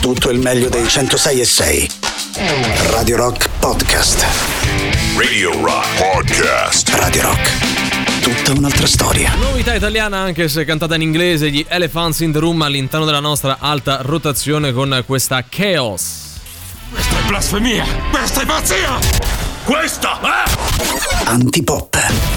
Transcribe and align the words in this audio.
tutto 0.00 0.30
il 0.30 0.38
meglio 0.38 0.68
dei 0.70 0.88
106 0.88 1.40
e 1.40 1.44
6. 1.44 1.90
Radio 2.90 3.16
Rock 3.16 3.48
Podcast. 3.58 4.24
Radio 5.16 5.52
Rock 5.62 5.86
Podcast. 5.98 6.88
Radio 6.94 7.22
Rock. 7.22 8.22
Tutta 8.22 8.58
un'altra 8.58 8.86
storia. 8.86 9.34
Novità 9.34 9.74
italiana 9.74 10.16
anche 10.18 10.48
se 10.48 10.64
cantata 10.64 10.94
in 10.94 11.02
inglese, 11.02 11.50
gli 11.50 11.64
Elephants 11.68 12.20
in 12.20 12.32
the 12.32 12.38
Room 12.38 12.62
all'interno 12.62 13.04
della 13.04 13.20
nostra 13.20 13.58
alta 13.60 13.98
rotazione 14.00 14.72
con 14.72 15.02
questa 15.06 15.44
Chaos. 15.46 16.38
Questa 16.90 17.18
è 17.18 17.22
blasfemia! 17.26 17.84
Questa 18.10 18.40
è 18.40 18.46
pazzia! 18.46 18.98
Questa 19.64 20.18
è... 20.20 21.28
Antipop. 21.28 22.29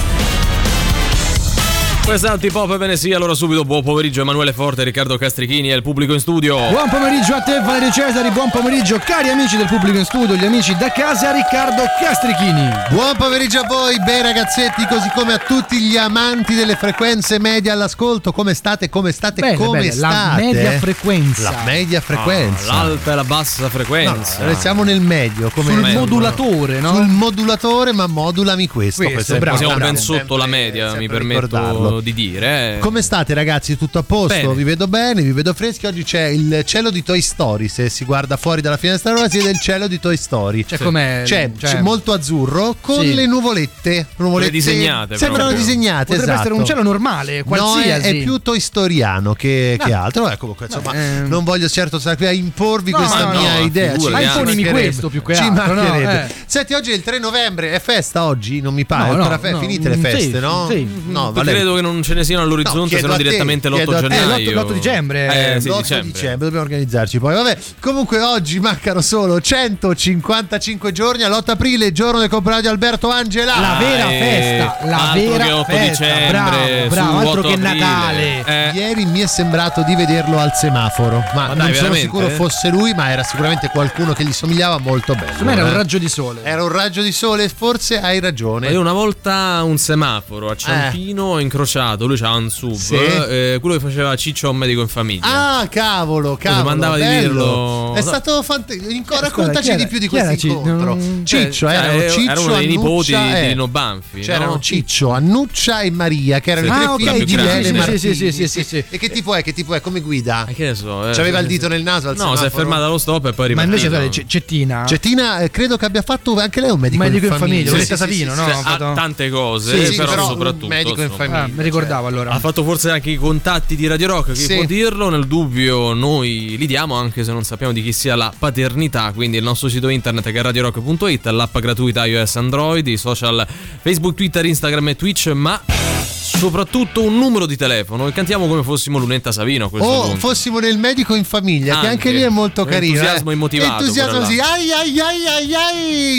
Questa 2.05 2.27
è 2.27 2.31
Antipop, 2.31 2.77
bene 2.77 2.97
sì, 2.97 3.13
allora 3.13 3.33
subito 3.33 3.63
buon 3.63 3.81
pomeriggio 3.81 4.21
Emanuele 4.21 4.52
Forte, 4.52 4.83
Riccardo 4.83 5.17
Castrichini 5.17 5.71
e 5.71 5.75
il 5.75 5.81
pubblico 5.81 6.13
in 6.13 6.20
studio. 6.20 6.57
Buon 6.70 6.89
pomeriggio 6.89 7.33
a 7.33 7.41
te 7.41 7.59
Valerio 7.61 7.89
Cesari, 7.91 8.29
buon 8.29 8.49
pomeriggio 8.52 8.99
cari 8.99 9.30
amici 9.30 9.55
del 9.55 9.67
pubblico 9.67 9.98
in 9.98 10.03
studio, 10.03 10.35
gli 10.35 10.44
amici 10.44 10.75
da 10.75 10.91
casa 10.91 11.31
Riccardo 11.31 11.81
Castrichini. 11.99 12.70
Buon 12.89 13.16
pomeriggio 13.17 13.61
a 13.61 13.66
voi, 13.67 13.97
bei 14.03 14.21
ragazzetti, 14.21 14.85
così 14.88 15.09
come 15.16 15.34
a 15.34 15.38
tutti 15.38 15.80
gli 15.80 15.95
amanti 15.95 16.53
delle 16.55 16.75
frequenze 16.75 17.39
media 17.39 17.71
all'ascolto. 17.71 18.33
Come 18.33 18.53
state? 18.53 18.89
Come 18.89 19.11
state? 19.13 19.39
Bene, 19.39 19.55
come 19.55 19.80
bene, 19.80 19.91
state? 19.91 20.13
la 20.13 20.35
media 20.35 20.72
frequenza. 20.80 21.49
La 21.52 21.61
media 21.66 22.02
frequenza. 22.02 22.72
Ah, 22.73 22.83
l'alta 22.83 23.11
e 23.13 23.16
la 23.16 23.23
bassa 23.23 23.70
frequenza. 23.70 24.45
No, 24.45 24.53
siamo 24.55 24.83
nel 24.83 24.99
medio, 24.99 25.49
come 25.52 25.72
Sul 25.72 25.81
medio. 25.81 25.99
modulatore, 26.02 26.80
no? 26.81 26.95
Sul 26.95 27.08
modulatore, 27.08 27.94
ma 27.94 28.08
modulami 28.08 28.67
questo. 28.67 29.02
Questo, 29.03 29.13
questo 29.16 29.35
è 29.35 29.39
bravo, 29.39 29.58
Siamo 29.58 29.75
ben 29.77 29.88
importante. 29.88 30.20
sotto 30.22 30.38
la 30.38 30.45
media, 30.47 30.94
mi 30.95 31.08
permetto 31.08 31.92
di 32.02 32.13
dire. 32.13 32.75
eh. 32.75 32.79
Come 32.79 33.02
state 33.02 33.33
ragazzi? 33.33 33.77
Tutto 33.77 33.99
a 33.99 34.03
posto? 34.03 34.33
Bene. 34.33 34.53
Vi 34.53 34.63
vedo 34.63 34.88
bene, 34.88 35.21
vi 35.21 35.31
vedo 35.31 35.53
freschi. 35.53 35.85
Oggi 35.85 36.03
c'è 36.03 36.25
il 36.27 36.63
cielo 36.66 36.89
di 36.91 37.03
Toy 37.03 37.21
Story. 37.21 37.67
Se 37.67 37.89
si 37.89 38.05
guarda 38.05 38.38
fuori 38.38 38.61
dalla 38.61 38.77
finestra 38.77 39.11
rosa, 39.11 39.29
si 39.29 39.38
vede 39.38 39.52
il 39.52 39.59
cielo 39.59 39.88
di 39.88 39.99
Toy 39.99 40.17
Story. 40.17 40.66
Cioè, 40.66 40.77
com'è? 40.79 41.22
C'è, 41.25 41.52
Cioè- 41.58 41.72
c'è 41.75 41.81
molto 41.81 42.13
azzurro 42.13 42.75
con 42.80 43.02
Sì. 43.02 43.13
le 43.13 43.25
nuvolette. 43.25 44.08
nuvolette 44.17 44.52
disegnate 44.52 45.17
Sembrano 45.17 45.50
proprio. 45.50 45.66
disegnate. 45.66 46.05
Potrebbe 46.05 46.23
esatto. 46.23 46.39
essere 46.39 46.53
un 46.53 46.66
cielo 46.66 46.83
normale, 46.83 47.38
No, 47.39 47.44
qualsiasi. 47.45 48.07
è, 48.07 48.19
è 48.19 48.23
più 48.23 48.38
Toy 48.39 48.59
Storiano 48.59 49.33
che, 49.33 49.78
che 49.83 49.94
Ah. 49.94 50.03
altro. 50.03 50.23
Vabbè, 50.23 50.38
comunque, 50.38 50.66
insomma, 50.67 50.94
ehm. 50.94 51.28
non 51.28 51.44
voglio 51.44 51.67
certo 51.67 52.00
stare 52.00 52.16
qui 52.17 52.25
a 52.25 52.31
imporvi 52.31 52.91
No, 52.91 52.97
questa 52.97 53.25
no, 53.25 53.39
mia 53.39 53.57
no, 53.59 53.63
idea. 53.66 53.97
ci 53.97 54.09
Ma 54.09 54.22
imponimi 54.22 54.63
questo 54.66 55.09
più 55.09 55.22
che 55.23 55.35
Ci 55.35 55.41
altro, 55.44 55.73
no? 55.73 55.81
mancherebbe. 55.83 56.25
Eh. 56.25 56.33
Senti, 56.45 56.73
oggi 56.73 56.91
è 56.91 56.95
il 56.95 57.02
3 57.03 57.19
novembre, 57.19 57.72
è 57.73 57.80
festa 57.80 58.25
oggi? 58.25 58.61
Non 58.61 58.73
mi 58.73 58.85
pare. 58.85 59.09
No, 59.16 59.30
è 59.30 59.30
no, 59.39 59.50
no, 59.52 59.59
finite 59.59 59.89
le 59.89 59.97
mm, 59.97 60.02
feste, 60.02 60.19
sì, 60.33 60.39
no? 60.39 60.67
sì. 60.69 60.88
No. 61.07 61.31
Credo 61.31 61.75
che 61.75 61.81
non 61.92 62.03
ce 62.03 62.14
ne 62.14 62.23
siano 62.23 62.42
No, 62.42 62.48
all'orizzonte, 62.48 62.89
chiedo 62.95 63.06
se 63.08 63.12
no 63.12 63.17
direttamente 63.17 63.70
l'8 63.70 63.76
chiedo 63.76 63.95
a 63.95 64.02
gennaio. 64.02 64.50
Eh, 64.50 64.53
l'8 64.53 64.66
l'8 64.67 64.73
dicembre. 64.73 65.56
Eh, 65.56 65.62
sì, 65.62 65.67
l'8 65.70 65.78
dicembre. 65.78 66.12
dicembre. 66.12 66.38
dobbiamo 66.45 66.62
organizzarci 66.66 67.20
poi. 67.20 67.34
Vabbè, 67.36 67.58
comunque 67.80 68.22
oggi 68.22 68.59
mancano 68.59 69.02
solo 69.02 69.40
155 69.40 70.92
giorni. 70.92 71.23
All'8 71.23 71.52
aprile, 71.52 71.92
giorno 71.92 72.20
del 72.20 72.30
compleanno 72.30 72.62
di 72.62 72.67
Alberto 72.67 73.09
Angela. 73.09 73.59
La 73.59 73.78
vera 73.80 74.09
Eh, 74.12 74.20
festa, 74.20 74.88
la 74.88 75.12
vera 75.14 75.45
che 75.45 75.52
8 75.52 75.72
festa. 75.72 76.06
dicembre, 76.06 76.28
bravo, 76.30 76.88
bravo, 76.90 77.17
altro 77.17 77.40
8 77.40 77.42
che 77.48 77.53
aprile. 77.53 77.73
Natale. 77.80 78.44
Eh, 78.45 78.72
Ieri 78.73 79.06
mi 79.06 79.20
è 79.20 79.28
sembrato 79.28 79.84
di 79.84 79.95
vederlo 79.95 80.40
al 80.40 80.52
semaforo, 80.53 81.18
ma, 81.34 81.47
Ma 81.47 81.53
dai, 81.53 81.56
non 81.56 81.66
sono 81.66 81.73
veramente? 81.73 82.00
sicuro 82.02 82.30
fosse 82.30 82.70
lui, 82.70 82.94
ma 82.94 83.09
era 83.12 83.23
sicuramente 83.23 83.70
qualcuno 83.70 84.14
che 84.14 84.23
gli 84.23 84.34
somigliava 84.34 84.78
molto 84.80 85.14
bene. 85.14 85.31
Me 85.42 85.52
era 85.53 85.64
un 85.64 85.73
raggio 85.73 85.97
di 85.97 86.09
sole. 86.09 86.42
Era 86.44 86.64
un 86.64 86.72
raggio 86.72 87.02
di 87.02 87.12
sole, 87.12 87.50
forse 87.50 88.00
hai 88.00 88.20
ragione. 88.20 88.70
Io 88.70 88.80
una 88.80 88.94
volta 88.94 89.62
un 89.64 89.78
semaforo 89.78 90.50
a 90.50 90.56
Ciampino 90.56 91.23
ho 91.23 91.40
incrociato, 91.40 91.72
lui 92.05 92.17
c'aveva 92.17 92.38
un 92.38 92.49
sub, 92.49 92.71
Eh. 92.73 92.77
Sì. 92.77 92.95
eh, 92.95 93.57
quello 93.61 93.75
che 93.77 93.81
faceva 93.81 94.16
Ciccio 94.16 94.47
a 94.47 94.49
un 94.52 94.57
medico 94.57 94.81
in 94.81 94.88
famiglia. 94.88 95.59
Ah, 95.59 95.67
cavolo, 95.67 96.35
cavolo. 96.38 96.63
mandava 96.63 96.95
di 96.95 97.02
bello. 97.02 97.27
dirlo. 97.33 97.93
È 97.95 98.02
stato 98.02 98.41
fantastico. 98.43 98.89
scusa, 98.89 99.19
Raccontaci 99.19 99.67
era- 99.69 99.77
di 99.77 99.88
più 99.88 99.97
di 99.99 100.07
questo 100.07 100.47
incontro. 100.47 100.95
non- 100.95 101.21
Ciccio, 101.25 101.51
Cioè, 101.51 101.73
erano 101.73 101.99
era- 101.99 102.11
Ciccio, 102.11 102.31
era 102.31 102.39
uno 102.39 102.55
dei 102.57 102.67
nipoti 102.67 103.13
Annuccia, 103.13 103.39
di 103.39 103.45
eh. 103.45 103.47
Lino 103.49 103.67
Banfi. 103.67 104.19
C'erano 104.21 104.51
no? 104.53 104.59
Ciccio, 104.59 105.09
Annuccia 105.11 105.81
e 105.81 105.89
Maria, 105.91 106.39
che 106.39 106.51
erano 106.51 106.67
Sì. 106.67 106.73
i 106.73 106.75
tre 106.75 106.85
Ah, 106.85 106.95
figli 107.13 107.23
di 107.23 107.25
più 107.25 107.44
grandi. 107.44 107.51
Lele 107.53 107.63
Sì, 107.63 107.69
sì, 107.69 107.78
Martini. 107.78 107.97
sì, 108.00 108.13
sì, 108.16 108.31
sì, 108.31 108.47
sì, 108.47 108.63
sì. 108.63 108.83
E 108.89 108.97
che 108.97 109.09
tipo 109.09 109.33
è? 109.35 109.44
Che 109.44 109.53
tipo 109.53 109.73
è? 109.73 109.81
Come 109.81 110.00
guida? 110.01 110.45
Eh, 110.47 110.53
che 110.53 110.66
ne 110.66 110.75
so. 110.75 111.07
eh, 111.09 111.13
C'aveva 111.13 111.39
il 111.39 111.45
eh, 111.45 111.47
dito 111.47 111.67
nel 111.67 111.83
naso 111.83 112.09
al 112.09 112.16
No, 112.17 112.35
si 112.35 112.45
è 112.45 112.50
fermata 112.50 112.85
allo 112.85 112.97
stop 112.97 113.25
e 113.28 113.33
poi 113.33 113.51
è 113.51 113.56
Ma 113.56 113.63
invece 113.63 113.89
C- 114.09 114.25
Cettina. 114.25 114.85
Cettina, 114.85 115.39
eh, 115.39 115.50
credo 115.51 115.78
che 115.78 115.85
abbia 115.85 116.01
fatto 116.01 116.35
anche 116.38 116.59
lei 116.62 116.72
un 116.72 116.79
medico, 116.79 117.01
Medico 117.03 117.25
in 117.28 117.31
in 117.33 117.38
famiglia, 117.38 117.56
famiglia. 117.69 117.72
Loretta 117.72 117.95
Savino, 117.97 118.35
no? 118.35 118.45
Cioè, 118.45 118.94
tante 118.94 119.29
cose, 119.29 119.91
però, 119.94 120.28
soprattutto 120.28 120.67
medico 120.67 121.01
in 121.01 121.09
famiglia. 121.12 121.47
Ricordavo 121.63 122.07
allora. 122.07 122.31
Ha 122.31 122.40
fatto 122.40 122.63
forse 122.63 122.90
anche 122.90 123.09
i 123.12 123.16
contatti 123.16 123.75
di 123.75 123.88
Radio 123.88 124.07
Rock, 124.07 124.34
chi 124.34 124.41
Sì. 124.41 124.56
può 124.56 124.63
dirlo? 124.66 125.09
Nel 125.09 125.25
dubbio 125.28 125.94
noi 125.94 126.56
li 126.57 126.66
diamo 126.68 126.96
anche 126.96 127.24
se 127.24 127.31
non 127.31 127.44
sappiamo 127.44 127.74
di 127.74 127.81
chi 127.81 127.91
sia 127.94 128.16
la 128.16 128.31
paternità, 128.38 129.12
quindi 129.13 129.38
il 129.38 129.44
nostro 129.44 129.69
sito 129.69 129.88
internet 129.90 130.31
che 130.31 130.40
è 130.40 130.41
radiorock.it, 130.41 131.25
l'app 131.28 131.57
gratuita 131.57 132.06
iOS 132.06 132.35
Android, 132.35 132.85
i 132.88 132.97
social 132.97 133.46
Facebook, 133.81 134.16
Twitter, 134.16 134.46
Instagram 134.46 134.90
e 134.90 134.96
Twitch, 134.96 135.28
ma 135.28 135.62
soprattutto 136.06 137.01
un 137.03 137.18
numero 137.18 137.46
di 137.46 137.56
telefono 137.57 138.07
e 138.07 138.12
cantiamo 138.12 138.47
come 138.47 138.63
fossimo 138.63 138.97
Lunetta 138.97 139.31
Savino 139.31 139.66
O 139.66 139.69
punto. 139.69 140.16
fossimo 140.18 140.59
nel 140.59 140.78
medico 140.78 141.16
in 141.16 141.24
famiglia, 141.24 141.80
che 141.80 141.88
anche 141.88 142.07
Anche. 142.07 142.12
lì 142.12 142.22
è 142.22 142.30
molto 142.30 142.66
carino. 142.66 142.95
entusiasmo 142.95 143.31
eh. 143.31 143.34
immotivato, 143.34 143.81
Entusiasmo 143.84 144.19
così. 144.19 144.35
là. 144.35 144.51
Ai 144.53 144.72
ai 144.72 145.00
ai 145.00 145.25
ai 145.28 145.53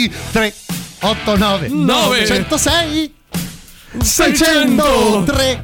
ai. 0.03 0.11
3 0.31 0.53
8 1.01 1.37
9 1.37 1.67
Nove. 1.69 2.25
106 2.25 3.13
600. 4.01 5.23
3 5.25 5.63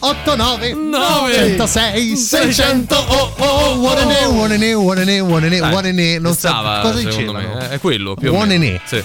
8 0.00 0.36
9 0.36 0.72
Nove. 0.74 1.34
106 1.34 2.16
600 2.16 2.94
oh 2.96 3.32
oh 3.38 3.80
one 3.82 4.04
ne 4.04 4.24
one 4.26 4.56
ne 4.56 4.74
one 4.74 5.04
ne 5.04 5.20
one 5.20 5.48
ne 5.48 5.60
one 5.60 5.90
ne 5.92 6.18
non 6.18 6.34
stava, 6.34 6.80
cosa 6.82 6.98
dicevano. 7.02 7.38
me, 7.54 7.70
è 7.70 7.80
quello 7.80 8.14
più 8.14 8.28
o 8.28 8.32
Buone 8.32 8.58
meno. 8.58 8.72
ne. 8.74 8.80
Sì. 8.84 9.02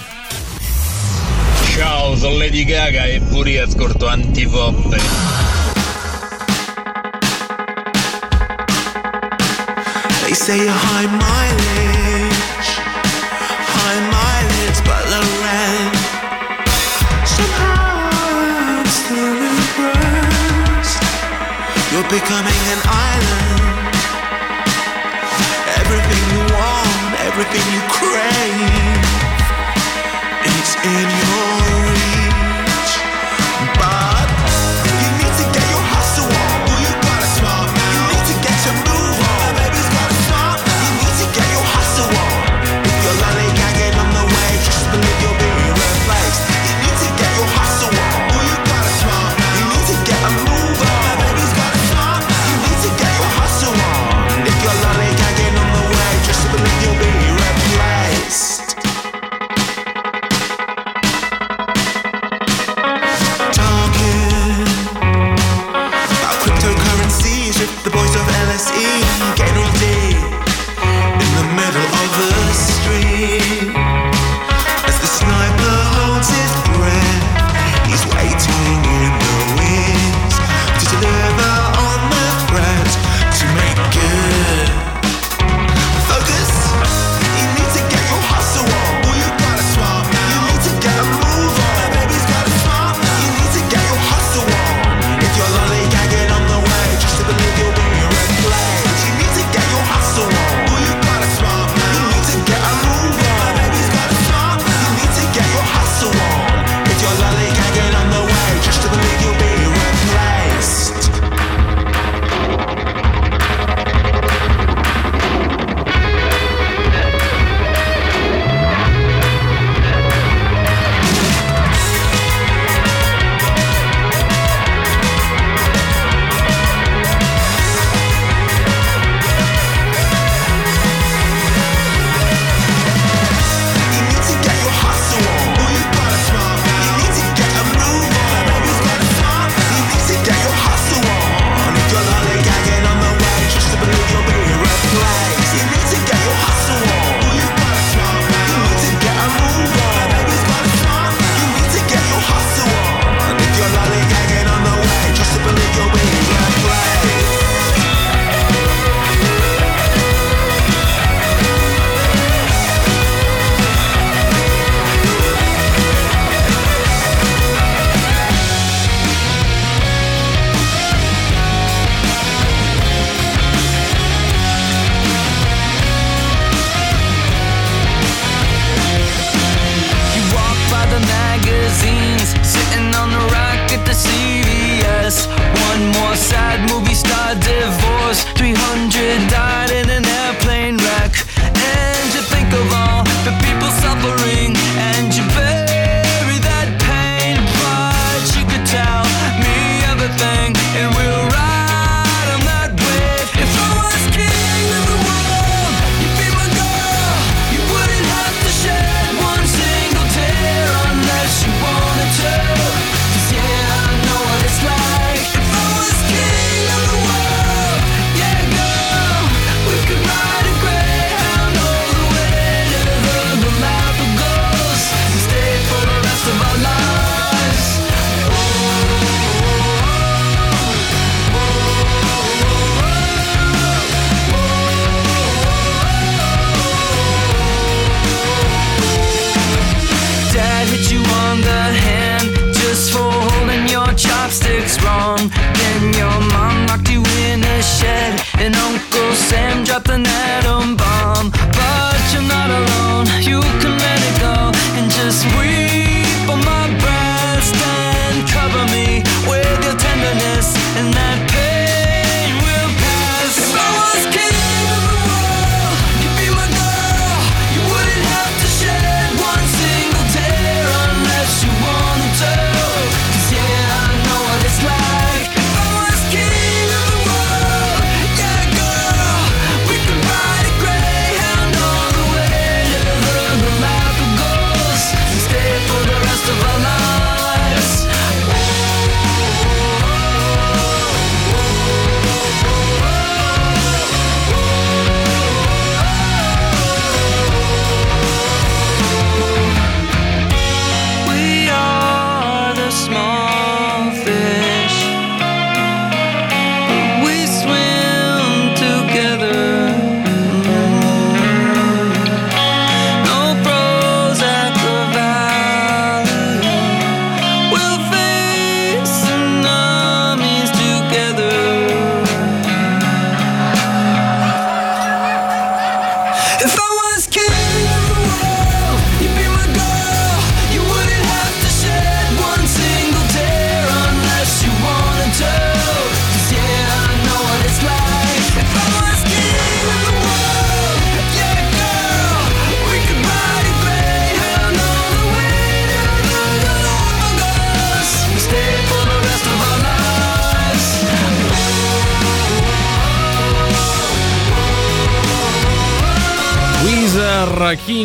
Ciao, 1.76 2.16
sono 2.16 2.36
Lady 2.38 2.64
Gaga 2.64 3.06
e 3.06 3.20
pure 3.20 3.50
io 3.50 3.64
ascolto 3.64 4.06
Antipop. 4.06 4.96
They 10.22 10.32
say 10.34 10.56
you're 10.56 10.70
high 10.70 11.06
mileage, 11.06 12.03
You're 22.04 22.20
becoming 22.20 22.62
an 22.68 22.80
island. 22.84 23.96
Everything 25.80 26.22
you 26.36 26.42
want, 26.52 27.20
everything 27.20 27.64
you 27.72 27.80
crave, 27.88 29.04
it's 30.44 30.74
in 30.84 31.08
your 31.24 31.53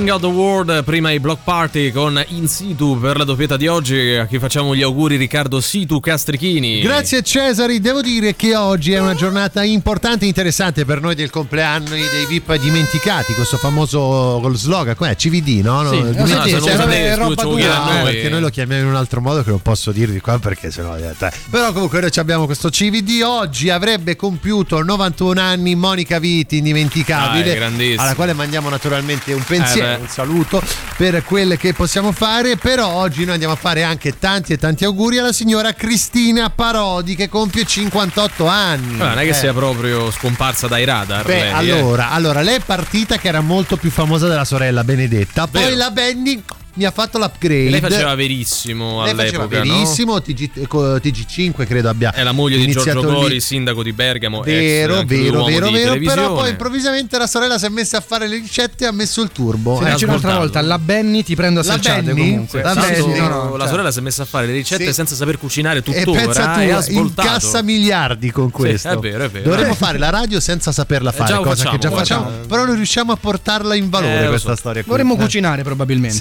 King 0.10 0.16
of 0.16 0.22
the 0.22 0.36
World, 0.36 0.84
prima 0.86 1.12
i 1.12 1.20
Block 1.20 1.44
Party 1.44 1.92
con 1.92 2.20
In 2.30 2.48
Situ 2.48 2.98
per 3.00 3.16
la 3.16 3.24
doppietta 3.24 3.58
di 3.58 3.68
oggi. 3.68 4.16
A 4.16 4.26
chi 4.26 4.40
facciamo 4.40 4.76
gli 4.76 4.82
auguri 4.82 5.18
Riccardo 5.18 5.62
Situ 5.62 6.00
Castrichini. 6.00 6.80
Grazie 6.82 7.22
Cesari, 7.22 7.80
devo 7.80 8.02
dire 8.02 8.36
che 8.36 8.56
oggi 8.56 8.92
è 8.94 9.00
una 9.00 9.14
giornata 9.14 9.62
importante 9.64 10.26
e 10.26 10.28
interessante 10.30 10.84
per 10.84 11.00
noi 11.00 11.14
del 11.14 11.30
compleanno 11.30 11.90
dei 11.90 12.26
VIP 12.28 12.56
dimenticati, 12.58 13.34
questo 13.34 13.58
famoso 13.58 14.42
slogan, 14.56 14.96
com'è? 14.96 15.16
CVD, 15.16 15.62
no? 15.64 15.84
no 15.84 15.92
Sì, 15.92 16.00
No, 16.02 16.26
sentite, 16.26 16.50
cioè, 16.50 16.60
lo 16.60 16.66
roba- 16.66 16.78
sapete, 16.78 17.16
roba 17.16 17.34
scusa, 17.34 17.44
dura. 17.44 17.56
chiediamo 17.60 17.84
a 17.84 17.94
No, 17.94 17.94
noi. 18.04 18.12
perché 18.14 18.30
noi 18.30 18.42
lo 18.42 18.50
chiamiamo 18.50 18.82
in 18.82 18.88
un 18.90 18.96
altro 18.96 19.22
modo 19.22 19.44
che 19.44 19.50
non 19.52 19.62
posso 19.62 19.92
dirvi 19.92 20.20
qua 20.22 20.40
perché 20.40 20.72
sennò 20.72 20.96
diventa. 20.96 21.32
Però 21.52 21.72
comunque 21.72 22.00
noi 22.02 22.10
abbiamo 22.16 22.46
questo 22.46 22.70
CVD. 22.70 23.22
Oggi 23.24 23.70
avrebbe 23.70 24.16
compiuto 24.16 24.82
91 24.82 25.40
anni 25.40 25.76
Monica 25.76 26.18
Viti, 26.18 26.58
indimenticabile. 26.58 27.54
Grandissima. 27.54 28.02
alla 28.02 28.16
quale 28.16 28.34
mandiamo 28.34 28.70
naturalmente 28.70 29.34
un 29.34 29.44
pensiero, 29.44 29.99
Eh. 29.99 29.99
Un 30.00 30.08
saluto 30.08 30.62
per 30.98 31.24
quelle 31.24 31.58
che 31.58 31.74
possiamo 31.74 32.12
fare. 32.12 32.56
Però 32.58 32.88
oggi 32.88 33.24
noi 33.24 33.34
andiamo 33.34 33.54
a 33.54 33.58
fare 33.58 33.84
anche 33.84 34.18
tanti 34.18 34.54
e 34.54 34.58
tanti 34.58 34.86
auguri 34.86 35.18
alla 35.18 35.34
signora 35.34 35.74
Cristina 35.74 36.50
Parodi 36.50 37.16
che 37.16 37.30
compie 37.30 37.66
58 37.66 38.48
anni. 38.48 38.98
Vabbè, 38.98 39.10
non 39.10 39.20
è 39.20 39.24
che 39.24 39.30
Eh. 39.30 39.34
sia 39.34 39.54
proprio 39.54 40.12
scomparsa 40.12 40.68
dai 40.68 40.86
radar. 40.86 41.26
Beh, 41.26 41.34
lei, 41.34 41.48
eh. 41.50 41.52
allora, 41.52 42.12
allora, 42.12 42.42
lei 42.42 42.56
è 42.56 42.62
partita 42.62 43.18
che 43.18 43.28
era 43.28 43.42
molto 43.42 43.78
più 43.78 43.90
famosa 43.92 44.28
della 44.28 44.46
sorella 44.46 44.84
Benedetta. 44.84 45.48
Poi 45.48 45.64
Vero. 45.64 45.76
la 45.76 45.92
Benny 45.92 46.44
mi 46.80 46.86
ha 46.86 46.92
fatto 46.92 47.18
l'upgrade. 47.18 47.70
Lei 47.70 47.82
faceva 47.82 48.16
verissimo 48.16 49.04
Lei 49.04 49.14
faceva 49.14 49.44
all'epoca, 49.44 49.64
no? 50.06 50.22
TG, 50.22 50.66
co- 50.68 50.96
TG5 50.96 51.66
credo 51.66 51.90
abbia 51.90 52.14
È 52.14 52.24
la 52.24 52.32
moglie 52.32 52.58
di 52.58 52.72
Giorgio 52.72 53.02
lì. 53.02 53.06
Gori, 53.06 53.42
sindaco 53.42 53.84
di 53.84 53.92
Bergamo. 53.92 54.40
Vero, 54.42 55.04
vero, 55.06 55.44
vero, 55.44 55.70
vero. 55.70 56.00
Però 56.00 56.34
poi 56.36 56.52
improvvisamente 56.52 57.18
la 57.18 57.28
sorella 57.28 57.58
si 57.58 57.66
è 57.66 57.70
messa 57.70 57.98
a 57.98 58.02
fare 58.02 58.28
le 58.30 58.38
ricette 58.38 58.86
e 58.86 58.88
ha 58.88 58.92
messo 58.92 59.22
il 59.22 59.30
turbo. 59.32 59.78
Sì, 59.78 60.04
Eh, 60.04 60.06
un'altra 60.06 60.38
volta, 60.38 60.62
la 60.62 60.80
Benny 60.80 61.22
ti 61.24 61.36
prendo 61.36 61.60
a 61.60 61.64
salciate 61.64 62.12
comunque. 62.12 62.62
La 62.62 62.74
Benny? 62.74 63.18
no, 63.20 63.28
no, 63.28 63.52
la 63.56 63.64
cioè- 63.64 63.68
sorella 63.70 63.92
si 63.92 64.00
è 64.00 64.02
messa 64.02 64.24
a 64.24 64.26
fare 64.26 64.48
le 64.48 64.54
ricette 64.54 64.86
Sì. 64.86 64.94
senza 64.94 65.16
saper 65.16 65.38
cucinare 65.38 65.80
e 65.80 65.82
tuttora 65.82 66.22
pensa 66.22 66.54
tu, 66.54 66.60
e 66.62 66.94
incassa 66.94 67.62
miliardi 67.62 68.32
con 68.32 68.50
questo. 68.52 68.88
è 68.90 68.98
vero, 68.98 69.26
è 69.26 69.30
vero. 69.30 69.50
Dovremmo 69.50 69.74
Eh. 69.74 69.76
fare 69.76 69.98
la 69.98 70.10
radio 70.10 70.40
senza 70.40 70.72
saperla 70.72 71.12
fare, 71.12 71.30
già 71.30 71.36
lo 71.36 71.44
cosa 71.44 71.70
che 71.70 71.78
già 71.78 71.90
facciamo, 71.92 72.24
facciamo. 72.26 72.46
Però 72.48 72.66
non 72.66 72.76
riusciamo 72.76 73.12
a 73.12 73.18
portarla 73.18 73.76
in 73.76 73.90
valore 73.90 74.20
Eh, 74.20 74.24
lo 74.24 74.30
questa 74.30 74.52
so. 74.52 74.56
storia. 74.56 74.82
qui. 74.84 74.92
Vorremmo 74.92 75.16
Eh. 75.16 75.18
cucinare 75.18 75.64
probabilmente. 75.64 76.18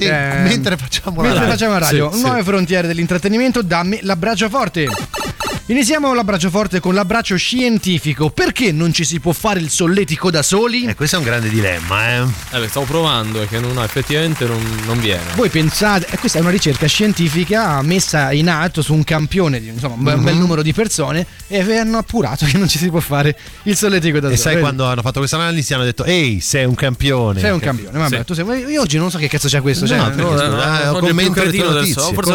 Mentre 0.49 0.77
facciamo 0.77 1.23
la 1.23 1.29
mentre 1.29 1.39
radio. 1.41 1.53
facciamo 1.53 1.73
la 1.73 1.79
radio. 1.79 2.13
Sì, 2.13 2.21
Nuove 2.21 2.39
sì. 2.39 2.45
frontiere 2.45 2.87
dell'intrattenimento, 2.87 3.63
dammi 3.63 4.01
l'abbraccio 4.03 4.49
forte. 4.49 4.87
Iniziamo 5.71 6.15
l'abbraccio 6.15 6.49
forte 6.49 6.81
con 6.81 6.95
l'abbraccio 6.95 7.37
scientifico. 7.37 8.31
Perché 8.31 8.73
non 8.73 8.91
ci 8.91 9.05
si 9.05 9.21
può 9.21 9.33
fare 9.33 9.61
il 9.61 9.69
solletico 9.69 10.31
da 10.31 10.43
soli? 10.43 10.85
Eh, 10.87 10.95
questo 10.95 11.17
è 11.17 11.19
un 11.19 11.27
grande 11.27 11.51
dilemma, 11.51 12.09
eh. 12.09 12.23
Eh, 12.53 12.59
beh, 12.61 12.69
stavo 12.69 12.87
provando 12.87 13.43
e 13.43 13.47
che 13.49 13.61
non, 13.61 13.75
no, 13.75 13.85
effettivamente 13.85 14.47
non, 14.47 14.59
non 14.87 14.99
viene. 14.99 15.25
Voi 15.35 15.51
pensate, 15.51 16.07
e 16.09 16.17
questa 16.17 16.39
è 16.39 16.41
una 16.41 16.49
ricerca 16.49 16.87
scientifica 16.87 17.83
messa 17.83 18.33
in 18.33 18.49
atto 18.49 18.81
su 18.81 18.95
un 18.95 19.05
campione 19.05 19.61
di 19.61 19.69
insomma, 19.69 19.93
un 19.97 20.03
bel- 20.05 20.17
Mhm. 20.17 20.25
bel 20.25 20.37
numero 20.37 20.63
di 20.63 20.73
persone 20.73 21.27
e 21.49 21.77
hanno 21.77 21.99
appurato 21.99 22.47
che 22.47 22.57
non 22.57 22.67
ci 22.67 22.79
si 22.79 22.89
può 22.89 23.01
fare 23.01 23.37
il 23.65 23.77
solletico 23.77 24.21
da 24.21 24.29
E 24.29 24.31
soli. 24.31 24.39
sai 24.41 24.53
Vedi? 24.55 24.63
quando 24.65 24.87
hanno 24.87 25.03
fatto 25.03 25.19
questa 25.19 25.37
analisi 25.37 25.75
hanno 25.75 25.85
detto 25.85 26.05
ehi 26.05 26.41
sei 26.41 26.65
un 26.65 26.75
campione 26.75 27.41
Sei 27.41 27.51
un 27.51 27.61
campione, 27.61 27.99
vabbè, 27.99 28.17
Sì. 28.17 28.25
tu 28.25 28.33
sei, 28.33 28.47
io 28.71 28.81
oggi 28.81 28.97
non 28.97 29.11
so 29.11 29.19
che 29.19 29.29
cazzo 29.29 29.49
c'è 29.49 29.61
questo. 29.61 29.85
No, 29.85 29.91
cioè, 29.91 29.99
perché 29.99 30.23
No, 30.23 30.31
scusa, 30.31 30.47
no, 30.49 30.55
eh, 30.55 30.57
no, 30.57 30.63
è 30.63 30.79
Forse 30.87 31.01
commento 31.09 31.33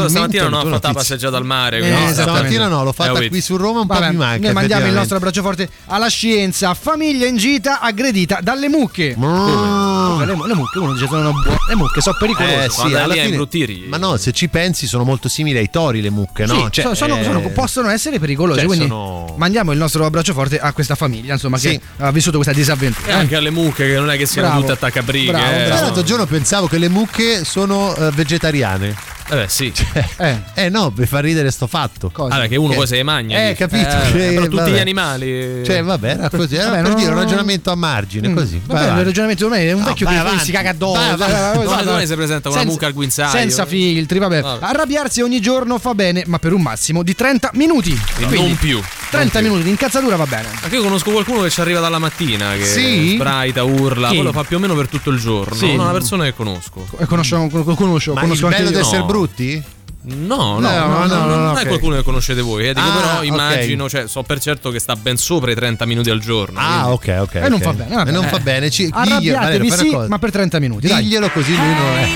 stamattina 0.10 0.44
le 0.44 0.50
non 0.50 0.60
ha 0.60 0.62
tue 0.62 0.70
fatto 0.70 0.70
la 0.70 0.70
notizie. 0.70 0.94
passeggiata 0.94 1.38
al 1.38 1.46
mare. 1.46 1.78
Eh, 1.78 1.80
quindi- 1.80 1.98
No, 2.00 2.10
esattamente. 2.10 2.48
stamattina 2.50 2.68
no, 2.68 2.84
l'ho 2.84 2.92
fatta 2.94 3.23
Qui 3.30 3.42
su 3.42 3.56
Roma 3.58 3.82
un 3.82 3.88
po' 3.88 3.94
Vabbè, 3.94 4.10
mi 4.12 4.15
manca 4.18 4.39
noi 4.46 4.53
mandiamo 4.53 4.86
il 4.88 4.94
nostro 4.94 5.18
abbraccio 5.18 5.42
forte 5.42 5.70
alla 5.88 6.08
scienza. 6.08 6.74
Famiglia 6.74 7.25
in 7.27 7.38
gita 7.38 7.80
aggredita 7.80 8.39
dalle 8.42 8.70
mucche. 8.70 9.15
Mm. 9.18 10.20
Le, 10.20 10.25
le 10.48 10.53
mucche, 10.56 10.80
uno 10.80 10.94
dice 10.94 11.08
sono 11.08 11.32
buone. 11.32 11.58
Le 11.68 11.75
mucche 11.75 12.01
sono 12.01 12.15
pericolose. 12.20 12.65
Eh 12.65 12.70
sì, 12.70 12.94
alla 12.96 13.13
fine, 13.13 13.86
ma 13.88 13.98
no, 13.98 14.18
se 14.18 14.32
ci 14.32 14.48
pensi 14.48 14.88
sono 14.88 15.03
molto 15.03 15.27
simili 15.30 15.58
ai 15.58 15.70
tori 15.70 16.01
le 16.01 16.10
mucche, 16.10 16.46
no? 16.46 16.65
Sì, 16.65 16.82
Cioè, 16.82 16.96
sono- 16.96 17.22
sono- 17.24 17.39
eh, 17.42 17.50
possono 17.50 17.89
essere 17.89 18.20
pericolose. 18.20 18.60
cioè, 18.60 18.68
quindi 18.68 18.88
sono- 18.88 19.34
mandiamo 19.38 19.72
il 19.72 19.77
nostro 19.77 20.06
abbraccio 20.06 20.34
forte 20.34 20.60
a 20.60 20.72
questa 20.74 20.96
famiglia, 20.96 21.34
insomma, 21.34 21.58
Sì. 21.58 21.70
che 21.70 21.82
ha 21.98 22.12
vissuto 22.12 22.38
questa 22.38 22.53
E 22.53 22.58
disavventura. 22.58 23.15
anche 23.15 23.36
alle 23.36 23.50
mucche 23.50 23.88
che 23.88 23.96
non 23.96 24.10
è 24.10 24.18
che 24.18 24.25
siano 24.25 24.48
Bravo. 24.48 24.62
tutte 24.62 24.74
attaccabrighe. 24.74 25.32
Bravo, 25.32 25.46
eh, 25.51 25.60
Io 25.62 25.65
bravo. 25.68 25.82
l'altro 25.82 26.03
giorno 26.03 26.25
pensavo 26.25 26.68
che 26.68 26.77
le 26.77 26.89
mucche 26.89 27.44
sono 27.46 27.96
eh, 27.96 28.12
vegetariane. 28.12 28.96
Eh 29.30 29.36
beh, 29.36 29.46
sì. 29.48 29.72
Eh, 30.18 30.42
Eh 30.53 30.70
no, 30.70 30.92
per 30.92 31.08
far 31.08 31.24
ridere 31.24 31.50
sto 31.50 31.65
fatto. 31.65 32.10
cosa? 32.12 32.34
Allora, 32.34 32.48
che 32.48 32.58
uno 32.58 32.70
Che- 32.72 32.75
poi 32.75 32.88
se 32.88 32.96
le 32.98 33.03
magna. 33.13 33.48
Eh, 33.50 33.55
capito, 33.55 33.88
Eh, 33.89 34.12
che- 34.12 34.17
però 34.34 34.43
tutti 34.43 34.55
vabbè. 34.55 34.72
gli 34.72 34.79
animali. 34.79 35.62
Cioè, 35.65 35.84
vabbè, 35.84 36.10
era 36.10 36.29
così, 36.29 36.55
era 36.55 36.70
Vabbè, 36.70 36.82
per 36.82 36.91
no- 36.91 36.98
dire 36.98 37.12
un 37.12 37.17
ragionamento 37.17 37.72
a 37.72 37.75
margine, 37.75 38.27
Mm. 38.29 38.36
così. 38.36 38.62
Vabbè, 38.65 38.88
Vai 38.88 39.00
il 39.00 39.05
ragionamento 39.05 39.43
ormai 39.46 39.65
è 39.67 39.72
un 39.74 39.79
No, 39.82 39.86
vecchio 39.88 40.05
vai 40.05 40.15
che 40.15 40.22
avanti. 40.22 40.46
si 40.46 40.51
caga 40.51 40.70
addosso. 40.72 41.00
Vai 41.17 41.29
eh, 41.62 41.65
vabbè. 41.65 41.84
domani 41.84 42.05
si 42.08 42.15
presenta 42.15 42.50
una 42.50 42.58
Senza- 42.58 42.72
mucca 42.74 42.86
al 42.88 42.93
guinzaglio. 42.93 43.29
Senza 43.32 43.65
filtri, 43.65 44.20
vabbè. 44.20 44.41
Vabbè. 44.41 44.65
Arrabbiarsi 44.65 45.22
ogni 45.22 45.39
giorno 45.39 45.77
fa 45.79 45.93
bene, 45.93 46.24
ma 46.27 46.39
per 46.39 46.53
un 46.53 46.62
massimo 46.62 47.03
di 47.03 47.13
30 47.15 47.50
minuti. 47.53 48.00
Quindi, 48.15 48.36
non 48.36 48.58
più. 48.58 48.82
30 49.10 49.41
minuti 49.41 49.63
di 49.63 49.70
incazzatura 49.70 50.15
va 50.15 50.25
bene. 50.25 50.48
Anche 50.62 50.75
io 50.75 50.82
conosco 50.82 51.12
qualcuno 51.12 51.41
che 51.41 51.50
ci 51.51 51.62
arriva 51.62 51.79
dalla 51.79 52.00
mattina, 52.00 52.53
che 52.55 52.65
Sì? 52.65 53.12
sbraita, 53.15 53.63
urla, 53.63 54.10
Chi? 54.10 54.15
poi 54.15 54.24
lo 54.25 54.32
fa 54.32 54.43
più 54.43 54.58
o 54.58 54.60
meno 54.60 54.75
per 54.75 54.88
tutto 54.88 55.10
il 55.12 55.20
giorno. 55.20 55.53
Sì. 55.55 55.70
Una 55.74 55.91
persona 55.91 56.24
che 56.24 56.34
conosco. 56.34 56.86
E 56.98 57.05
Conosco, 57.05 57.48
conosco, 57.75 58.13
Ma 58.13 58.22
conosco 58.22 58.48
il 58.48 58.53
anche 58.53 58.63
bello 58.63 58.75
di 58.75 58.82
essere 58.82 58.98
No. 59.00 59.05
brutti? 59.05 59.63
No, 60.05 60.60
no, 60.60 60.69
No, 60.69 60.69
no, 60.69 60.88
no, 60.88 61.05
no, 61.05 61.05
no, 61.05 61.25
no, 61.25 61.36
non 61.45 61.57
è 61.57 61.65
qualcuno 61.65 61.95
che 61.95 62.03
conoscete 62.03 62.41
voi. 62.41 62.67
Eh. 62.67 62.74
Dico, 62.74 62.86
Ah, 62.86 62.91
però 62.91 63.24
immagino, 63.24 63.88
cioè, 63.88 64.07
so 64.07 64.22
per 64.24 64.39
certo 64.39 64.69
che 64.69 64.79
sta 64.79 64.95
ben 64.98 65.15
sopra 65.17 65.51
i 65.51 65.55
30 65.55 65.86
minuti 65.86 66.10
al 66.10 66.19
giorno. 66.19 66.60
Ah, 66.60 66.83
quindi- 66.98 67.12
ok, 67.22 67.22
ok. 67.22 67.36
E 67.36 67.50
non 67.50 67.62
fa 67.62 67.74
bene, 67.74 67.95
vabbè. 67.95 68.10
E 68.10 68.12
non 68.12 68.25
Eh. 68.25 68.27
fa 68.27 68.39
bene. 68.39 68.69
Ci, 68.69 68.83
diglielo, 68.83 69.38
Arrabbiatevi 69.38 69.72
sì, 69.72 69.95
ma 70.07 70.19
per 70.19 70.31
30 70.31 70.60
minuti. 70.60 70.88
Dai. 70.88 71.03
Diglielo 71.03 71.29
così 71.29 71.55
lui 71.55 71.74
non 71.74 71.98
è. 71.98 72.07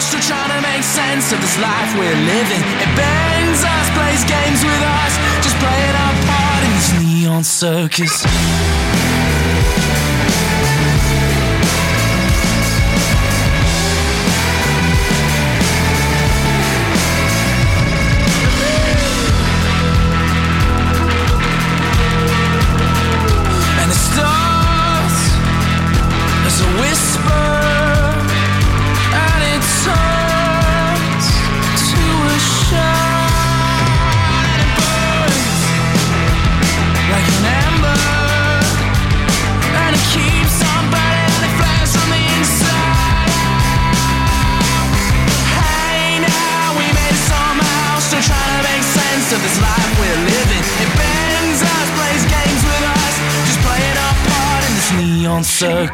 Still 0.00 0.20
trying 0.22 0.48
to 0.54 0.60
make 0.66 0.82
sense 0.82 1.34
of 1.34 1.40
this 1.40 1.56
life 1.58 1.94
we're 1.98 2.14
living. 2.14 2.62
It 2.80 2.88
bends 2.94 3.60
us, 3.62 3.88
plays 3.92 4.24
games 4.24 4.62
with 4.62 4.80
us. 4.80 5.12
Just 5.42 5.56
playing 5.58 5.94
our 5.94 6.14
part 6.24 6.64
in 6.64 6.72
this 6.72 6.92
neon 7.02 7.44
circus. 7.44 8.24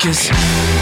Circus. 0.00 0.73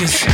Neon 0.00 0.33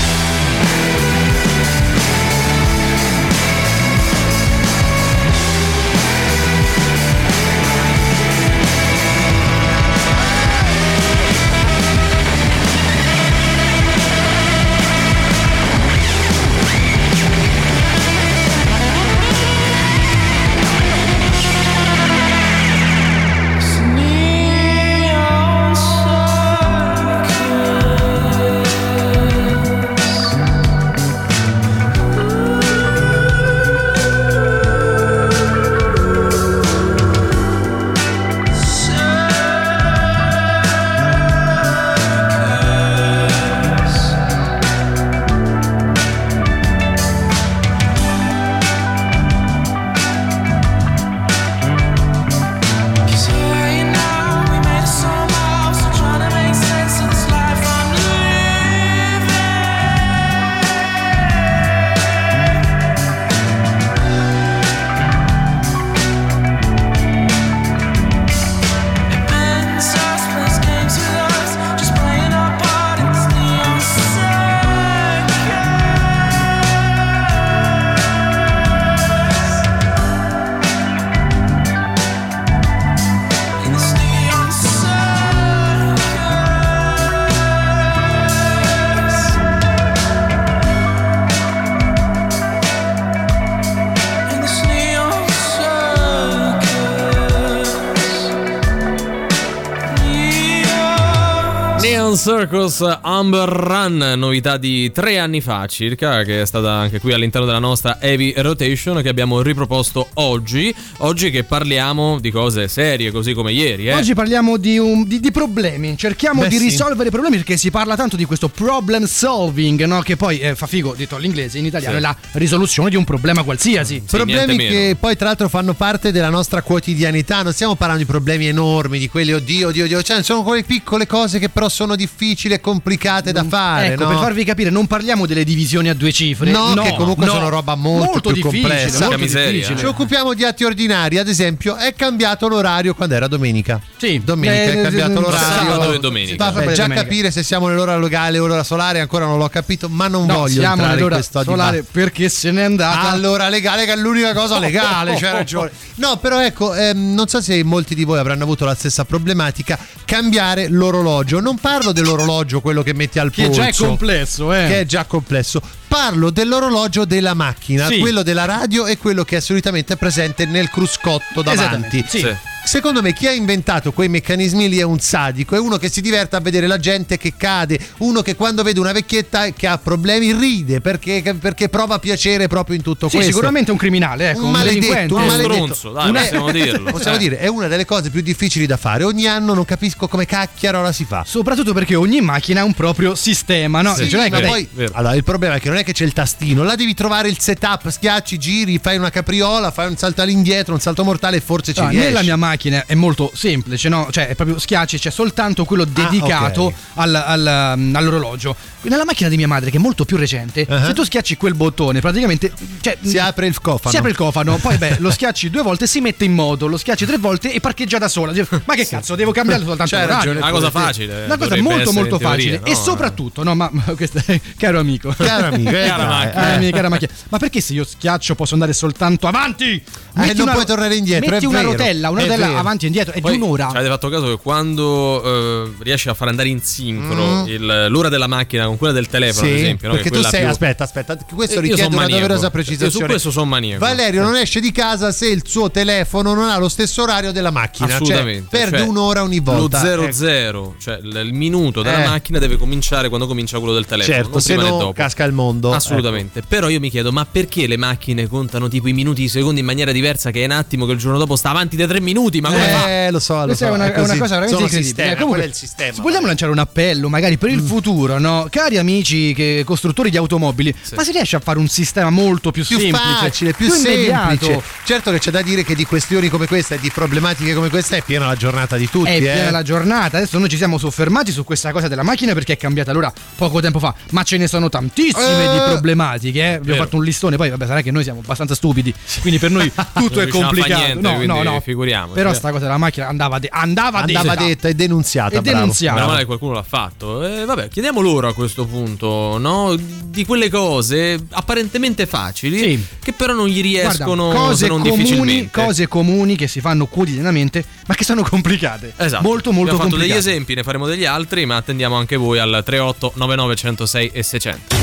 Circus 102.22 102.82
Amber 103.00 103.48
Run, 103.48 104.12
novità 104.18 104.58
di 104.58 104.92
tre 104.92 105.18
anni 105.18 105.40
fa 105.40 105.64
circa, 105.66 106.22
che 106.22 106.42
è 106.42 106.44
stata 106.44 106.70
anche 106.70 107.00
qui 107.00 107.14
all'interno 107.14 107.46
della 107.46 107.58
nostra 107.58 107.98
Heavy 107.98 108.34
Rotation 108.36 109.00
che 109.00 109.08
abbiamo 109.08 109.40
riproposto 109.40 110.06
oggi. 110.14 110.72
Oggi 110.98 111.30
che 111.30 111.44
parliamo 111.44 112.20
di 112.20 112.30
cose 112.30 112.68
serie, 112.68 113.10
così 113.10 113.32
come 113.32 113.52
ieri. 113.52 113.88
Eh? 113.88 113.94
Oggi 113.94 114.12
parliamo 114.12 114.58
di, 114.58 114.76
un- 114.76 115.08
di- 115.08 115.18
di 115.18 115.30
problemi, 115.30 115.96
cerchiamo 115.96 116.42
Beh, 116.42 116.48
di 116.48 116.58
sì. 116.58 116.64
risolvere 116.64 117.08
i 117.08 117.10
problemi 117.10 117.36
perché 117.36 117.56
si 117.56 117.70
parla 117.70 117.96
tanto 117.96 118.16
di 118.16 118.26
questo 118.26 118.48
problem 118.48 119.06
solving, 119.06 119.82
no? 119.86 120.02
che 120.02 120.16
poi 120.16 120.40
eh, 120.40 120.54
fa 120.54 120.66
figo, 120.66 120.92
detto 120.94 121.16
all'inglese, 121.16 121.56
in 121.56 121.64
italiano 121.64 121.94
Sì. 121.94 122.00
è 122.00 122.02
la 122.02 122.14
risoluzione 122.32 122.90
di 122.90 122.96
un 122.96 123.04
problema 123.04 123.42
qualsiasi. 123.44 124.02
Sì, 124.06 124.16
problemi 124.18 124.58
che 124.58 124.68
meno. 124.68 124.94
poi 125.00 125.16
tra 125.16 125.28
l'altro 125.28 125.48
fanno 125.48 125.72
parte 125.72 126.12
della 126.12 126.28
nostra 126.28 126.60
quotidianità, 126.60 127.40
non 127.42 127.54
stiamo 127.54 127.76
parlando 127.76 128.02
di 128.04 128.10
problemi 128.10 128.46
enormi, 128.46 128.98
di 128.98 129.08
quelli 129.08 129.32
oddio, 129.32 129.68
oddio, 129.68 129.84
oddio, 129.84 130.02
cioè 130.02 130.22
sono 130.22 130.42
quelle 130.42 130.64
piccole 130.64 131.06
cose 131.06 131.38
che 131.38 131.48
però 131.48 131.70
sono 131.70 131.96
difficili 132.10 132.54
e 132.54 132.60
complicate 132.60 133.32
da 133.32 133.44
fare, 133.44 133.92
ecco, 133.92 134.04
no? 134.04 134.10
per 134.10 134.18
farvi 134.18 134.44
capire, 134.44 134.70
non 134.70 134.86
parliamo 134.86 135.26
delle 135.26 135.44
divisioni 135.44 135.88
a 135.88 135.94
due 135.94 136.12
cifre. 136.12 136.50
No, 136.50 136.74
che 136.74 136.94
comunque 136.96 137.26
no. 137.26 137.32
sono 137.32 137.48
roba 137.48 137.74
molto 137.74 138.32
più 138.32 138.42
difficile, 138.42 138.68
complessa. 138.68 139.06
molto 139.06 139.16
difficile. 139.16 139.76
Ci 139.76 139.84
occupiamo 139.84 140.34
di 140.34 140.44
atti 140.44 140.64
ordinari, 140.64 141.18
ad 141.18 141.28
esempio, 141.28 141.76
è 141.76 141.94
cambiato 141.94 142.48
l'orario 142.48 142.94
quando 142.94 143.14
era 143.14 143.28
domenica. 143.28 143.80
Sì, 143.96 144.20
domenica 144.24 144.72
eh, 144.72 144.78
è 144.78 144.82
cambiato 144.82 145.12
eh, 145.12 145.20
l'orario. 145.20 145.70
sabato 145.70 145.92
e 145.92 145.98
domenica. 146.00 146.50
Vabbè, 146.50 146.70
e 146.70 146.72
già 146.72 146.82
domenica. 146.82 147.02
capire 147.02 147.30
se 147.30 147.42
siamo 147.42 147.68
nell'ora 147.68 147.98
legale 147.98 148.38
o 148.38 148.46
l'ora 148.46 148.64
solare 148.64 149.00
ancora 149.00 149.26
non 149.26 149.38
l'ho 149.38 149.48
capito, 149.48 149.88
ma 149.88 150.08
non 150.08 150.26
No, 150.26 150.34
voglio 150.34 150.60
siamo 150.60 150.82
entrare 150.82 151.00
in 151.00 151.08
questo 151.08 151.42
solare 151.42 151.84
perché 151.90 152.28
se 152.28 152.50
n'è 152.50 152.62
andata. 152.62 153.10
Allora, 153.10 153.48
legale, 153.48 153.84
che 153.84 153.92
è 153.92 153.96
l'unica 153.96 154.32
cosa 154.34 154.58
legale, 154.58 155.14
c'è 155.14 155.32
ragione. 155.32 155.70
No, 155.96 156.16
però 156.18 156.40
ecco, 156.40 156.74
ehm, 156.74 157.14
non 157.14 157.26
so 157.28 157.40
se 157.40 157.62
molti 157.64 157.94
di 157.94 158.04
voi 158.04 158.18
avranno 158.18 158.44
avuto 158.44 158.64
la 158.64 158.74
stessa 158.74 159.04
problematica, 159.04 159.78
cambiare 160.04 160.68
l'orologio. 160.68 161.40
Non 161.40 161.56
parlo 161.58 161.92
dell'orologio, 162.00 162.60
quello 162.60 162.82
che 162.82 162.92
metti 162.94 163.18
al 163.18 163.30
che 163.30 163.44
polso. 163.44 163.60
già 163.60 163.66
è 163.68 163.72
complesso, 163.74 164.52
eh. 164.52 164.66
Che 164.66 164.80
è 164.80 164.86
già 164.86 165.04
complesso. 165.04 165.60
Parlo 165.88 166.30
dell'orologio 166.30 167.04
della 167.04 167.34
macchina, 167.34 167.86
Sì. 167.86 167.98
quello 167.98 168.22
della 168.22 168.44
radio 168.44 168.86
e 168.86 168.96
quello 168.96 169.24
che 169.24 169.38
è 169.38 169.40
solitamente 169.40 169.96
presente 169.96 170.44
nel 170.46 170.68
cruscotto 170.70 171.42
davanti. 171.42 172.04
Sì. 172.08 172.18
Sì. 172.20 172.36
Secondo 172.70 173.02
me 173.02 173.12
chi 173.12 173.26
ha 173.26 173.32
inventato 173.32 173.90
quei 173.90 174.08
meccanismi 174.08 174.68
lì 174.68 174.78
è 174.78 174.82
un 174.84 175.00
sadico, 175.00 175.56
è 175.56 175.58
uno 175.58 175.76
che 175.76 175.90
si 175.90 176.00
diverte 176.00 176.36
a 176.36 176.38
vedere 176.38 176.68
la 176.68 176.78
gente 176.78 177.18
che 177.18 177.32
cade, 177.36 177.76
uno 177.98 178.22
che 178.22 178.36
quando 178.36 178.62
vede 178.62 178.78
una 178.78 178.92
vecchietta 178.92 179.50
che 179.50 179.66
ha 179.66 179.76
problemi 179.76 180.32
ride 180.32 180.80
perché, 180.80 181.34
perché 181.40 181.68
prova 181.68 181.98
piacere 181.98 182.46
proprio 182.46 182.76
in 182.76 182.82
tutto 182.82 183.08
Sì, 183.08 183.16
questo. 183.16 183.32
sicuramente 183.32 183.72
un 183.72 183.76
criminale, 183.76 184.30
ecco, 184.30 184.38
un 184.42 184.44
un, 184.44 184.50
maledetto, 184.52 185.14
un 185.16 185.22
Uno 185.22 185.30
maledetto. 185.32 185.52
stronzo, 185.74 185.90
dai, 185.90 186.10
Una- 186.10 186.20
possiamo 186.20 186.50
dirlo. 186.52 186.90
Possiamo 186.92 187.16
Eh. 187.16 187.18
dire, 187.18 187.38
è 187.38 187.48
una 187.48 187.66
delle 187.66 187.84
cose 187.84 188.08
più 188.08 188.20
difficili 188.20 188.66
da 188.66 188.76
fare. 188.76 189.02
Ogni 189.02 189.26
anno 189.26 189.52
non 189.52 189.64
capisco 189.64 190.06
come 190.06 190.24
cacchiarola 190.24 190.92
si 190.92 191.04
fa. 191.04 191.24
Soprattutto 191.26 191.72
perché 191.72 191.96
ogni 191.96 192.20
macchina 192.20 192.60
ha 192.60 192.64
un 192.64 192.74
proprio 192.74 193.16
sistema, 193.16 193.82
no? 193.82 193.96
Sì, 193.96 194.08
Cioè, 194.08 194.30
ma 194.30 194.38
poi 194.42 194.68
vero. 194.72 194.92
allora, 194.94 195.16
il 195.16 195.24
problema 195.24 195.56
è 195.56 195.60
che 195.60 195.68
non 195.70 195.78
è 195.78 195.82
che 195.82 195.90
c'è 195.92 196.04
il 196.04 196.12
tastino, 196.12 196.62
là 196.62 196.76
devi 196.76 196.94
trovare 196.94 197.28
il 197.28 197.40
setup, 197.40 197.88
schiacci, 197.88 198.38
giri, 198.38 198.78
fai 198.80 198.96
una 198.96 199.10
capriola, 199.10 199.72
fai 199.72 199.88
un 199.88 199.96
salto 199.96 200.22
all'indietro, 200.22 200.72
un 200.72 200.80
salto 200.80 201.02
mortale 201.02 201.38
e 201.38 201.40
forse 201.40 201.72
ci 201.74 201.80
Ah, 201.80 201.88
riesci. 201.88 202.06
nella 202.06 202.22
mia 202.22 202.36
macchina 202.36 202.58
è 202.68 202.94
molto 202.94 203.30
semplice, 203.34 203.88
no? 203.88 204.08
Cioè, 204.10 204.28
è 204.28 204.34
proprio 204.34 204.58
schiacci, 204.58 204.98
c'è 204.98 205.10
soltanto 205.10 205.64
quello 205.64 205.84
dedicato 205.84 206.62
ok. 206.64 206.74
al- 206.94 207.14
al- 207.14 207.72
um, 207.76 207.94
all'orologio. 207.96 208.54
Nella 208.82 209.04
macchina 209.04 209.28
di 209.28 209.36
mia 209.36 209.46
madre, 209.48 209.70
che 209.70 209.76
è 209.76 209.80
molto 209.80 210.04
più 210.04 210.16
recente, 210.16 210.66
Uh-huh. 210.68 210.84
se 210.86 210.92
tu 210.94 211.04
schiacci 211.04 211.36
quel 211.36 211.54
bottone, 211.54 212.00
praticamente. 212.00 212.52
Cioè, 212.80 212.96
Si 213.00 213.18
apre 213.18 213.46
il 213.46 213.60
cofano. 213.60 213.90
Si 213.90 213.96
apre 213.96 214.10
il 214.10 214.16
cofano, 214.16 214.56
poi 214.56 214.76
beh, 214.78 214.96
lo 215.00 215.10
schiacci 215.10 215.50
due 215.50 215.62
volte, 215.62 215.86
si 215.86 216.00
mette 216.00 216.24
in 216.24 216.32
moto, 216.32 216.66
lo 216.66 216.76
schiacci 216.76 217.04
tre 217.06 217.18
volte 217.18 217.52
e 217.52 217.60
parcheggia 217.60 217.98
da 217.98 218.08
sola. 218.08 218.32
Ma 218.64 218.74
che 218.74 218.86
cazzo, 218.86 219.14
devo 219.16 219.32
cambiare 219.32 219.62
soltanto 219.64 219.94
C'hai 219.96 220.06
l'orario. 220.06 220.32
Una 220.32 220.50
cosa 220.50 220.70
facile. 220.70 221.24
Una 221.24 221.36
cosa 221.36 221.56
molto 221.60 221.92
molto 221.92 222.16
teoria, 222.18 222.28
facile. 222.36 222.58
no? 222.58 222.64
E 222.66 222.74
soprattutto, 222.74 223.42
no, 223.42 223.54
ma, 223.54 223.68
ma 223.72 223.82
questo 223.96 224.22
è 224.24 224.40
caro 224.56 224.78
amico. 224.80 225.14
Caro 225.16 225.48
amico, 225.48 225.70
eh, 225.70 225.86
Cara 225.86 226.06
macchina. 226.06 226.54
Eh, 226.54 226.58
mia 226.58 226.70
cara 226.70 226.88
macchina. 226.88 227.10
Ma 227.28 227.38
perché 227.38 227.60
se 227.60 227.72
io 227.74 227.84
schiaccio 227.84 228.34
posso 228.34 228.54
andare 228.54 228.72
soltanto 228.72 229.26
avanti? 229.26 229.82
Eh, 230.22 230.34
non 230.34 230.50
puoi 230.52 230.64
tornare 230.64 230.96
indietro, 230.96 231.30
Metti 231.30 231.44
una 231.46 231.58
vero, 231.58 231.70
rotella, 231.72 232.10
una 232.10 232.20
rotella 232.22 232.39
quella 232.40 232.46
vero. 232.56 232.58
avanti 232.60 232.84
e 232.84 232.88
indietro, 232.88 233.12
è 233.14 233.20
Poi 233.20 233.36
di 233.36 233.42
un'ora. 233.42 233.68
Avete 233.68 233.88
fatto 233.88 234.08
caso 234.08 234.26
che 234.26 234.36
quando 234.42 235.22
eh, 235.24 235.72
riesci 235.82 236.08
a 236.08 236.14
far 236.14 236.28
andare 236.28 236.48
in 236.48 236.60
sincro 236.62 237.44
il- 237.46 237.86
l'ora 237.88 238.08
della 238.08 238.26
macchina 238.26 238.66
con 238.66 238.76
quella 238.76 238.92
del 238.92 239.06
telefono, 239.08 239.46
Mm. 239.46 239.50
Sì, 239.50 239.54
ad 239.56 239.60
esempio, 239.62 239.88
no? 239.88 239.94
perché 239.94 240.10
tu 240.10 240.22
sei, 240.22 240.40
più- 240.40 240.48
aspetta, 240.48 240.84
aspetta, 240.84 241.16
questo 241.34 241.54
Eh, 241.54 241.56
io 241.56 241.60
richiede 241.62 241.82
una 241.86 241.96
maniaco. 241.96 242.20
doverosa 242.20 242.44
Su 242.46 242.50
precisazione. 242.52 243.06
questo 243.06 243.30
son 243.30 243.48
maniaco. 243.48 243.84
Valerio 243.84 244.22
non 244.22 244.36
esce 244.36 244.60
di 244.60 244.72
casa 244.72 245.12
se 245.12 245.28
il 245.28 245.42
suo 245.46 245.70
telefono 245.70 246.34
non 246.34 246.48
ha 246.48 246.58
lo 246.58 246.68
stesso 246.68 247.02
orario 247.02 247.32
della 247.32 247.50
macchina, 247.50 247.94
Assolutamente. 247.94 248.48
cioè 248.50 248.60
perde 248.60 248.78
Cioè, 248.78 248.86
un'ora 248.88 249.22
ogni 249.22 249.40
volta. 249.40 249.82
Lo 249.94 250.02
Ecco. 250.04 250.12
00, 250.12 250.74
cioè 250.80 250.98
il 251.02 251.32
minuto 251.32 251.82
della 251.82 252.04
Eh. 252.04 252.08
macchina 252.08 252.38
deve 252.38 252.56
cominciare 252.56 253.08
quando 253.08 253.26
comincia 253.26 253.58
quello 253.58 253.74
del 253.74 253.86
telefono. 253.86 254.14
Certo, 254.16 254.30
non 254.32 254.40
se 254.40 254.54
prima 254.54 254.68
no 254.68 254.78
dopo. 254.78 254.92
casca 254.92 255.24
il 255.24 255.32
mondo. 255.32 255.68
ecco. 255.68 255.76
Assolutamente. 255.76 256.42
Però 256.46 256.68
io 256.68 256.78
mi 256.80 256.90
chiedo, 256.90 257.12
ma 257.12 257.24
perché 257.24 257.66
le 257.66 257.76
macchine 257.76 258.26
contano 258.28 258.68
tipo 258.68 258.88
i 258.88 258.92
minuti, 258.92 259.22
i 259.22 259.28
secondi 259.28 259.60
in 259.60 259.66
maniera 259.66 259.92
diversa 259.92 260.30
che 260.30 260.42
è 260.42 260.44
un 260.44 260.52
attimo 260.52 260.86
che 260.86 260.92
il 260.92 260.98
giorno 260.98 261.18
dopo 261.18 261.36
sta 261.36 261.50
avanti 261.50 261.76
dei 261.76 261.86
tre 261.86 262.00
minuti? 262.00 262.29
Ma 262.40 262.48
come 262.50 262.68
fa? 262.68 262.88
Eh, 263.06 263.10
lo 263.10 263.18
so, 263.18 263.34
lo 263.40 263.44
Questa 263.46 263.66
so. 263.66 263.72
è 263.72 263.74
una, 263.74 263.92
è 263.92 263.98
una 263.98 264.16
cosa 264.16 264.38
veramente 264.38 264.48
Sono 264.52 264.60
incredibile. 264.66 264.82
sistema, 264.84 265.10
Eh, 265.10 265.14
comunque, 265.14 265.36
quello 265.38 265.42
è 265.44 265.48
il 265.48 265.54
sistema. 265.54 265.92
se 265.94 266.00
vogliamo 266.02 266.26
lanciare 266.26 266.52
un 266.52 266.58
appello, 266.58 267.08
magari 267.08 267.36
per 267.38 267.50
il 267.50 267.60
futuro, 267.60 268.18
no? 268.18 268.46
Cari 268.50 268.78
amici 268.78 269.32
che, 269.34 269.62
costruttori 269.66 270.10
di 270.10 270.16
automobili, 270.16 270.74
ma 270.94 271.02
si 271.02 271.10
riesce 271.12 271.36
a 271.36 271.40
fare 271.40 271.58
un 271.58 271.68
sistema 271.68 272.10
molto 272.10 272.50
più, 272.50 272.64
più 272.64 272.78
semplice, 272.78 273.04
facile, 273.20 273.52
più, 273.52 273.66
immediato? 273.74 274.28
semplice. 274.44 274.62
Certo 274.84 275.10
che 275.10 275.18
c'è 275.18 275.30
da 275.30 275.42
dire 275.42 275.64
che 275.64 275.74
di 275.74 275.84
questioni 275.84 276.28
come 276.28 276.46
questa 276.46 276.74
e 276.74 276.78
di 276.78 276.90
problematiche 276.90 277.54
come 277.54 277.68
questa 277.70 277.96
è 277.96 278.02
piena 278.02 278.26
la 278.26 278.36
giornata 278.36 278.76
di 278.76 278.88
tutti. 278.88 279.10
È 279.10 279.18
piena 279.18 279.48
eh. 279.48 279.50
la 279.50 279.62
giornata. 279.62 280.18
Adesso 280.18 280.38
noi 280.38 280.48
ci 280.48 280.56
siamo 280.56 280.78
soffermati 280.78 281.32
su 281.32 281.44
questa 281.44 281.72
cosa 281.72 281.88
della 281.88 282.02
macchina 282.02 282.32
perché 282.34 282.52
è 282.52 282.56
cambiata 282.56 282.90
allora 282.90 283.12
poco 283.36 283.60
tempo 283.60 283.78
fa. 283.78 283.94
Ma 284.10 284.22
ce 284.22 284.36
ne 284.36 284.46
sono 284.46 284.68
tantissime 284.68 285.44
Eh. 285.44 285.52
di 285.52 285.58
problematiche. 285.66 286.38
Eh. 286.40 286.46
Abbiamo 286.54 286.64
Vero. 286.64 286.84
fatto 286.84 286.96
un 286.96 287.04
listone. 287.04 287.36
Poi, 287.36 287.50
vabbè, 287.50 287.66
sarà 287.66 287.80
che 287.82 287.90
noi 287.90 288.02
siamo 288.02 288.20
abbastanza 288.20 288.54
stupidi. 288.54 288.92
Quindi 289.20 289.38
per 289.38 289.50
noi 289.50 289.70
tutto 289.94 290.20
è 290.20 290.26
complicato. 290.28 290.74
niente, 290.84 291.00
no, 291.00 291.14
quindi 291.14 291.26
no, 291.26 291.42
no. 291.42 291.60
figuriamoci. 291.60 292.14
Però 292.22 292.34
sta 292.34 292.50
cosa 292.50 292.64
della 292.64 292.76
macchina 292.78 293.08
andava, 293.08 293.38
de- 293.38 293.48
andava, 293.50 294.00
Andava 294.00 294.30
detta. 294.34 294.44
detta 294.46 294.68
e 294.68 294.74
denunziata. 294.74 295.36
E 295.36 295.40
bravo. 295.40 295.58
denunziata. 295.58 295.98
Meno 296.00 296.12
male 296.12 296.24
qualcuno 296.24 296.52
l'ha 296.52 296.62
fatto. 296.62 297.24
E 297.24 297.44
vabbè, 297.44 297.68
chiediamo 297.68 298.00
loro 298.00 298.28
a 298.28 298.34
questo 298.34 298.66
punto, 298.66 299.36
no? 299.38 299.74
Di 299.76 300.24
quelle 300.24 300.50
cose 300.50 301.18
apparentemente 301.30 302.06
facili, 302.06 302.58
Sì. 302.58 302.84
che 303.02 303.12
però 303.12 303.32
non 303.32 303.46
gli 303.48 303.60
Guarda, 303.62 303.88
riescono 303.88 304.30
cose 304.30 304.56
se 304.56 304.66
non 304.68 304.80
comuni, 304.80 304.96
difficilmente. 305.02 305.50
cose 305.62 305.88
comuni 305.88 306.36
che 306.36 306.46
si 306.48 306.60
fanno 306.60 306.86
quotidianamente, 306.86 307.64
ma 307.86 307.94
che 307.94 308.04
sono 308.04 308.22
complicate. 308.22 308.92
Esatto. 308.96 309.22
Molto, 309.22 309.50
molto 309.52 309.72
Abbiamo 309.72 309.78
fatto 309.78 309.90
complicate. 309.90 310.08
degli 310.08 310.18
esempi, 310.18 310.54
ne 310.54 310.62
faremo 310.62 310.86
degli 310.86 311.04
altri, 311.04 311.46
ma 311.46 311.56
attendiamo 311.56 311.96
anche 311.96 312.16
voi 312.16 312.38
al 312.38 312.62
38 312.64 313.12
99 313.14 313.54
106 313.56 314.10
e 314.12 314.22
600. 314.22 314.76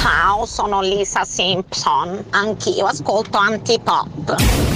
Ciao, 0.00 0.44
sono 0.44 0.80
Lisa 0.82 1.24
Simpson. 1.24 2.24
Anch'io 2.30 2.86
ascolto 2.86 3.38
antipop. 3.38 4.73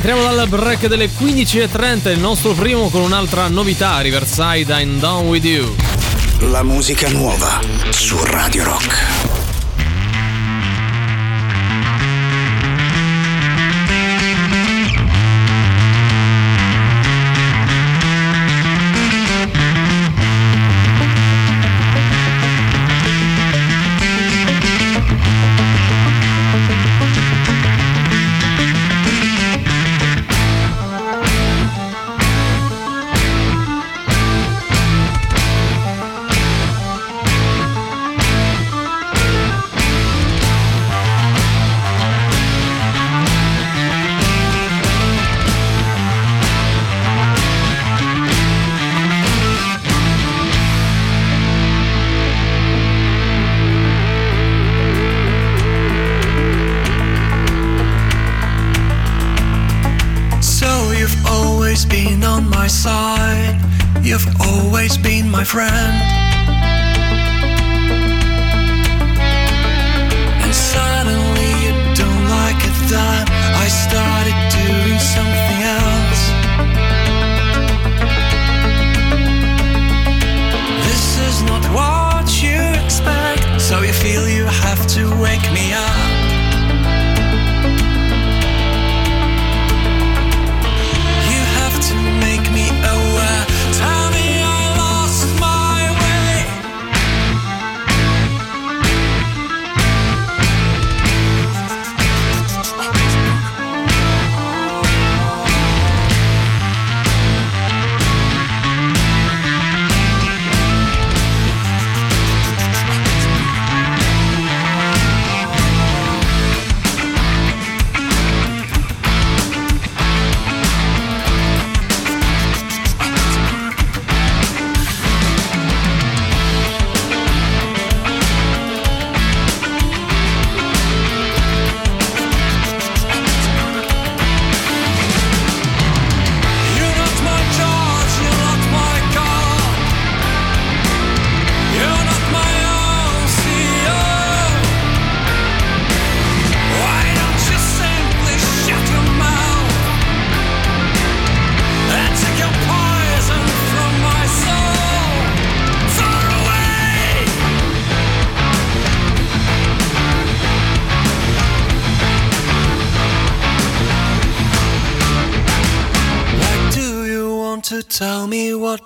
rientriamo 0.00 0.34
dal 0.34 0.48
break 0.48 0.88
delle 0.88 1.08
15.30, 1.08 2.10
il 2.10 2.18
nostro 2.18 2.52
primo 2.52 2.88
con 2.88 3.02
un'altra 3.02 3.46
novità, 3.46 4.00
Riverside 4.00 4.74
I'm 4.80 4.98
Down 4.98 5.28
With 5.28 5.44
You. 5.44 5.72
La 6.50 6.64
musica 6.64 7.08
nuova 7.10 7.60
su 7.90 8.18
Radio 8.24 8.64
Rock. 8.64 9.43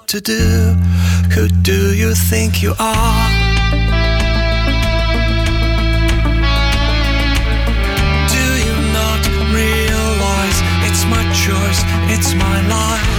to 0.08 0.22
do. 0.22 0.72
Who 1.34 1.48
do 1.48 1.94
you 1.94 2.14
think 2.14 2.62
you 2.62 2.74
are? 2.78 3.28
Do 8.32 8.46
you 8.66 8.76
not 8.98 9.20
realize 9.52 10.58
it's 10.88 11.04
my 11.12 11.24
choice, 11.44 11.80
it's 12.08 12.32
my 12.34 12.68
life? 12.68 13.17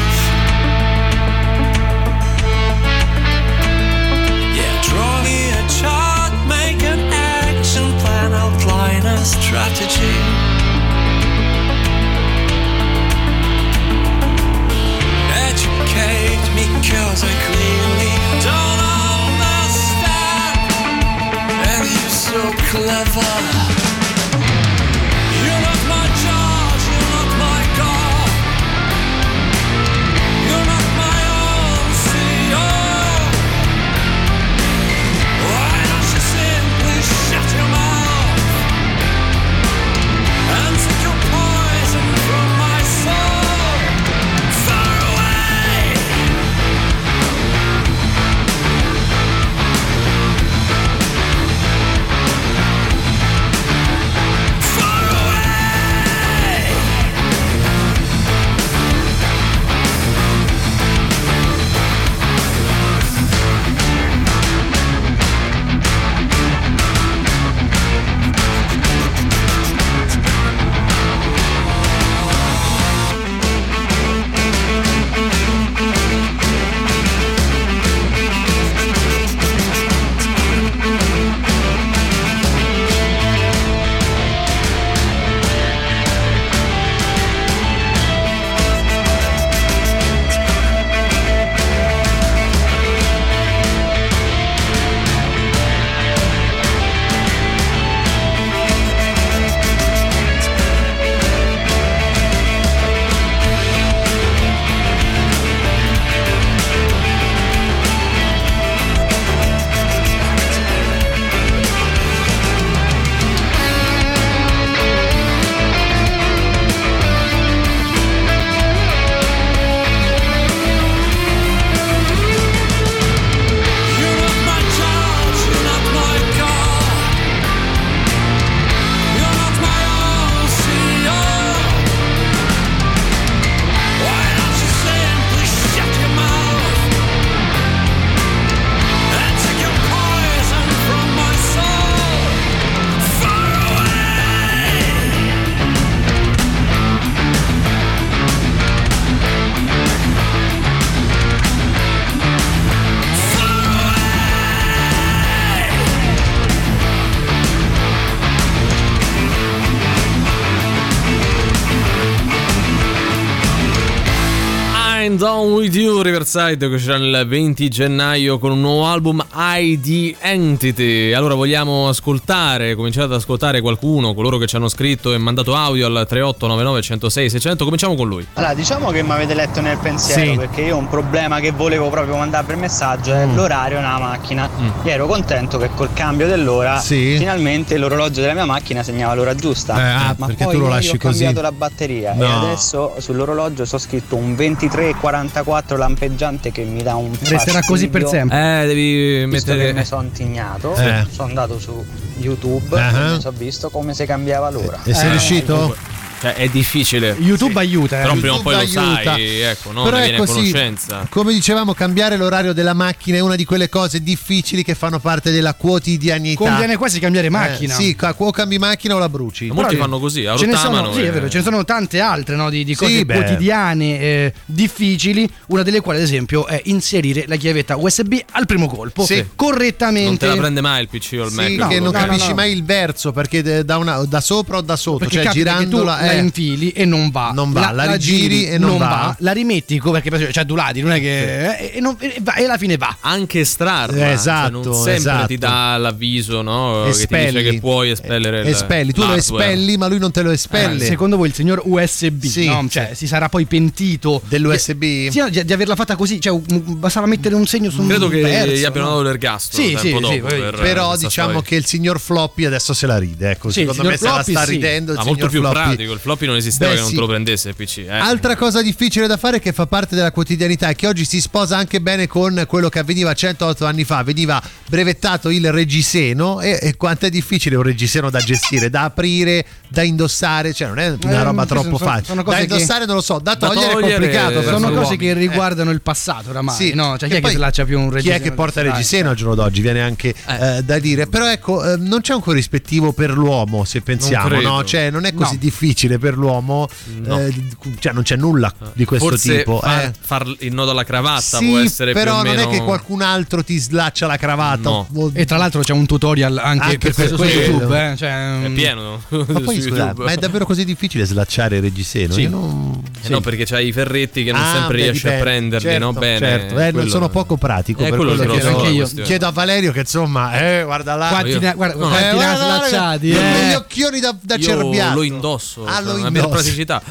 Down 165.79 165.98
You 165.99 166.05
Riverside 166.07 166.69
che 166.69 166.75
uscirà 166.75 166.95
il 166.95 167.25
20 167.27 167.67
gennaio 167.67 168.39
con 168.39 168.51
un 168.51 168.61
nuovo 168.61 168.85
album 168.85 169.21
ID 169.35 170.15
Entity. 170.21 171.11
Allora 171.11 171.33
vogliamo 171.33 171.89
ascoltare, 171.89 172.73
cominciare 172.75 173.07
ad 173.07 173.13
ascoltare 173.13 173.59
qualcuno, 173.59 174.13
coloro 174.13 174.37
che 174.37 174.47
ci 174.47 174.55
hanno 174.55 174.69
scritto 174.69 175.13
e 175.13 175.17
mandato 175.17 175.55
audio 175.55 175.87
al 175.87 176.05
3899 176.07 176.81
106 176.81 177.29
600. 177.31 177.63
Cominciamo 177.65 177.95
con 177.95 178.07
lui. 178.07 178.25
Allora, 178.35 178.53
diciamo 178.53 178.91
che 178.91 179.03
mi 179.03 179.11
avete 179.11 179.33
letto 179.33 179.59
nel 179.59 179.77
pensiero 179.77 180.31
Sì. 180.31 180.37
perché 180.37 180.61
io 180.61 180.75
ho 180.77 180.79
un 180.79 180.87
problema 180.87 181.41
che 181.41 181.51
volevo 181.51 181.89
proprio 181.89 182.15
mandare 182.15 182.45
per 182.45 182.55
messaggio 182.55 183.13
è 183.13 183.25
l'orario 183.25 183.81
nella 183.81 183.99
macchina. 183.99 184.49
Io 184.83 184.91
ero 184.91 185.05
contento 185.05 185.57
che 185.57 185.69
col 185.75 185.91
cambio 185.91 186.27
dell'ora 186.27 186.79
Sì. 186.79 187.17
finalmente 187.17 187.77
l'orologio 187.77 188.21
della 188.21 188.33
mia 188.33 188.45
macchina 188.45 188.83
segnava 188.83 189.15
l'ora 189.15 189.35
giusta. 189.35 189.75
Eh, 189.77 189.81
ah, 189.91 190.15
Ma 190.17 190.27
perché 190.27 190.45
poi 190.45 190.53
tu 190.53 190.59
lo 190.61 190.67
lasci 190.69 190.95
ho 190.95 190.97
cambiato 190.97 191.33
così. 191.33 191.43
la 191.43 191.51
batteria 191.51 192.13
No. 192.13 192.23
e 192.23 192.27
adesso 192.31 192.93
sull'orologio 192.99 193.65
sto 193.65 193.77
scritto 193.77 194.15
un 194.15 194.33
2344 194.35 195.75
lampeggiante 195.89 196.51
che 196.51 196.63
mi 196.63 196.83
dà 196.83 196.95
un 196.95 197.11
Resterà 197.19 197.61
così 197.63 197.89
per 197.89 198.05
sempre. 198.07 198.61
Eh, 198.63 198.67
devi 198.67 199.25
Visto 199.25 199.51
mettere. 199.51 199.71
che 199.73 199.79
mi 199.79 199.85
sono 199.85 200.03
intignato, 200.03 200.75
Eh. 200.75 201.05
sono 201.09 201.27
andato 201.27 201.59
su 201.59 201.83
YouTube 202.17 202.79
Ah. 202.79 203.15
e 203.15 203.19
sono 203.19 203.35
visto 203.37 203.69
come 203.69 203.93
si 203.93 204.05
cambiava 204.05 204.49
l'ora. 204.49 204.79
E 204.83 204.93
sei 204.93 205.07
Eh, 205.07 205.09
riuscito? 205.11 205.75
Cioè, 206.19 206.33
è 206.33 206.49
difficile. 206.49 207.15
YouTube 207.19 207.57
aiuta, 207.59 207.99
eh. 207.99 208.01
Però 208.01 208.13
prima 208.15 208.33
o 208.33 208.41
YouTube 208.41 208.43
poi 208.43 208.53
lo 208.53 208.81
aiuta. 208.81 209.11
sai, 209.13 209.39
ecco, 209.41 209.71
no? 209.71 209.83
Però 209.83 209.97
ne 209.97 210.13
a 210.13 210.17
così. 210.17 210.33
conoscenza. 210.33 211.07
Come 211.09 211.33
dicevamo, 211.33 211.73
cambiare 211.73 212.17
l'orario 212.17 212.53
della 212.53 212.73
macchina 212.73 213.17
è 213.17 213.19
una 213.21 213.35
di 213.35 213.45
quelle 213.45 213.69
cose 213.69 214.01
difficili 214.03 214.63
che 214.63 214.75
fanno 214.75 214.99
parte 214.99 215.31
della 215.31 215.53
quotidianità. 215.53 216.43
Conviene 216.43 216.75
quasi 216.77 216.99
cambiare 216.99 217.29
macchina. 217.29 217.73
Eh, 217.73 217.81
sì, 217.81 217.95
o 218.17 218.31
cambi 218.31 218.57
macchina 218.59 218.95
o 218.95 218.97
la 218.97 219.07
bruci. 219.09 219.47
Molti 219.47 219.75
Però 219.75 219.83
fanno 219.85 219.99
così, 219.99 220.27
Ce 220.37 220.45
ne, 220.45 220.55
sono, 220.55 220.91
sì, 220.93 221.01
è 221.03 221.11
vero, 221.11 221.29
ce 221.29 221.37
ne 221.37 221.43
sono 221.43 221.63
tante 221.63 221.99
altre 222.01 222.35
no, 222.35 222.49
di, 222.49 222.63
di 222.63 222.75
cose 222.75 222.97
Sì, 222.97 223.05
quotidiane 223.05 223.99
eh, 223.99 224.33
difficili, 224.45 225.29
una 225.47 225.63
delle 225.63 225.79
quali 225.79 225.99
ad 225.99 226.03
esempio 226.05 226.45
è 226.47 226.59
inserire 226.65 227.25
la 227.27 227.35
chiavetta 227.37 227.77
USB 227.77 228.15
al 228.31 228.45
primo 228.45 228.67
colpo, 228.67 229.05
Sì. 229.05 229.25
correttamente. 229.35 230.07
Non 230.09 230.17
te 230.17 230.27
la 230.27 230.35
prende 230.35 230.61
mai 230.61 230.81
il 230.81 230.89
PC 230.89 231.17
o 231.19 231.25
il 231.27 231.33
Mac. 231.33 231.45
Sì, 231.47 231.55
No, 231.55 231.67
che 231.67 231.75
non 231.79 231.91
no, 231.93 231.99
capisci 231.99 232.29
no. 232.29 232.35
mai 232.35 232.51
il 232.51 232.63
verso 232.63 233.11
perché 233.11 233.63
da, 233.63 233.77
una- 233.77 234.03
da 234.05 234.21
sopra 234.21 234.57
o 234.57 234.61
da 234.61 234.75
sotto, 234.75 234.97
Perché 234.99 235.15
cioè 235.15 235.23
capita 235.25 235.57
che 235.57 235.63
tu 235.63 235.69
girandola 235.69 235.99
la 236.13 236.19
eh, 236.19 236.23
infili 236.23 236.71
e 236.71 236.85
non 236.85 237.09
va. 237.11 237.31
Non 237.33 237.51
va, 237.51 237.71
la 237.71 237.91
rigiri 237.91 238.45
e 238.47 238.57
non 238.57 238.77
va. 238.77 239.15
La 239.19 239.31
rimetti 239.31 239.79
perché 239.79 240.09
per 240.09 240.19
esempio, 240.19 240.31
c'ha 240.39 240.43
due 240.43 240.57
lati, 240.57 240.81
non 240.81 240.91
è 240.91 240.99
che. 240.99 241.57
eh, 241.57 241.71
E, 241.75 241.79
non- 241.81 241.95
e 241.99 242.17
va- 242.21 242.35
e 242.35 242.43
alla 242.45 242.57
fine 242.57 242.77
va. 242.77 242.97
Anche 243.01 243.39
estrarla. 243.41 243.95
Eh, 243.97 243.99
cioè, 243.99 244.07
esatto, 244.13 244.51
non 244.63 244.73
sempre 244.73 244.93
esatto. 244.95 245.27
ti 245.27 245.37
dà 245.37 245.77
l'avviso, 245.77 246.41
no? 246.41 246.83
Che 246.85 246.91
ti 246.91 246.99
espelli. 247.01 247.39
dice 247.41 247.51
che 247.51 247.59
puoi 247.59 247.89
espellere 247.91 248.43
espelli. 248.43 248.91
Tu 248.93 249.03
lo 249.05 249.13
espelli, 249.13 249.77
ma 249.77 249.87
lui 249.87 249.99
non 249.99 250.11
te 250.11 250.21
lo 250.21 250.31
espelle. 250.31 250.83
Eh, 250.83 250.87
secondo 250.87 251.17
voi 251.17 251.27
il 251.29 251.33
signor 251.33 251.61
USB, 251.65 252.23
Sì, 252.25 252.45
no? 252.47 252.65
Cioè, 252.69 252.91
si 252.93 253.07
sarà 253.07 253.29
poi 253.29 253.45
pentito 253.45 254.21
Dell'USB? 254.27 254.79
Di, 254.79 255.09
sì, 255.11 255.19
no, 255.19 255.29
di, 255.29 255.43
di 255.43 255.53
averla 255.53 255.75
fatta 255.75 255.95
così, 255.95 256.19
cioè 256.19 256.37
bastava 256.39 257.05
mettere 257.07 257.35
un 257.35 257.45
segno 257.45 257.69
su 257.69 257.81
un 257.81 257.87
Credo 257.87 258.07
che 258.07 258.21
verso, 258.21 258.53
gli 258.55 258.63
abbiano 258.63 258.87
no? 258.89 258.93
dato 258.97 259.03
l'ergastolo 259.07 259.63
Sì, 259.63 259.77
sì, 259.77 259.97
sì, 260.01 260.19
per 260.19 260.57
Però 260.59 260.95
diciamo 260.97 261.29
storia. 261.29 261.41
che 261.47 261.55
il 261.55 261.65
signor 261.65 261.99
Floppy 261.99 262.45
adesso 262.45 262.73
se 262.73 262.87
la 262.87 262.97
ride. 262.97 263.31
Ecco, 263.31 263.49
Sì, 263.49 263.61
secondo 263.61 263.83
me 263.89 263.97
se 263.97 264.05
la 264.05 264.23
sta 264.23 264.43
sì. 264.45 264.51
ridendo. 264.51 264.91
Il 264.93 264.97
Ah, 264.99 265.03
molto 265.03 265.29
signor 265.29 265.29
più 265.31 265.39
Floppy. 265.41 265.75
pratico. 265.75 265.98
Il 265.99 266.05
floppy 266.05 266.25
non 266.27 266.37
esisteva 266.37 266.69
Beh, 266.69 266.75
che 266.75 266.81
non 266.81 266.89
sì. 266.89 266.95
te 266.95 267.01
lo 267.01 267.07
prendesse 267.07 267.49
il 267.49 267.55
PC. 267.55 267.77
Eh. 267.79 267.89
Altra 267.89 268.37
cosa 268.37 268.61
difficile 268.61 269.05
da 269.05 269.17
fare 269.17 269.39
che 269.39 269.51
fa 269.51 269.67
parte 269.67 269.95
della 269.95 270.13
quotidianità 270.13 270.69
e 270.69 270.75
che 270.75 270.87
oggi 270.87 271.03
si 271.03 271.19
sposa 271.19 271.57
anche 271.57 271.81
bene 271.81 272.07
con 272.07 272.45
quello 272.47 272.69
che 272.69 272.79
avveniva 272.79 273.13
108 273.13 273.65
anni 273.65 273.83
fa, 273.83 274.01
veniva 274.03 274.41
brevettato 274.67 275.29
il 275.29 275.51
reggiseno 275.51 276.39
e, 276.39 276.57
e 276.61 276.77
quanto 276.77 277.05
è 277.05 277.09
difficile 277.09 277.57
un 277.57 277.63
reggiseno 277.63 278.09
da 278.09 278.21
gestire, 278.21 278.69
da 278.69 278.83
aprire, 278.83 279.45
da 279.71 279.83
indossare, 279.83 280.53
cioè 280.53 280.67
non 280.67 280.79
è 280.79 280.89
una 281.03 281.19
Eh, 281.19 281.23
roba 281.23 281.45
troppo 281.45 281.77
sono- 281.77 281.77
facile. 281.77 282.05
sono 282.05 282.23
cose 282.23 282.37
da 282.39 282.45
che- 282.45 282.51
indossare 282.53 282.85
non 282.85 282.95
lo 282.95 283.01
so, 283.01 283.19
da 283.19 283.35
Da 283.35 283.47
togliere, 283.47 283.71
togliere, 283.73 283.91
è 283.93 283.99
complicato. 283.99 284.41
Sono 284.43 284.67
cose 284.69 284.79
uomini. 284.81 284.97
che 284.97 285.09
Eh. 285.09 285.13
riguardano 285.13 285.71
il 285.71 285.81
passato 285.81 286.29
oramai, 286.31 286.55
Sì. 286.55 286.73
no? 286.73 286.97
Cioè, 286.97 287.07
chi 287.09 287.15
è 287.15 287.21
che 287.21 287.37
lascia 287.37 287.65
più 287.65 287.79
un 287.79 287.87
Chi 287.89 287.95
reggiseno? 287.95 288.15
è 288.17 288.21
che 288.21 288.31
porta 288.31 288.61
il 288.61 288.71
reggiseno 288.71 289.09
al 289.11 289.15
giorno 289.15 289.35
d'oggi? 289.35 289.61
Viene 289.61 289.81
anche 289.81 290.13
eh, 290.27 290.61
da 290.63 290.79
dire. 290.79 291.07
Però 291.07 291.29
ecco, 291.29 291.63
eh, 291.63 291.77
non 291.77 292.01
c'è 292.01 292.13
un 292.13 292.21
corrispettivo 292.21 292.91
per 292.93 293.11
l'uomo, 293.11 293.63
se 293.63 293.81
pensiamo, 293.81 294.27
credo. 294.27 294.49
no? 294.49 294.63
Cioè, 294.63 294.89
non 294.89 295.05
è 295.05 295.13
così 295.13 295.33
No. 295.33 295.39
difficile 295.39 295.97
per 295.99 296.17
l'uomo. 296.17 296.67
No. 297.01 297.19
eh, 297.19 297.33
cioè, 297.79 297.93
non 297.93 298.03
c'è 298.03 298.15
nulla 298.15 298.51
di 298.73 298.85
questo 298.85 299.07
Forse 299.09 299.37
tipo. 299.37 299.59
far, 299.59 299.83
eh. 299.83 299.93
far 299.99 300.35
il 300.39 300.53
nodo 300.53 300.71
alla 300.71 300.83
cravatta 300.83 301.37
Sì, 301.37 301.45
può 301.47 301.57
essere 301.59 301.93
però 301.93 302.21
più 302.21 302.29
o 302.31 302.33
non 302.33 302.35
meno... 302.35 302.49
è 302.49 302.53
che 302.57 302.63
qualcun 302.63 303.01
altro 303.01 303.43
ti 303.43 303.57
slaccia 303.57 304.07
la 304.07 304.17
cravatta. 304.17 304.69
No. 304.69 304.87
O- 304.95 305.11
E 305.13 305.25
tra 305.25 305.37
l'altro 305.37 305.61
c'è 305.61 305.73
un 305.73 305.85
tutorial 305.85 306.37
anche, 306.37 306.63
Anche 306.63 306.77
per 306.77 306.93
per 306.93 307.07
questo 307.13 307.17
su. 307.17 307.23
YouTube, 307.23 307.91
eh? 307.91 307.95
Cioè, 307.95 308.09
È 308.09 308.47
mm, 308.49 308.53
pieno 308.55 309.01
Ma 309.09 309.39
poi 309.41 309.58
scusa, 309.61 309.93
ma 309.95 310.11
è 310.11 310.15
davvero 310.17 310.45
così 310.45 310.65
difficile 310.65 311.05
slacciare 311.05 311.57
il 311.57 311.61
reggiseno? 311.61 312.13
Sì. 312.13 312.27
Non... 312.27 312.81
Eh 313.01 313.09
no, 313.09 313.21
perché 313.21 313.45
c'hai 313.45 313.67
i 313.67 313.71
ferretti 313.71 314.23
che 314.23 314.31
non 314.31 314.41
Ah, 314.41 314.51
sempre 314.53 314.77
beh, 314.77 314.83
riesci 314.83 315.03
dipende. 315.03 315.17
a 315.17 315.23
prenderli, 315.23 315.69
certo, 315.69 315.85
no? 315.85 315.93
Bene. 315.93 316.17
certo. 316.19 316.59
Eh, 316.59 316.63
non 316.63 316.71
quello- 316.73 316.89
sono 316.89 317.09
poco 317.09 317.37
pratico. 317.37 317.81
Eh, 317.83 317.89
per 317.89 317.95
quello 317.97 318.15
quello 318.15 318.39
so. 318.39 318.47
anche 318.57 318.67
io. 318.69 318.87
Chiedo 319.03 319.27
a 319.27 319.31
Valerio 319.31 319.71
che 319.71 319.79
insomma, 319.79 320.39
eh, 320.39 320.63
guarda 320.63 320.95
là. 320.95 321.07
Quanti 321.09 321.29
io- 321.29 321.39
ne, 321.39 321.53
guarda, 321.55 321.75
no, 321.75 321.81
no. 321.83 321.89
quanti 321.89 322.05
Eh, 322.07 322.11
ne 322.17 322.25
ha 322.25 322.35
guarda, 322.35 322.67
slacciati? 322.67 323.11
con 323.11 323.23
eh? 323.23 323.49
gli 323.49 323.53
occhioni 323.53 323.99
da, 323.99 324.15
da 324.21 324.37
cerbiato. 324.37 324.95
lo 324.95 325.01
indosso, 325.03 325.65
Ah, 325.65 325.79
lo 325.81 325.99
cioè, 325.99 326.11
per 326.11 326.27
praticità. 326.27 326.81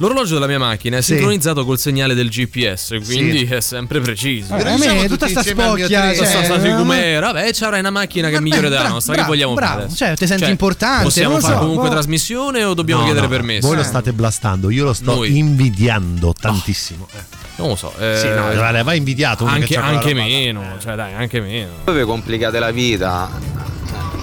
L'orologio 0.00 0.32
della 0.32 0.46
mia 0.46 0.58
macchina 0.58 0.96
è 0.96 1.02
Sì. 1.02 1.12
sincronizzato 1.12 1.62
col 1.66 1.78
segnale 1.78 2.14
del 2.14 2.30
GPS, 2.30 2.96
quindi 3.04 3.44
è 3.44 3.60
sempre 3.60 4.00
preciso. 4.00 4.56
Eh, 4.56 4.62
tutti 4.64 5.08
tutta 5.08 5.28
sta 5.28 5.42
spocchia, 5.42 5.88
cioè, 5.88 6.14
sta 6.24 6.54
eh, 6.54 6.60
figumera, 6.60 7.32
vabbè, 7.32 7.50
c'avrai 7.52 7.80
una 7.80 7.90
macchina 7.90 8.30
che 8.30 8.36
è 8.36 8.40
migliore 8.40 8.70
della 8.70 8.88
nostra. 8.88 9.14
che 9.14 9.24
vogliamo 9.24 9.52
bravo. 9.52 9.80
fare? 9.82 9.94
Cioè, 9.94 10.16
ti 10.16 10.26
senti 10.26 10.48
importante, 10.48 11.04
Possiamo 11.04 11.38
fare 11.38 11.52
so, 11.54 11.60
comunque 11.60 11.88
boh. 11.88 11.92
trasmissione 11.94 12.64
o 12.64 12.72
dobbiamo 12.72 13.00
No, 13.02 13.06
chiedere 13.08 13.26
no, 13.26 13.32
permesso? 13.32 13.66
Voi 13.66 13.76
lo 13.76 13.82
state 13.82 14.12
blastando, 14.14 14.70
io 14.70 14.84
lo 14.84 14.94
sto 14.94 15.16
Noi. 15.16 15.36
invidiando 15.36 16.32
tantissimo. 16.38 17.06
Eh. 17.14 17.18
Non 17.56 17.68
lo 17.68 17.76
so. 17.76 17.92
eh, 17.98 18.16
Sì, 18.18 18.28
no, 18.28 18.54
va 18.82 18.94
invidiato. 18.94 19.44
anche, 19.44 19.76
anche 19.76 20.14
meno, 20.14 20.62
cioè 20.82 20.94
dai, 20.94 21.12
anche 21.12 21.42
meno. 21.42 21.72
Dove 21.84 22.04
complicate 22.04 22.58
la 22.58 22.70
vita? 22.70 23.28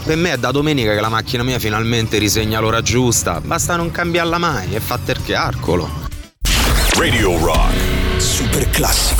Per 0.07 0.15
me 0.15 0.31
è 0.31 0.37
da 0.37 0.51
domenica 0.51 0.93
che 0.93 1.01
la 1.01 1.09
macchina 1.09 1.43
mia 1.43 1.59
finalmente 1.59 2.17
risegna 2.17 2.61
l'ora 2.61 2.81
giusta. 2.81 3.41
Basta 3.41 3.75
non 3.75 3.91
cambiarla 3.91 4.37
mai 4.37 4.73
e 4.73 4.79
fa 4.79 4.97
terchiarcolo. 4.97 5.89
Radio 6.93 7.37
Rock. 7.37 7.75
Super 8.15 8.69
classico. 8.69 9.16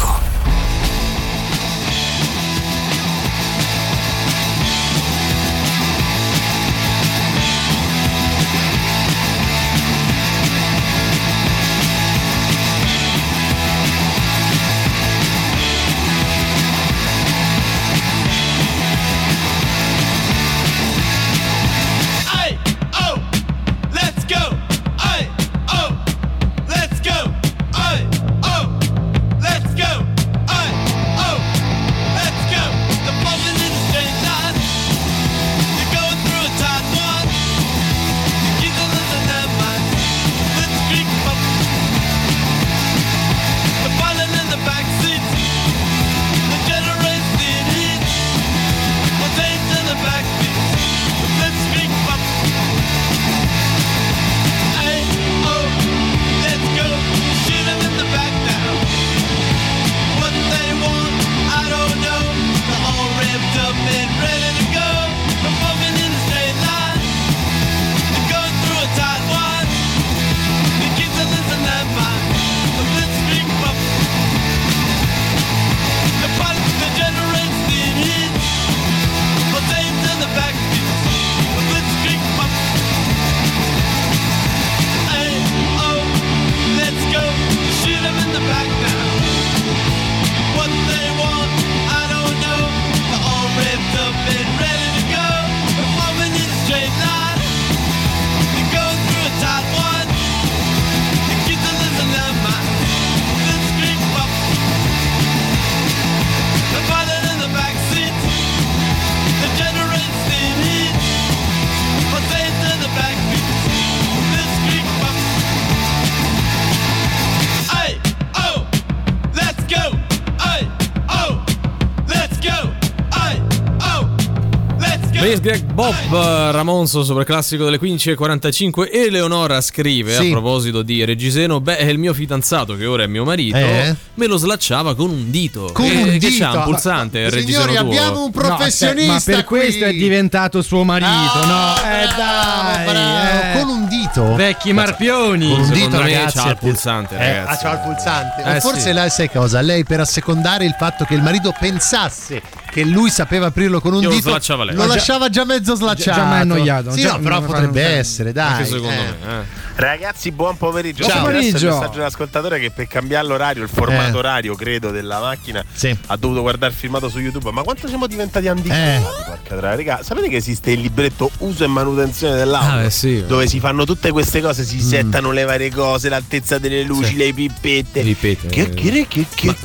Bob 125.78 125.94
eh, 126.12 126.52
Ramonso 126.54 127.04
sopra 127.04 127.22
il 127.22 127.28
classico 127.28 127.64
delle 127.66 127.80
15.45 127.80 128.90
Eleonora 128.92 129.62
scrive 129.62 130.16
Sì. 130.16 130.26
a 130.26 130.32
proposito 130.32 130.82
di 130.82 131.06
Regiseno 131.06 131.62
beh 131.62 131.78
è 131.78 131.86
il 131.86 132.00
mio 132.00 132.16
fidanzato 132.16 132.76
che 132.76 132.88
ora 132.88 133.04
è 133.04 133.08
mio 133.08 133.24
marito 133.24 133.58
Eh? 133.58 133.96
me 134.16 134.26
lo 134.26 134.38
slacciava 134.38 134.96
con 134.96 135.12
un 135.12 135.30
dito 135.30 135.70
Con 135.74 135.86
Eh, 135.86 136.02
un 136.02 136.10
che 136.14 136.18
dito. 136.30 136.44
c'ha 136.44 136.58
un 136.58 136.64
pulsante 136.64 137.30
Regiseno 137.30 137.68
Signori, 137.68 137.76
tuo 137.78 137.86
abbiamo 137.90 138.20
un 138.24 138.32
No, 138.34 138.42
professionista 138.42 139.14
ma 139.14 139.22
per 139.24 139.44
qui. 139.44 139.60
questo 139.60 139.86
è 139.86 139.94
diventato 139.94 140.64
suo 140.64 140.84
marito, 140.84 141.46
no? 141.46 141.76
Eh 141.76 142.08
dai, 142.18 142.86
bravo. 142.86 143.28
eh. 143.28 143.60
Con 143.62 143.70
un 143.70 143.88
dito. 143.88 144.34
Vecchi 144.36 144.74
marpioni. 144.74 145.48
Con 145.50 145.60
un 145.62 145.70
dito, 145.72 145.90
me 145.90 145.98
ragazzi. 146.00 146.38
c'ha 146.40 146.50
il 146.50 146.58
pulsante, 146.58 147.16
Eh, 147.16 147.34
ragazzi. 147.38 147.52
ah, 147.66 147.70
c'ha 147.70 147.74
il 147.74 147.80
pulsante. 147.86 148.44
Eh, 148.44 148.56
o 148.58 148.60
forse 148.62 148.80
sì. 148.82 148.94
lei 148.94 149.10
sai 149.12 149.30
cosa? 149.30 149.62
Lei 149.62 149.84
per 149.84 150.00
assecondare 150.00 150.66
il 150.66 150.76
fatto 150.78 151.06
che 151.06 151.14
il 151.14 151.22
marito 151.22 151.54
pensasse 151.60 152.42
che 152.72 152.84
lui 152.84 153.10
sapeva 153.10 153.48
aprirlo 153.48 153.80
con 153.80 153.94
un 153.94 154.02
Io 154.02 154.10
lo 154.10 154.16
dito, 154.16 154.30
slacciava 154.30 154.64
lei. 154.64 154.76
lo 154.76 154.82
Ma 154.82 154.88
già- 154.88 154.94
lasciava 154.96 155.30
già 155.30 155.44
mezzo 155.46 155.67
slacciato. 155.76 156.20
già 156.20 156.26
m'hai 156.26 156.42
annoiato, 156.42 156.92
Sì, 156.92 157.02
già 157.02 157.14
no, 157.14 157.20
però 157.20 157.40
mi 157.42 157.46
potrebbe 157.48 157.82
essere, 157.84 158.32
dai. 158.32 158.52
anche 158.52 158.66
secondo 158.66 158.90
eh. 158.90 158.96
me 158.96 159.16
eh. 159.42 159.66
Ragazzi, 159.78 160.32
buon 160.32 160.58
pomeriggio. 160.58 161.04
Ciao. 161.04 161.12
Adesso 161.12 161.26
Pomeriggio. 161.28 161.58
il 161.58 161.74
messaggio 161.74 161.92
di 161.94 162.00
un 162.00 162.06
ascoltatore 162.06 162.60
che 162.60 162.72
per 162.72 162.88
cambiare 162.88 163.28
l'orario, 163.28 163.62
il 163.62 163.70
formato 163.70 164.16
Eh. 164.16 164.18
orario, 164.18 164.56
credo, 164.56 164.90
della 164.90 165.20
macchina, 165.20 165.64
Sì. 165.72 165.96
ha 166.08 166.18
dovuto 166.18 166.42
guardare 166.42 166.72
il 166.72 166.78
filmato 166.80 167.10
su 167.10 167.20
YouTube. 167.20 167.52
Ma 167.52 167.62
quanto 167.62 167.88
siamo 167.88 168.08
diventati? 168.08 168.48
Eh. 168.48 169.02
Troia, 169.44 169.76
raga, 169.76 170.00
sapete 170.02 170.30
che 170.30 170.38
esiste 170.38 170.72
il 170.72 170.80
libretto 170.82 171.30
uso 171.40 171.64
e 171.64 171.68
manutenzione 171.68 172.36
dell'auto? 172.36 172.86
Ah, 172.88 172.90
sì. 172.90 173.24
Dove 173.28 173.46
si 173.48 173.60
fanno 173.60 173.86
tutte 173.86 174.10
queste 174.12 174.42
cose, 174.42 174.64
si 174.64 174.82
settano 174.82 175.30
le 175.32 175.44
varie 175.44 175.70
cose, 175.72 176.10
l'altezza 176.10 176.58
delle 176.58 176.82
luci, 176.84 177.10
Sì. 177.10 177.16
le 177.18 177.34
pippette. 177.34 178.02
Ripete. 178.02 178.48
Che 178.48 178.70
che 178.74 179.06
che 179.08 179.26
che 179.30 179.56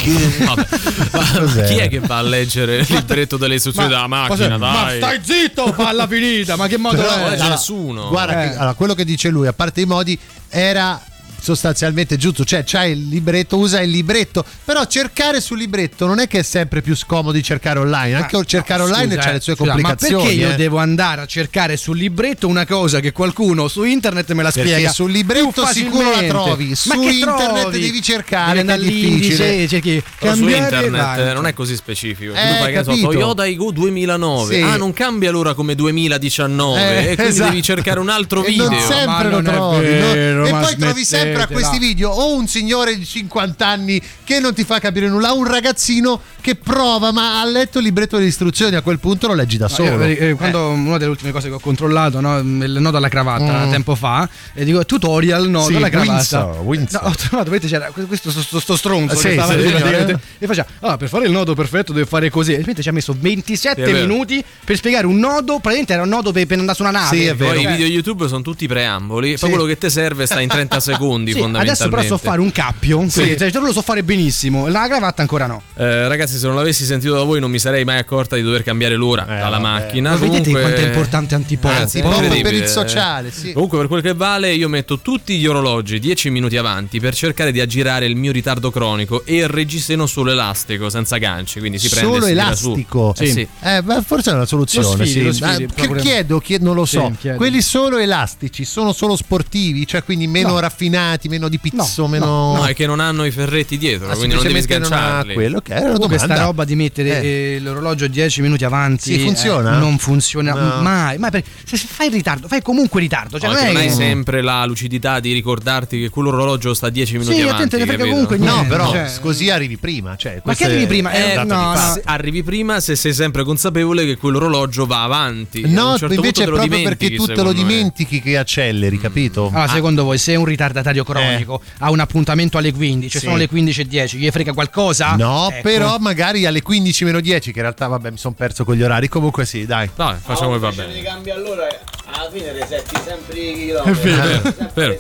ma 0.45 0.55
chi 1.67 1.77
è 1.79 1.89
che 1.89 2.01
va 2.01 2.19
a 2.19 2.23
leggere 2.23 2.77
il 2.79 2.87
libretto 2.89 3.37
delle 3.39 3.55
istruzioni 3.55 3.89
della 3.89 4.07
macchina? 4.07 4.59
Ma 4.59 4.73
Dai, 4.85 4.97
stai 4.99 5.21
zitto, 5.23 5.73
palla 5.93 6.07
finita, 6.07 6.57
ma 6.57 6.67
che 6.67 6.77
modo 6.79 6.97
Però, 6.97 7.09
è? 7.15 7.23
allora, 7.35 7.49
nessuno. 7.49 8.09
Guarda, 8.09 8.43
Eh. 8.45 8.49
che- 8.51 8.57
allora, 8.57 8.75
quello 8.75 8.95
che 8.95 9.05
dice 9.05 9.29
lui, 9.29 9.47
a 9.47 9.53
parte 9.53 9.81
i 9.83 9.85
modi, 9.87 10.19
era 10.49 11.01
sostanzialmente 11.43 12.17
giusto, 12.17 12.45
cioè 12.45 12.63
c'hai 12.65 12.93
il 12.93 13.09
libretto, 13.09 13.59
usa 13.59 13.81
il 13.81 13.91
libretto, 13.91 14.45
però 14.65 14.87
cercare 14.87 15.41
sul 15.41 15.59
libretto 15.59 16.07
non 16.07 16.21
è 16.21 16.29
che 16.29 16.39
è 16.39 16.43
sempre 16.43 16.81
più 16.83 16.95
scomodo 16.95 17.33
di 17.33 17.43
cercare 17.43 17.81
online, 17.81 18.15
anche 18.15 18.37
Ma- 18.37 18.45
cercare 18.45 18.83
no, 18.83 18.87
online 18.87 19.15
scusa, 19.15 19.27
c'ha 19.27 19.33
le 19.33 19.41
sue 19.41 19.53
eh, 19.53 19.57
scusa, 19.57 19.71
complicazioni. 19.73 20.15
Ma 20.15 20.23
perché 20.29 20.41
io 20.41 20.51
eh. 20.51 20.55
devo 20.55 20.79
andare 20.79 21.21
a 21.23 21.27
cercare 21.27 21.77
sul 21.77 21.99
libretto 21.99 22.47
una 22.47 22.65
cosa 22.65 23.01
che 23.01 23.11
qualcuno 23.13 23.67
su 23.69 23.83
internet 23.83 24.31
me 24.33 24.43
la 24.45 24.51
Perché 24.53 24.71
spiega? 24.71 24.91
sul 24.93 25.11
libretto 25.11 25.67
sicuro 25.67 26.11
la 26.11 26.23
trovi, 26.23 26.69
Ma 26.69 26.75
su 26.77 26.91
che 27.01 27.11
internet 27.11 27.61
trovi? 27.61 27.81
devi 27.81 28.03
cercare, 28.03 28.61
è 28.61 28.65
difficile. 28.65 28.73
all'indice, 28.73 29.69
cerchi 29.69 30.03
Però 30.19 30.35
su 30.35 30.47
internet 30.49 30.91
vai. 30.91 31.29
eh, 31.29 31.33
non 31.33 31.47
è 31.47 31.53
così 31.55 31.75
specifico. 31.75 32.33
Eh, 32.35 32.37
tu 32.37 32.55
fai 32.63 32.75
so, 32.77 32.83
capito. 32.91 33.09
Toyota 33.09 33.47
Igo 33.47 33.71
2009. 33.73 34.55
Sì. 34.55 34.61
Ah, 34.63 34.77
non 34.77 34.93
cambia 34.93 35.31
l'ora 35.31 35.55
come 35.55 35.75
2019. 35.75 36.81
Eh, 36.81 37.11
e 37.11 37.15
quindi 37.15 37.23
esatto. 37.33 37.51
devi 37.51 37.63
cercare 37.63 37.99
un 38.01 38.09
altro 38.09 38.45
E 38.45 38.49
video. 38.51 38.71
non 38.71 38.81
sempre 38.81 39.05
Ma 39.07 39.29
lo 39.29 39.43
trovi 39.43 39.77
no? 39.99 40.13
vero, 40.13 40.47
e 40.47 40.51
poi 40.51 40.77
trovi 40.77 41.05
sempre 41.05 41.32
a 41.41 41.47
smettetela. 41.47 41.69
questi 41.69 41.79
video 41.87 42.11
o 42.11 42.35
un 42.35 42.47
signore 42.47 42.97
di 42.97 43.05
50 43.05 43.67
anni 43.67 44.01
che 44.25 44.41
non 44.41 44.55
ti 44.55 44.65
fa 44.65 44.79
capire 44.79 45.09
nulla 45.09 45.33
o 45.33 45.37
un 45.39 45.47
ragazzino 45.47 46.21
che 46.41 46.55
prova 46.57 47.13
ma 47.13 47.41
ha 47.41 47.45
letto 47.45 47.79
il 47.79 47.85
libretto 47.85 48.17
delle 48.17 48.29
istruzioni 48.29 48.75
a 48.77 48.83
quel 48.83 48.99
punto 48.99 49.27
lo 49.29 49.35
leggi 49.35 49.57
da 49.57 49.67
No, 49.67 49.75
solo 49.75 50.05
io, 50.05 50.17
eh, 50.19 50.35
quando 50.35 50.69
una 50.69 50.99
delle 50.99 51.11
ultime 51.11 51.31
cose 51.33 51.49
che 51.49 51.55
ho 51.55 51.61
controllato, 51.61 52.21
no, 52.21 52.39
il 52.39 52.77
nodo 52.81 52.97
alla 52.97 53.09
cravatta 53.09 53.67
Mm. 53.67 53.71
tempo 53.71 53.95
fa, 53.95 54.29
e 54.55 54.65
dico 54.65 54.85
tutorial 54.85 55.49
nodo 55.49 55.69
Sì, 55.69 55.75
alla 55.77 55.89
cravatta. 55.89 56.13
Windsor, 56.13 56.61
Windsor. 56.61 57.03
No, 57.03 57.09
ho 57.11 57.15
trovato, 57.15 57.51
vedete, 57.51 57.73
c'era 57.73 57.91
questo 57.91 58.31
sto, 58.31 58.43
sto- 58.43 58.61
sto 58.61 58.77
stronzo 58.77 59.17
Sì, 59.17 59.29
che 59.29 59.33
stava 59.35 59.53
sì, 59.53 59.61
sì, 59.61 59.75
eh. 59.75 60.19
e 60.39 60.47
faceva, 60.47 60.67
ah, 60.81 60.97
per 60.97 61.09
fare 61.09 61.27
il 61.27 61.31
nodo 61.33 61.55
perfetto 61.55 61.93
deve 61.93 62.07
fare 62.07 62.29
così. 62.31 62.55
E 62.55 62.65
ci 62.83 62.89
ha 62.89 62.93
messo 62.93 63.15
27 63.19 63.87
Sì, 63.87 63.93
minuti 63.93 64.43
per 64.65 64.77
spiegare 64.77 65.07
un 65.07 65.19
nodo, 65.19 65.55
praticamente 65.61 65.93
era 65.93 66.03
un 66.03 66.09
nodo 66.09 66.33
per, 66.33 66.47
per 66.47 66.59
andare 66.59 66.77
su 66.77 66.83
una 66.83 66.91
nave. 66.91 67.17
Sì, 67.17 67.25
è 67.27 67.35
vero. 67.37 67.53
Poi 67.55 67.63
i 67.63 67.67
video 67.67 67.87
YouTube 67.87 68.27
sono 68.29 68.43
tutti 68.43 68.67
preamboli. 68.67 69.33
Sì. 69.33 69.39
Poi 69.41 69.51
quello 69.51 69.65
che 69.67 69.79
ti 69.79 69.89
serve 69.91 70.27
sta 70.27 70.41
in 70.41 70.49
30 70.49 70.81
secondi, 70.81 71.22
sì, 71.31 71.39
fondamentalmente. 71.39 71.83
adesso 71.83 71.89
però 71.89 72.03
so 72.03 72.19
fare 72.19 72.41
un 72.41 72.51
cappio, 72.51 73.09
sì. 73.09 73.37
cioè, 73.39 73.51
lo 73.53 73.73
so 73.73 73.83
fare 73.83 74.03
benissimo, 74.03 74.67
la 74.67 74.87
cravatta 74.89 75.23
ancora 75.23 75.47
no. 75.47 75.63
Eh, 75.77 76.09
ragazzi, 76.09 76.37
se 76.39 76.47
non 76.47 76.57
l'avessi 76.57 76.85
sentito 76.85 77.15
da 77.15 77.23
voi, 77.23 77.39
non 77.39 77.51
mi 77.51 77.59
sarei 77.59 77.85
mai 77.85 77.99
accorta 77.99 78.37
di 78.37 78.43
dover 78.43 78.63
cambiare 78.63 78.97
l'ora 78.97 79.25
Eh, 79.25 79.39
dalla 79.41 79.59
vabbè. 79.59 79.61
macchina. 79.63 80.11
Ma 80.11 80.17
vedete 80.17 80.39
Comunque- 80.45 80.61
quanto 80.63 80.81
è 80.81 80.85
importante 80.87 81.35
Antipop? 81.35 81.71
Ragazzi, 81.73 81.97
Antipop 81.99 82.23
incredibile. 82.23 82.51
per 82.59 82.63
il 82.63 82.69
sociale, 82.69 83.31
sì. 83.31 83.53
Comunque, 83.53 83.79
per 83.79 83.87
quel 83.89 84.03
che 84.03 84.15
vale, 84.15 84.53
io 84.53 84.69
metto 84.69 84.99
tutti 85.01 85.39
gli 85.39 85.47
orologi 85.47 85.99
10 85.99 86.31
minuti 86.31 86.57
avanti 86.57 87.01
per 87.01 87.15
cercare 87.15 87.53
di 87.53 87.61
aggirare 87.61 88.07
il 88.07 88.17
mio 88.17 88.33
ritardo 88.33 88.71
cronico 88.71 89.25
e 89.25 89.37
il 89.37 89.49
reggiseno 89.49 90.07
solo 90.07 90.31
elastico, 90.33 90.89
senza 90.89 91.17
ganci. 91.19 91.59
Quindi 91.61 91.79
si 91.79 91.89
prende 91.89 92.13
solo 92.15 92.27
elastico 92.27 93.15
Eh 93.19 93.27
sì. 93.27 93.47
Eh, 93.61 93.83
forse 94.05 94.31
è 94.31 94.35
una 94.35 94.47
soluzione 94.47 94.87
Lo 94.87 94.93
sfidi, 94.93 95.11
sì. 95.11 95.23
lo 95.23 95.33
sfidi, 95.33 95.65
Ah, 95.77 95.95
chiedo, 95.97 96.39
chiedo, 96.39 96.65
non 96.65 96.75
lo 96.75 96.85
so 96.85 97.13
chiedi. 97.19 97.37
quelli 97.37 97.61
solo 97.63 97.99
elastici 97.99 98.65
sono 98.65 98.93
solo 98.93 99.17
sportivi 99.17 99.87
cioè 99.87 100.03
quindi 100.05 100.27
meno 100.27 100.49
No. 100.53 100.59
raffinati 100.61 101.12
meno 101.29 101.49
di 101.49 101.59
pizzo 101.59 102.03
No, 102.03 102.09
meno 102.09 102.27
No, 102.57 102.67
è 102.67 102.75
che 102.75 102.87
non 102.87 103.01
hanno 103.01 103.25
i 103.25 103.31
ferretti 103.31 103.79
dietro, 103.79 104.09
Ah, 104.11 104.15
quindi 104.17 104.35
non 104.35 104.43
devi 104.43 104.55
semplicemente 104.57 104.89
non 104.91 104.99
sganciarli. 104.99 105.35
quello 105.35 105.61
che 105.61 105.73
era 105.73 105.81
una 105.85 105.93
Comunque 105.95 106.17
domanda 106.17 106.35
sta 106.35 106.45
roba 106.47 106.65
di 106.65 106.75
mettere 106.77 107.23
Eh. 107.23 107.55
eh, 107.57 107.61
l'orologio 107.61 108.07
10 108.09 108.41
minuti 108.43 108.65
avanti 108.65 109.15
Sì, 109.15 109.19
funziona? 109.21 109.75
eh, 109.77 109.79
non 109.79 109.99
funziona 109.99 110.53
No. 110.53 110.83
mai, 110.83 111.19
mai 111.19 111.31
perché 111.31 111.49
se 111.65 111.77
fai 111.77 112.07
in 112.09 112.13
ritardo, 112.15 112.49
fai 112.49 112.63
comunque 112.63 113.01
ritardo, 113.01 113.39
cioè 113.39 113.49
No, 113.51 113.55
non 113.57 113.67
non 113.67 113.77
hai 113.77 113.91
sempre 113.91 114.43
la 114.43 114.65
lucidità 114.65 115.21
di 115.21 115.33
ricordarti 115.33 115.99
che 116.01 116.09
quell'orologio 116.11 116.75
sta 116.75 116.89
10 116.91 117.19
minuti 117.19 117.35
Sì, 117.37 117.43
avanti. 117.43 117.69
frega 117.77 117.85
capito? 117.93 118.09
comunque 118.09 118.37
no 118.39 118.45
niente, 118.53 118.69
però 118.69 118.91
cioè- 118.91 119.11
così 119.21 119.51
arrivi 119.51 119.77
prima 119.77 120.17
cioè, 120.17 120.41
Ma 120.45 120.55
che 120.55 120.65
arrivi 120.65 120.87
prima? 120.87 121.11
Eh, 121.13 121.35
dato 121.35 121.55
no, 121.55 121.73
no. 121.75 121.93
Se 121.95 122.03
arrivi 122.05 122.43
prima 122.43 122.81
se 122.81 122.97
sei 122.97 123.13
sempre 123.13 123.45
consapevole 123.45 124.05
che 124.05 124.17
quell'orologio 124.17 124.87
va 124.87 125.03
avanti. 125.03 125.63
A 125.65 125.69
No, 125.69 125.93
un 125.93 125.99
certo 125.99 126.15
invece 126.15 126.21
punto 126.23 126.41
è 126.41 126.45
te 126.45 126.51
lo 126.51 126.57
proprio 126.57 126.83
perché 126.83 127.11
tu 127.15 127.27
te 127.27 127.43
lo 127.43 127.53
dimentichi 127.53 128.21
che 128.21 128.37
acceleri, 128.37 128.99
capito? 128.99 129.51
Ah, 129.53 129.69
secondo 129.69 130.05
voi, 130.05 130.19
se 130.19 130.35
un 130.37 130.45
ritardatario 130.45 131.02
cronico 131.05 131.61
ha 131.79 131.91
un 131.91 132.01
appuntamento 132.01 132.59
alle 132.59 132.73
15, 132.73 133.19
Sì. 133.19 133.25
sono 133.25 133.37
le 133.37 133.49
15.10, 133.49 134.17
gli 134.19 134.31
frega 134.31 134.53
qualcosa? 134.53 135.15
No, 135.17 135.49
Ecco. 135.51 135.63
però 135.63 135.97
magari 135.99 136.47
alle 136.47 136.63
15 136.63 137.05
meno 137.05 137.21
10, 137.21 137.51
che 137.53 137.59
in 137.59 137.65
realtà 137.65 137.87
vabbè 137.87 138.11
mi 138.11 138.17
sono 138.19 138.35
perso 138.35 138.65
con 138.65 138.75
gli 138.75 138.83
orari. 138.83 139.09
Comunque 139.09 139.45
sì, 139.45 139.67
dai. 139.67 139.89
Dai, 139.95 140.17
facciamo 140.23 140.53
che 140.53 140.59
va 140.59 140.71
bene. 140.73 141.01
cambi 141.03 141.31
allora, 141.31 141.67
alla 142.07 142.31
fine 142.31 142.53
resetti 142.53 142.95
sempre 143.05 143.39
i 143.39 143.51
È 143.53 143.55
chilometri. 143.55 144.11
vero, 144.11 144.43
sempre 144.43 144.71
vero. 144.75 144.99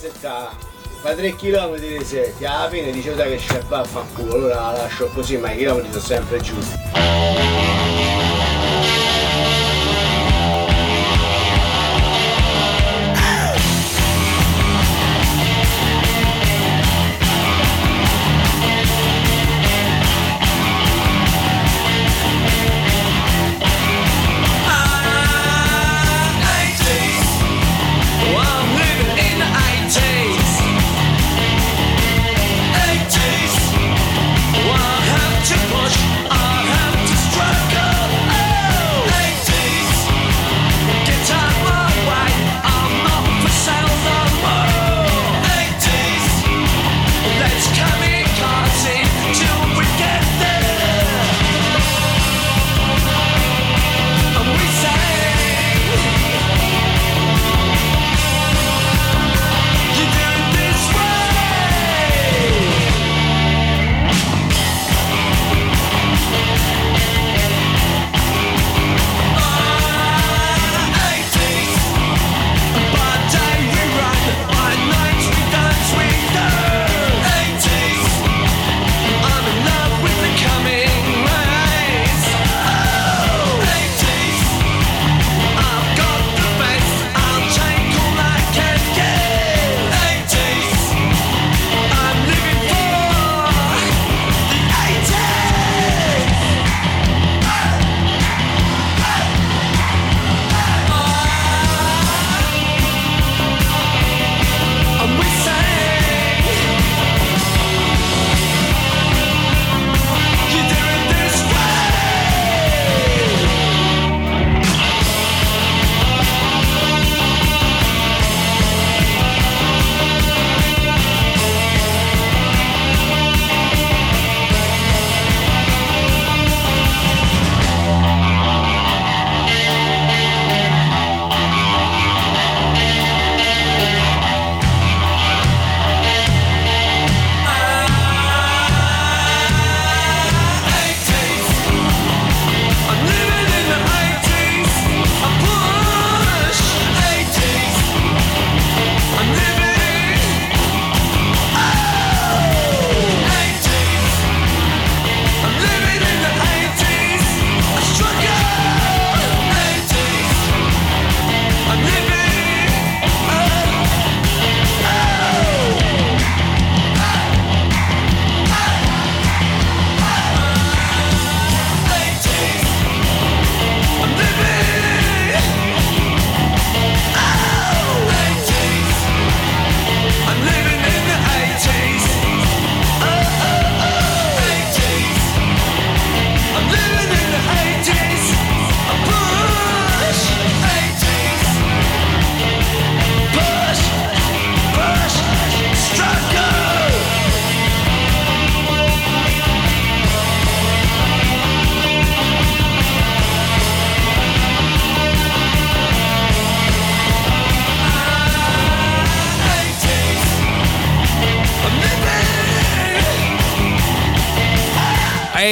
Fai 1.02 1.16
3 1.16 1.34
km 1.34 1.78
di 1.80 1.96
resetti, 1.98 2.44
alla 2.44 2.68
fine 2.70 2.92
dice 2.92 3.12
dai 3.16 3.30
che 3.36 3.42
c'è 3.44 3.60
va 3.68 3.80
a 3.80 3.84
fanculo, 3.84 4.34
allora 4.34 4.54
la 4.54 4.72
lascio 4.82 5.06
così, 5.12 5.36
ma 5.36 5.50
i 5.50 5.56
chilometri 5.56 5.90
sono 5.90 6.04
sempre 6.04 6.40
giusti. 6.40 6.78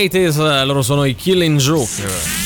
80s, 0.08 0.64
loro 0.64 0.82
sono 0.82 1.04
i 1.04 1.14
Killing 1.14 1.60
Joke. 1.60 2.39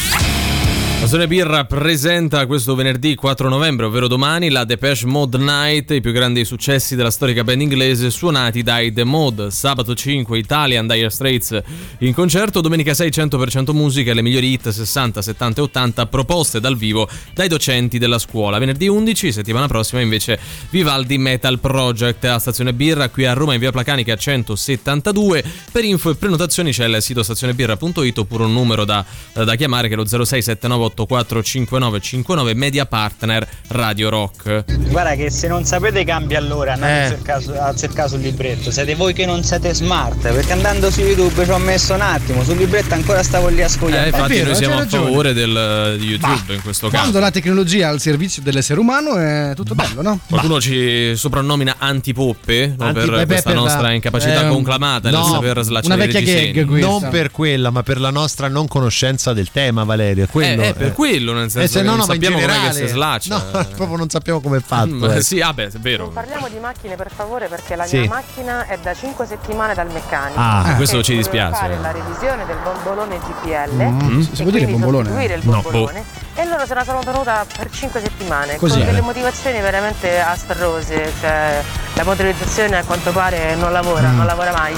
Stazione 1.14 1.32
Birra 1.32 1.64
presenta 1.64 2.44
questo 2.44 2.74
venerdì 2.74 3.14
4 3.14 3.48
novembre, 3.48 3.86
ovvero 3.86 4.08
domani, 4.08 4.50
la 4.50 4.64
Depeche 4.64 5.06
Mode 5.06 5.38
Night, 5.38 5.92
i 5.92 6.00
più 6.00 6.10
grandi 6.10 6.44
successi 6.44 6.96
della 6.96 7.12
storica 7.12 7.44
band 7.44 7.60
inglese 7.60 8.10
suonati 8.10 8.64
dai 8.64 8.92
The 8.92 9.04
Mode. 9.04 9.52
Sabato 9.52 9.94
5 9.94 10.36
Italian 10.36 10.88
Dire 10.88 11.10
Straits 11.10 11.62
in 11.98 12.14
concerto, 12.14 12.60
domenica 12.60 12.94
6 12.94 13.10
100% 13.10 13.72
musica, 13.72 14.12
le 14.12 14.22
migliori 14.22 14.54
hit 14.54 14.68
60, 14.68 15.22
70 15.22 15.60
e 15.60 15.62
80 15.62 16.06
proposte 16.06 16.58
dal 16.58 16.76
vivo 16.76 17.08
dai 17.32 17.46
docenti 17.46 17.98
della 17.98 18.18
scuola. 18.18 18.58
Venerdì 18.58 18.88
11, 18.88 19.30
settimana 19.30 19.68
prossima 19.68 20.00
invece 20.00 20.40
Vivaldi 20.70 21.16
Metal 21.16 21.60
Project 21.60 22.24
a 22.24 22.40
Stazione 22.40 22.72
Birra 22.72 23.08
qui 23.08 23.24
a 23.24 23.34
Roma 23.34 23.54
in 23.54 23.60
via 23.60 23.70
Placanica 23.70 24.16
172. 24.16 25.44
Per 25.70 25.84
info 25.84 26.10
e 26.10 26.16
prenotazioni 26.16 26.72
c'è 26.72 26.88
il 26.88 27.00
sito 27.00 27.22
stazionebirra.it 27.22 28.18
oppure 28.18 28.42
un 28.42 28.52
numero 28.52 28.84
da, 28.84 29.04
da 29.32 29.54
chiamare 29.54 29.86
che 29.86 29.94
è 29.94 29.96
lo 29.96 30.06
0679 30.06 30.82
845959 31.08 32.54
Media 32.54 32.86
Partner 32.86 33.46
Radio 33.68 34.08
Rock. 34.08 34.64
Guarda 34.90 35.14
che 35.14 35.30
se 35.30 35.48
non 35.48 35.64
sapete 35.64 36.04
cambia 36.04 36.38
allora, 36.38 36.74
andate 36.74 36.92
Eh. 36.92 37.04
a, 37.04 37.08
cercare, 37.08 37.42
su- 37.42 37.50
a 37.50 37.74
cercare 37.74 38.08
sul 38.08 38.20
libretto. 38.20 38.70
Siete 38.70 38.94
voi 38.94 39.12
che 39.12 39.26
non 39.26 39.42
siete 39.42 39.74
smart, 39.74 40.20
perché 40.32 40.52
andando 40.52 40.90
su 40.90 41.00
YouTube 41.00 41.44
ci 41.44 41.50
ho 41.50 41.58
messo 41.58 41.94
un 41.94 42.00
attimo, 42.00 42.42
sul 42.44 42.56
libretto 42.56 42.94
ancora 42.94 43.22
stavo 43.22 43.48
lì 43.48 43.62
a 43.62 43.68
scogliare. 43.68 44.04
Eh, 44.06 44.08
infatti 44.10 44.32
vero, 44.34 44.46
noi 44.46 44.54
siamo 44.56 44.78
a 44.78 44.86
favore 44.86 45.32
del, 45.32 45.96
di 45.98 46.06
YouTube 46.06 46.54
in 46.54 46.62
questo 46.62 46.88
caso. 46.88 47.00
Quando 47.02 47.18
la 47.20 47.30
tecnologia 47.30 47.86
è 47.86 47.90
al 47.90 48.00
servizio 48.00 48.42
dell'essere 48.42 48.78
umano 48.80 49.16
è 49.16 49.52
tutto 49.54 49.74
bello, 49.74 50.02
no? 50.02 50.18
Qualcuno 50.28 50.60
ci 50.60 51.14
soprannomina 51.16 51.76
antipoppe 51.78 52.74
no, 52.78 52.86
Anti- 52.86 53.00
per 53.00 53.14
eh 53.14 53.16
beh, 53.18 53.26
questa 53.26 53.50
per 53.50 53.58
la- 53.58 53.64
nostra 53.64 53.92
incapacità 53.92 54.46
eh, 54.46 54.48
conclamata 54.48 55.10
nel 55.10 55.18
no, 55.18 55.24
saper 55.26 55.62
slacciare 55.62 55.94
una 55.94 56.04
vecchia 56.04 56.20
gag 56.52 56.64
questa. 56.66 56.86
Non 56.88 57.08
per 57.10 57.30
quella, 57.30 57.70
ma 57.70 57.82
per 57.82 58.00
la 58.00 58.10
nostra 58.10 58.48
non 58.48 58.66
conoscenza 58.68 59.32
del 59.32 59.50
tema, 59.50 59.84
Valerio. 59.84 60.26
Quello, 60.30 60.62
Eh, 60.62 60.74
eh, 60.78 60.83
per 60.84 60.92
quello, 60.94 61.32
nel 61.32 61.50
senso 61.50 61.58
Eh, 61.60 61.68
se 61.68 61.78
che 61.78 61.84
no, 61.84 61.90
non 61.90 61.98
no, 61.98 62.04
sappiamo 62.04 62.36
com'è 62.36 62.46
che 62.46 62.52
generale- 62.52 62.78
si 62.78 62.86
slaccia. 62.88 63.36
No, 63.36 63.66
proprio 63.76 63.96
non 63.96 64.08
sappiamo 64.10 64.40
come 64.40 64.56
è 64.58 64.60
fatto. 64.60 64.94
Ma 64.94 65.14
eh. 65.14 65.20
sì, 65.22 65.38
vabbè, 65.40 65.66
è 65.66 65.78
vero. 65.78 66.08
Parliamo 66.08 66.48
di 66.48 66.58
macchine 66.58 66.94
per 66.96 67.10
favore 67.14 67.48
perché 67.48 67.76
la 67.76 67.84
Sì. 67.86 67.98
mia 68.00 68.08
macchina 68.08 68.66
è 68.66 68.78
da 68.82 68.94
5 68.94 69.26
settimane 69.26 69.74
dal 69.74 69.90
meccanico. 69.90 70.38
Ah, 70.40 70.60
Perché 70.62 70.76
questo 70.76 71.02
ci 71.02 71.16
dispiace. 71.16 71.56
fare 71.58 71.78
la 71.80 71.90
revisione 71.90 72.44
del 72.46 72.56
bombolone 72.62 73.18
GPL. 73.18 73.82
Mm, 73.82 74.20
si 74.32 74.42
può 74.42 74.50
dire 74.50 74.66
bombolone? 74.66 75.08
No, 75.42 75.60
bombolone. 75.62 76.04
E 76.36 76.44
loro 76.46 76.66
se 76.66 76.74
la 76.74 76.82
sono 76.84 76.98
tenuta 77.04 77.44
per 77.56 77.70
5 77.70 78.00
settimane 78.00 78.56
Così. 78.56 78.76
con 78.78 78.86
delle 78.86 79.00
motivazioni 79.00 79.60
veramente 79.60 80.20
astrose. 80.20 81.12
Cioè, 81.20 81.62
la 81.94 82.04
motorizzazione 82.04 82.78
a 82.78 82.84
quanto 82.84 83.12
pare 83.12 83.54
non 83.54 83.70
lavora, 83.72 84.08
Mm. 84.08 84.16
non 84.16 84.26
lavora 84.26 84.52
mai. 84.52 84.76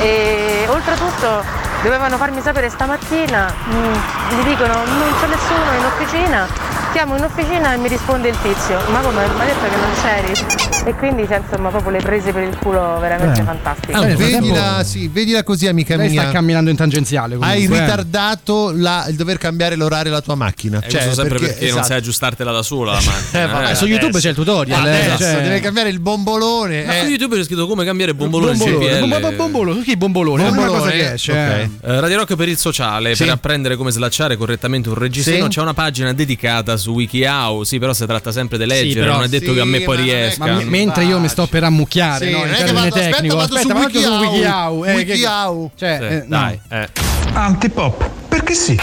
E 0.00 0.66
oltretutto 0.68 1.42
dovevano 1.82 2.16
farmi 2.18 2.40
sapere 2.42 2.68
stamattina, 2.68 3.52
mm, 3.68 3.94
mi 4.36 4.44
dicono 4.44 4.74
non 4.74 5.14
c'è 5.20 5.26
nessuno 5.26 5.72
in 5.78 5.84
officina. 5.84 6.46
Chiamo 6.92 7.16
in 7.16 7.24
officina 7.24 7.72
e 7.72 7.76
mi 7.78 7.88
risponde 7.88 8.28
il 8.28 8.36
tizio, 8.42 8.78
ma 8.90 9.00
come 9.00 9.26
mi 9.26 9.40
ha 9.40 9.44
detto 9.44 9.68
che 9.68 9.76
non 9.76 9.92
c'eri? 10.02 10.71
E 10.84 10.94
quindi 10.96 11.24
c'è 11.28 11.38
insomma 11.48 11.68
proprio 11.68 11.92
le 11.92 12.00
prese 12.00 12.32
per 12.32 12.42
il 12.42 12.56
culo 12.58 12.98
veramente 12.98 13.40
Eh. 13.40 13.44
fantastiche. 13.44 13.92
Ah, 13.92 14.00
frattempo- 14.00 14.24
Vedila, 14.40 14.82
sì, 14.84 15.06
vedila 15.08 15.42
così, 15.44 15.68
amica 15.68 15.94
Lei 15.94 16.10
sta 16.10 16.22
mia. 16.22 16.30
camminando 16.32 16.70
in 16.70 16.76
tangenziale. 16.76 17.36
comunque, 17.36 17.56
Hai 17.56 17.64
eh. 17.64 17.68
ritardato 17.68 18.72
la- 18.74 19.06
il 19.08 19.14
dover 19.14 19.38
cambiare 19.38 19.76
l'orario 19.76 20.10
della 20.10 20.20
tua 20.22 20.34
macchina. 20.34 20.78
Eh, 20.78 20.90
questo 20.90 21.14
sempre 21.14 21.38
perché, 21.38 21.54
non 21.60 21.68
esatto. 21.68 21.86
sai 21.86 21.96
aggiustartela 21.98 22.50
da 22.50 22.62
sola 22.62 22.92
la 22.94 23.00
macchina. 23.04 23.42
Eh, 23.42 23.46
vabbè, 23.46 23.70
eh. 23.70 23.74
su 23.76 23.86
YouTube 23.86 24.18
c'è 24.18 24.30
il 24.30 24.34
tutorial. 24.34 24.86
eh, 24.86 24.90
Adesso 25.12 25.18
cioè- 25.18 25.42
deve 25.42 25.60
cambiare 25.60 25.88
il 25.88 26.00
bombolone. 26.00 26.84
Ma 26.84 26.96
eh. 26.96 27.00
su 27.02 27.06
YouTube 27.10 27.36
c'è 27.36 27.44
scritto 27.44 27.66
come 27.68 27.84
cambiare 27.84 28.14
bombolone 28.14 28.56
Bombolone, 28.56 28.98
bombolone, 29.36 29.96
bombolone? 29.96 30.42
È 30.42 30.48
una 30.48 30.56
Bombolone, 30.56 30.78
cosa 30.80 30.90
che 30.90 31.12
esce. 31.12 31.32
ok. 31.32 31.38
Eh, 31.90 32.00
Radio 32.00 32.16
Rock 32.18 32.34
per 32.34 32.48
il 32.48 32.58
sociale, 32.58 33.14
Sì. 33.14 33.22
per 33.24 33.32
apprendere 33.34 33.76
come 33.76 33.92
slacciare 33.92 34.36
correttamente 34.36 34.88
un 34.88 34.96
reggiseno, 34.96 35.44
Sì. 35.44 35.50
c'è 35.50 35.60
una 35.60 35.74
pagina 35.74 36.12
dedicata 36.12 36.76
su 36.76 36.90
WikiHow. 36.92 37.62
Sì, 37.62 37.78
però 37.78 37.92
si 37.92 38.04
tratta 38.04 38.32
sempre 38.32 38.58
di 38.58 38.66
leggere, 38.66 39.00
però- 39.00 39.14
non 39.14 39.22
è 39.24 39.28
detto 39.28 39.52
che 39.54 39.60
a 39.60 39.64
me 39.64 39.80
poi 39.82 39.96
non 39.96 40.04
riesca. 40.06 40.44
Ma 40.46 40.60
mentre 40.78 41.04
io 41.04 41.18
mi 41.20 41.28
sto 41.28 41.46
per 41.46 41.64
ammucchiare, 41.64 42.26
Sì, 42.26 42.32
no? 42.32 42.38
non 42.38 42.46
In 42.48 42.52
è 42.52 42.56
che 42.56 42.64
termine 42.64 42.88
vado- 42.88 42.94
aspetta, 42.96 43.16
tecnico. 43.16 43.36
vado 43.36 43.48
su 43.48 43.54
Aspetta, 43.56 43.74
vado 43.74 43.88
su 43.90 43.96
WikiHow. 44.08 44.20
WikiHow. 44.32 44.84
eh, 44.84 44.94
WikiHow. 44.94 45.70
Cioè, 45.76 45.96
Sì, 45.98 46.04
eh, 46.06 46.16
no. 46.18 46.24
dai, 46.26 46.60
eh. 46.70 46.88
Antipop, 47.34 48.10
perché 48.28 48.54
sì? 48.54 48.78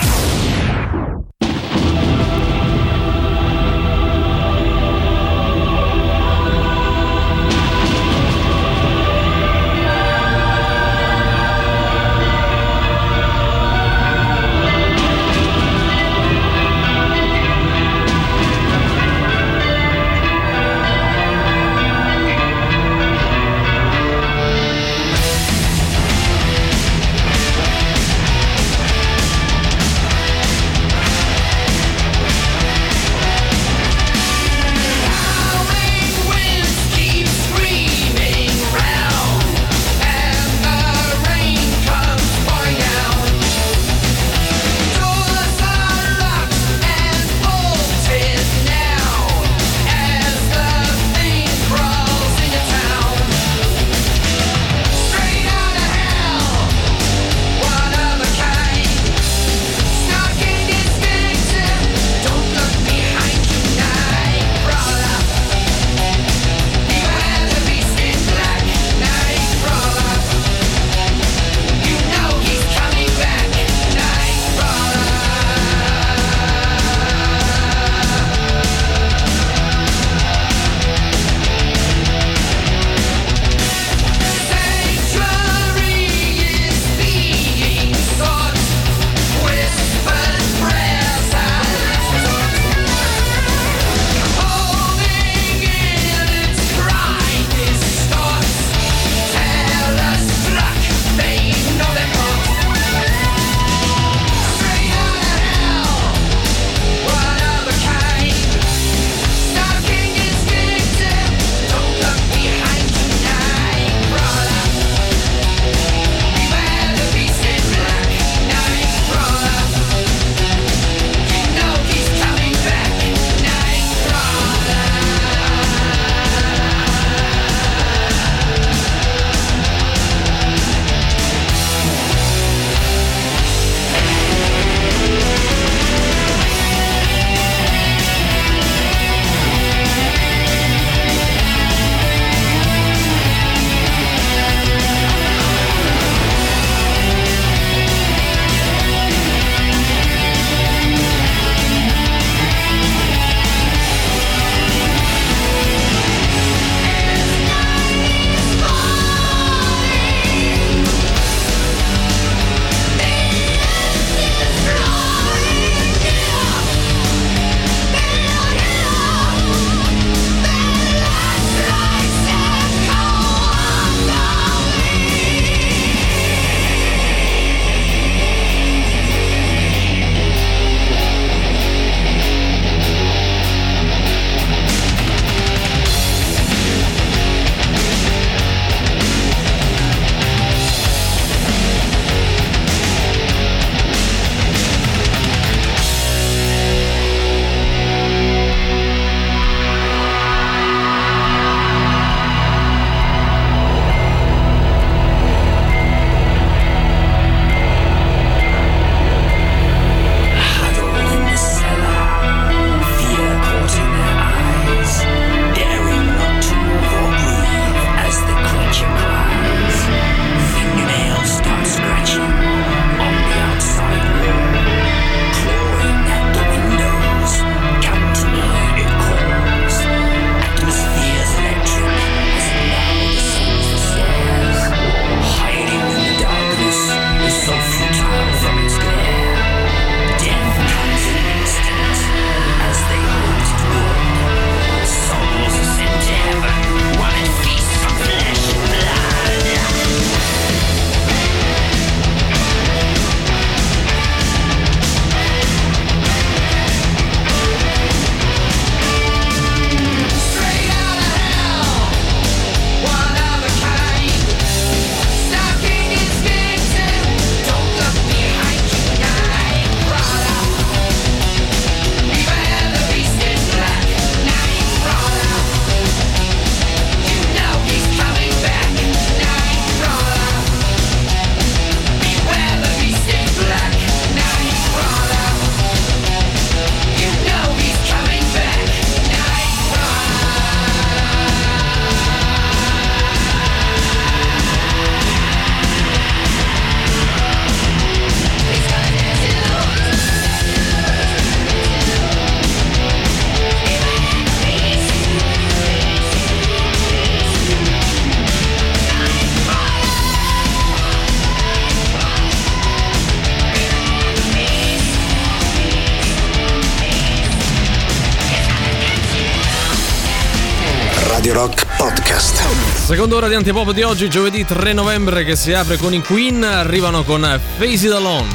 Seconda 322.90 323.18
ora 323.18 323.28
di 323.28 323.36
Antipop 323.36 323.72
di 323.72 323.84
oggi, 323.84 324.10
giovedì 324.10 324.44
3 324.44 324.74
novembre, 324.74 325.24
che 325.24 325.36
si 325.36 325.54
apre 325.54 325.78
con 325.78 325.94
i 325.94 326.02
Queen, 326.02 326.44
arrivano 326.44 327.04
con 327.04 327.22
Face 327.60 327.86
It 327.86 327.92
Alone. 327.92 328.28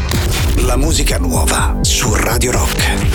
La 0.58 0.76
musica 0.76 1.18
nuova 1.18 1.76
su 1.80 2.14
Radio 2.14 2.52
Rock. 2.52 3.13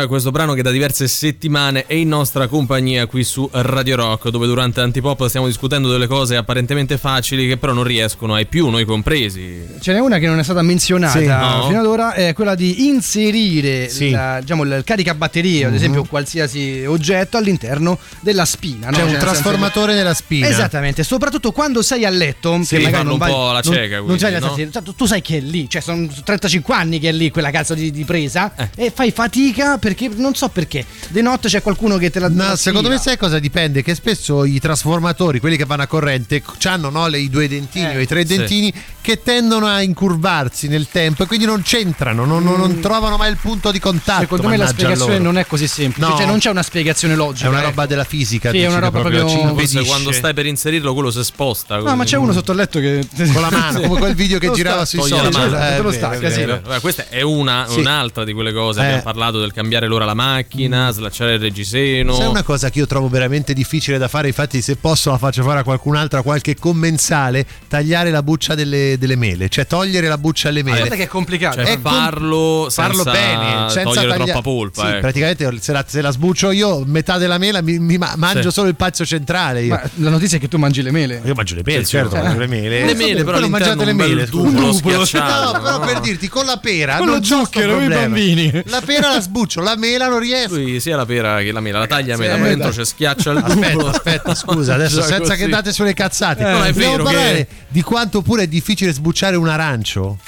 Con 0.00 0.08
questo 0.08 0.30
brano 0.30 0.54
che 0.54 0.62
da 0.62 0.70
diverse 0.70 1.06
settimane 1.08 1.86
è 1.86 1.94
in 1.94 2.08
nostra 2.08 2.46
compagnia 2.46 3.06
qui 3.06 3.24
su 3.24 3.48
Radio 3.52 3.96
Rock, 3.96 4.28
dove 4.28 4.46
durante 4.46 4.80
Antipop 4.80 5.26
stiamo 5.26 5.46
discutendo 5.46 5.90
delle 5.90 6.06
cose 6.06 6.36
apparentemente 6.36 6.98
facili 6.98 7.46
che 7.46 7.56
però 7.56 7.72
non 7.72 7.84
riescono 7.84 8.34
ai 8.34 8.46
più, 8.46 8.68
noi 8.68 8.84
compresi. 8.84 9.66
Ce 9.80 9.92
n'è 9.92 9.98
una 10.00 10.18
che 10.18 10.26
non 10.26 10.38
è 10.38 10.42
stata 10.42 10.62
menzionata 10.62 11.18
Sì. 11.18 11.26
No. 11.26 11.64
fino 11.68 11.80
ad 11.80 11.86
ora, 11.86 12.12
è 12.14 12.32
quella 12.32 12.54
di 12.54 12.86
inserire 12.86 13.88
Sì. 13.88 14.10
la- 14.10 14.38
diciamo, 14.40 14.62
il 14.64 14.82
caricabatterie, 14.84 15.64
ad 15.64 15.70
Mhm. 15.70 15.76
esempio 15.76 16.04
qualsiasi 16.04 16.84
oggetto 16.86 17.36
all'interno 17.36 17.98
della 18.20 18.44
spina. 18.44 18.86
no? 18.90 18.96
C'è 18.96 19.02
un 19.02 19.08
Cioè, 19.10 19.18
senso- 19.18 19.24
trasformatore 19.32 19.94
nella 19.94 20.14
spina. 20.14 20.46
Esattamente, 20.48 21.02
soprattutto 21.02 21.52
quando 21.52 21.82
sei 21.82 22.04
a 22.04 22.10
letto, 22.10 22.58
Sì, 22.62 22.76
che 22.76 22.82
magari 22.82 22.92
fanno 22.94 23.02
non 23.04 23.12
un 23.12 23.18
vai, 23.18 23.30
po' 23.32 23.46
la 23.52 23.60
non- 23.64 23.72
cieca, 23.74 23.96
non 23.96 24.04
quindi, 24.04 24.20
sai- 24.22 24.32
no? 24.40 24.70
cioè, 24.72 24.82
tu, 24.96 25.06
sai 25.06 25.22
che 25.22 25.36
è 25.38 25.40
lì, 25.40 25.68
cioè 25.68 25.80
sono 25.82 26.06
35 26.24 26.74
anni 26.74 26.98
che 26.98 27.08
è 27.08 27.12
lì 27.12 27.30
quella 27.30 27.50
cazzo 27.50 27.74
di 27.74 27.90
di, 27.90 28.04
presa 28.04 28.52
Eh. 28.56 28.68
e 28.86 28.92
fai 28.94 29.10
fatica 29.10 29.78
perché 29.88 30.10
non 30.16 30.34
so 30.34 30.48
perché. 30.48 30.84
Di 31.08 31.22
notte 31.22 31.48
c'è 31.48 31.62
qualcuno 31.62 31.96
che 31.96 32.10
te 32.10 32.20
la 32.20 32.28
No, 32.28 32.48
la 32.48 32.56
secondo 32.56 32.88
me 32.88 32.98
sai 32.98 33.16
cosa 33.16 33.38
dipende? 33.38 33.82
Che 33.82 33.94
spesso 33.94 34.44
i 34.44 34.58
trasformatori, 34.60 35.40
quelli 35.40 35.56
che 35.56 35.64
vanno 35.64 35.82
a 35.82 35.86
corrente, 35.86 36.42
hanno 36.64 36.90
no, 36.90 37.06
le- 37.08 37.18
i 37.18 37.30
due 37.30 37.48
dentini 37.48 37.96
o 37.96 38.00
i 38.00 38.06
tre 38.06 38.26
Sì. 38.26 38.36
dentini 38.36 38.72
che 39.00 39.22
tendono 39.22 39.66
a 39.66 39.80
incurvarsi 39.80 40.68
nel 40.68 40.86
tempo 40.90 41.22
e 41.22 41.26
quindi 41.26 41.46
non 41.46 41.62
c'entrano, 41.62 42.24
non, 42.26 42.42
non- 42.44 42.58
non 42.58 42.80
trovano 42.80 43.16
mai 43.16 43.30
il 43.30 43.38
punto 43.40 43.70
di 43.70 43.78
contatto. 43.78 44.20
Secondo 44.22 44.48
me 44.48 44.56
la 44.56 44.66
spiegazione 44.66 45.12
loro. 45.12 45.24
non 45.24 45.38
è 45.38 45.46
così 45.46 45.66
semplice, 45.66 46.06
No. 46.08 46.16
cioè 46.16 46.26
non 46.26 46.38
c'è 46.38 46.50
una 46.50 46.62
spiegazione 46.62 47.14
logica. 47.14 47.46
È 47.46 47.48
una 47.48 47.58
ecco. 47.60 47.68
roba 47.68 47.86
della 47.86 48.04
fisica. 48.04 48.50
Sì, 48.50 48.60
è 48.60 48.66
una 48.66 48.78
roba 48.80 49.00
proprio- 49.00 49.26
ci 49.28 49.34
Forse 49.36 49.48
impedisce. 49.48 49.84
quando 49.86 50.12
stai 50.12 50.34
per 50.34 50.46
inserirlo, 50.46 50.92
quello 50.92 51.10
si 51.10 51.24
sposta. 51.24 51.78
No, 51.78 51.96
ma 51.96 52.04
c'è 52.04 52.16
uno 52.16 52.32
sotto 52.32 52.52
il 52.52 52.58
letto 52.58 52.78
che 52.80 53.06
Con 53.32 53.40
la 53.40 53.50
mano, 53.50 53.80
come 53.88 53.98
quel 54.00 54.14
video 54.14 54.38
che 54.38 54.50
girava 54.52 54.84
sui 54.84 55.00
social. 55.00 55.32
mano. 55.32 55.58
Eh, 55.58 55.80
lo 55.80 55.90
stacca, 55.92 56.80
questa 56.80 57.08
è 57.08 57.22
una, 57.22 57.66
un'altra 57.70 58.24
di 58.24 58.32
quelle 58.32 58.52
cose. 58.52 58.80
Eh. 58.80 58.84
Abbiamo 58.84 59.02
parlato 59.02 59.38
del 59.40 59.52
cambiare 59.52 59.77
l'ora 59.86 60.04
alla 60.04 60.14
macchina, 60.14 60.90
slacciare 60.90 61.34
il 61.34 61.40
reggiseno. 61.40 62.14
Sai 62.14 62.26
una 62.26 62.42
cosa 62.42 62.70
che 62.70 62.78
io 62.80 62.86
trovo 62.86 63.08
veramente 63.08 63.52
difficile 63.54 63.98
da 63.98 64.08
fare, 64.08 64.28
infatti 64.28 64.60
se 64.62 64.76
posso 64.76 65.10
la 65.10 65.18
faccio 65.18 65.42
fare 65.42 65.60
a 65.60 65.62
qualcun 65.62 65.96
altro, 65.96 66.18
a 66.18 66.22
qualche 66.22 66.56
commensale, 66.56 67.46
tagliare 67.68 68.10
la 68.10 68.22
buccia 68.22 68.54
delle, 68.54 68.96
delle 68.98 69.16
mele, 69.16 69.48
cioè 69.48 69.66
togliere 69.66 70.08
la 70.08 70.18
buccia 70.18 70.48
alle 70.48 70.62
mele. 70.62 70.78
Guarda 70.78 70.96
che 70.96 71.02
è 71.04 71.06
complicato. 71.08 71.56
Cioè, 71.56 71.66
È 71.66 71.80
com- 71.80 71.92
farlo, 71.92 72.66
farlo 72.70 73.02
senza 73.04 73.10
bene, 73.10 73.68
senza 73.70 73.82
togliere 73.82 74.08
taglia- 74.08 74.24
troppa 74.24 74.40
polpa. 74.42 74.82
Sì, 74.82 74.88
ecco. 74.88 75.00
praticamente 75.00 75.58
se 75.60 75.72
la, 75.72 75.84
se 75.86 76.00
la 76.00 76.10
sbuccio 76.10 76.50
io, 76.50 76.82
metà 76.86 77.18
della 77.18 77.38
mela 77.38 77.60
mi, 77.62 77.78
mi 77.78 77.98
ma- 77.98 78.14
mangio 78.16 78.48
Sì. 78.48 78.54
solo 78.54 78.68
il 78.68 78.76
pezzo 78.76 79.04
centrale. 79.04 79.62
Io, 79.62 79.74
Ma 79.74 79.82
la 79.96 80.10
notizia 80.10 80.38
è 80.38 80.40
che 80.40 80.48
tu 80.48 80.56
mangi 80.58 80.82
le 80.82 80.90
mele. 80.90 81.20
io 81.24 81.34
mangio 81.34 81.54
le 81.54 81.62
mele, 81.64 81.84
Sì, 81.84 81.90
certo, 81.90 82.16
sì. 82.16 82.22
mangio 82.22 82.38
le 82.38 82.46
mele. 82.46 82.84
Le 82.84 82.94
mele, 82.94 83.24
però 83.24 83.38
non 83.38 83.50
mangiate 83.50 83.84
le 83.84 83.90
un 83.90 83.96
mele. 83.96 84.26
scusa. 84.26 84.48
duplo 84.50 84.66
No, 84.66 84.72
schiacciato, 84.72 85.60
però 85.60 85.80
per 85.80 86.00
dirti, 86.00 86.28
con 86.28 86.44
la 86.46 86.56
pera 86.58 86.96
Con 86.96 87.06
non 87.06 87.18
lo 87.18 87.24
zucchero, 87.24 87.74
con 87.74 87.82
i 87.84 87.88
bambini. 87.88 88.62
La 88.66 88.80
pera 88.84 89.12
la 89.12 89.20
sbuccio, 89.20 89.60
la 89.68 89.76
mela 89.76 90.08
non 90.08 90.18
riesco. 90.18 90.54
Lui 90.56 90.80
sia 90.80 90.96
la 90.96 91.06
pera 91.06 91.40
che 91.40 91.52
la 91.52 91.60
mela, 91.60 91.78
la 91.80 91.86
taglia 91.86 92.14
a 92.14 92.16
Sì, 92.16 92.22
metà, 92.22 92.36
eh, 92.36 92.40
dentro 92.42 92.70
c'è 92.70 92.84
schiaccia 92.84 93.30
il 93.32 93.36
Aspetta, 93.38 93.70
duplo. 93.72 93.88
aspetta, 93.88 94.34
scusa, 94.36 94.74
adesso 94.74 95.02
senza 95.02 95.18
così. 95.34 95.36
che 95.44 95.48
date 95.48 95.72
sulle 95.72 95.94
cazzate. 95.94 96.46
Eh, 96.46 96.50
non 96.50 96.64
è 96.64 96.72
vero 96.72 97.04
parlare 97.04 97.34
che- 97.34 97.46
di 97.68 97.82
quanto 97.82 98.22
pure 98.22 98.44
è 98.44 98.46
difficile 98.46 98.92
sbucciare 98.92 99.36
un 99.36 99.48
arancio. 99.48 100.18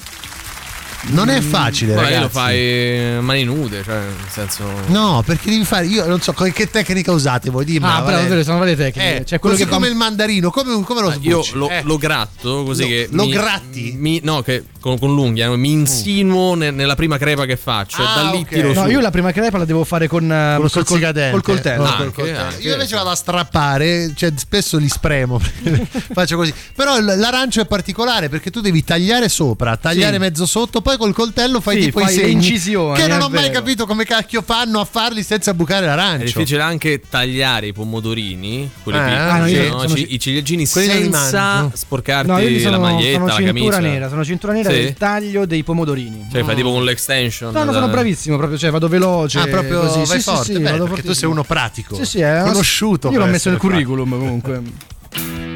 Non 1.02 1.28
è 1.30 1.40
facile, 1.40 1.92
Guarda, 1.94 2.10
ragazzi. 2.10 2.22
lo 2.34 2.40
fai 2.40 3.14
a 3.16 3.20
mani 3.22 3.44
nude, 3.44 3.82
cioè, 3.82 3.94
nel 3.96 4.14
senso. 4.30 4.64
No, 4.88 5.22
perché 5.24 5.48
devi 5.50 5.64
fare. 5.64 5.86
Io 5.86 6.06
non 6.06 6.20
so 6.20 6.32
che 6.32 6.68
tecnica 6.70 7.10
usate 7.10 7.48
voi. 7.50 7.64
Dimmi. 7.64 7.86
Ah, 7.86 8.02
bravo, 8.02 8.28
vero, 8.28 8.42
sono 8.42 8.58
varie 8.58 8.76
tecniche. 8.76 9.16
Eh, 9.20 9.24
C'è 9.24 9.38
quello 9.38 9.54
così 9.56 9.66
che 9.66 9.72
come 9.74 9.86
fa- 9.86 9.92
il 9.92 9.96
mandarino, 9.98 10.50
come, 10.50 10.82
come 10.84 11.00
lo 11.00 11.08
Io 11.08 11.42
sbucci? 11.42 11.54
lo, 11.54 11.68
Eh. 11.70 11.80
lo 11.84 11.96
gratto 11.96 12.64
così 12.64 12.82
Lo- 12.82 12.88
che. 12.88 13.08
lo 13.10 13.24
mi- 13.24 13.30
gratti? 13.32 13.94
mi- 13.98 14.20
no, 14.22 14.42
che 14.42 14.64
con, 14.78 14.98
con 14.98 15.14
l'unghia 15.14 15.46
no, 15.48 15.56
mi 15.56 15.70
insinuo 15.72 16.54
ne- 16.54 16.70
nella 16.70 16.94
prima 16.94 17.16
crepa 17.18 17.44
che 17.46 17.56
faccio. 17.56 18.02
Ah, 18.02 18.10
e 18.20 18.22
da 18.24 18.30
lì 18.30 18.38
ok. 18.42 18.48
tiro 18.48 18.72
No, 18.74 18.82
su. 18.84 18.88
io 18.90 19.00
la 19.00 19.10
prima 19.10 19.32
crepa 19.32 19.58
la 19.58 19.64
devo 19.64 19.84
fare 19.84 20.06
con, 20.06 20.24
eh, 20.24 20.52
Con 20.54 20.64
lo 20.64 20.70
col, 20.70 20.70
stuzzicadente. 20.70 21.30
col 21.32 21.42
coltello. 21.42 21.84
Ah, 21.84 21.96
Col 21.96 22.12
coltello. 22.12 22.38
anche. 22.40 22.62
Io 22.62 22.72
invece 22.72 22.94
vado 22.96 23.10
a 23.10 23.14
strappare, 23.14 24.12
cioè 24.14 24.32
spesso 24.36 24.76
li 24.76 24.88
spremo, 24.88 25.38
faccio 26.12 26.36
così. 26.36 26.52
Però 26.74 26.98
l'arancio 27.00 27.60
è 27.62 27.66
particolare 27.66 28.28
perché 28.28 28.50
tu 28.50 28.60
devi 28.60 28.84
tagliare 28.84 29.28
sopra, 29.28 29.76
tagliare 29.76 30.14
Sì. 30.14 30.18
mezzo 30.20 30.46
sotto, 30.46 30.80
poi 30.90 30.98
col 30.98 31.14
coltello 31.14 31.60
fai 31.60 31.76
Sì, 31.78 31.84
tipo 31.86 32.00
fai 32.00 32.12
i 32.12 32.16
le 32.16 32.22
segni. 32.22 32.32
incisioni, 32.34 32.96
Che 33.00 33.06
non 33.06 33.20
è 33.20 33.22
ho 33.24 33.28
mai 33.28 33.50
capito 33.50 33.86
come 33.86 34.04
cacchio 34.04 34.42
fanno 34.42 34.80
a 34.80 34.84
farli 34.84 35.22
senza 35.22 35.54
bucare 35.54 35.84
È 35.84 35.88
l'arancio. 35.88 36.24
difficile 36.24 36.62
anche 36.62 37.00
tagliare 37.08 37.68
i 37.68 37.72
pomodorini, 37.72 38.68
quelli 38.82 38.98
Eh, 38.98 39.02
piccoli, 39.02 39.58
ah, 39.58 39.70
no, 39.70 39.86
sono 39.86 39.94
i 40.00 40.18
ciliegini 40.18 40.66
senza 40.66 41.70
sporcarti 41.72 42.28
No, 42.30 42.38
sono, 42.58 42.70
la 42.70 42.78
maglietta, 42.78 43.12
sono 43.12 43.26
la 43.26 43.34
cintura 43.36 43.76
camicia. 43.76 43.78
nera, 43.78 44.08
sono 44.08 44.24
cintura 44.24 44.52
nera 44.52 44.70
Sì? 44.70 44.76
del 44.76 44.94
taglio 44.94 45.46
dei 45.46 45.62
pomodorini. 45.62 46.26
Cioè, 46.32 46.42
fai 46.44 46.54
tipo 46.56 46.70
con 46.72 46.84
l'extension. 46.84 47.52
No, 47.52 47.64
no, 47.64 47.72
sono 47.72 47.88
bravissimo, 47.88 48.36
proprio, 48.36 48.58
cioè 48.58 48.70
vado 48.70 48.88
veloce. 48.88 49.38
Ah, 49.38 49.46
proprio 49.46 49.80
così. 49.80 49.98
vai 50.08 50.18
Sì, 50.18 50.22
forte, 50.30 50.52
sì, 50.54 50.58
beh, 50.60 50.70
vado 50.72 50.84
perché 50.86 51.02
tu 51.02 51.12
sei 51.12 51.28
uno 51.28 51.44
pratico. 51.44 51.94
Sì, 51.96 52.04
sì, 52.04 52.20
è 52.20 52.40
conosciuto. 52.44 53.10
Io 53.10 53.18
l'ho 53.18 53.26
messo 53.26 53.48
nel 53.50 53.58
curriculum 53.58 54.10
comunque. 54.10 54.62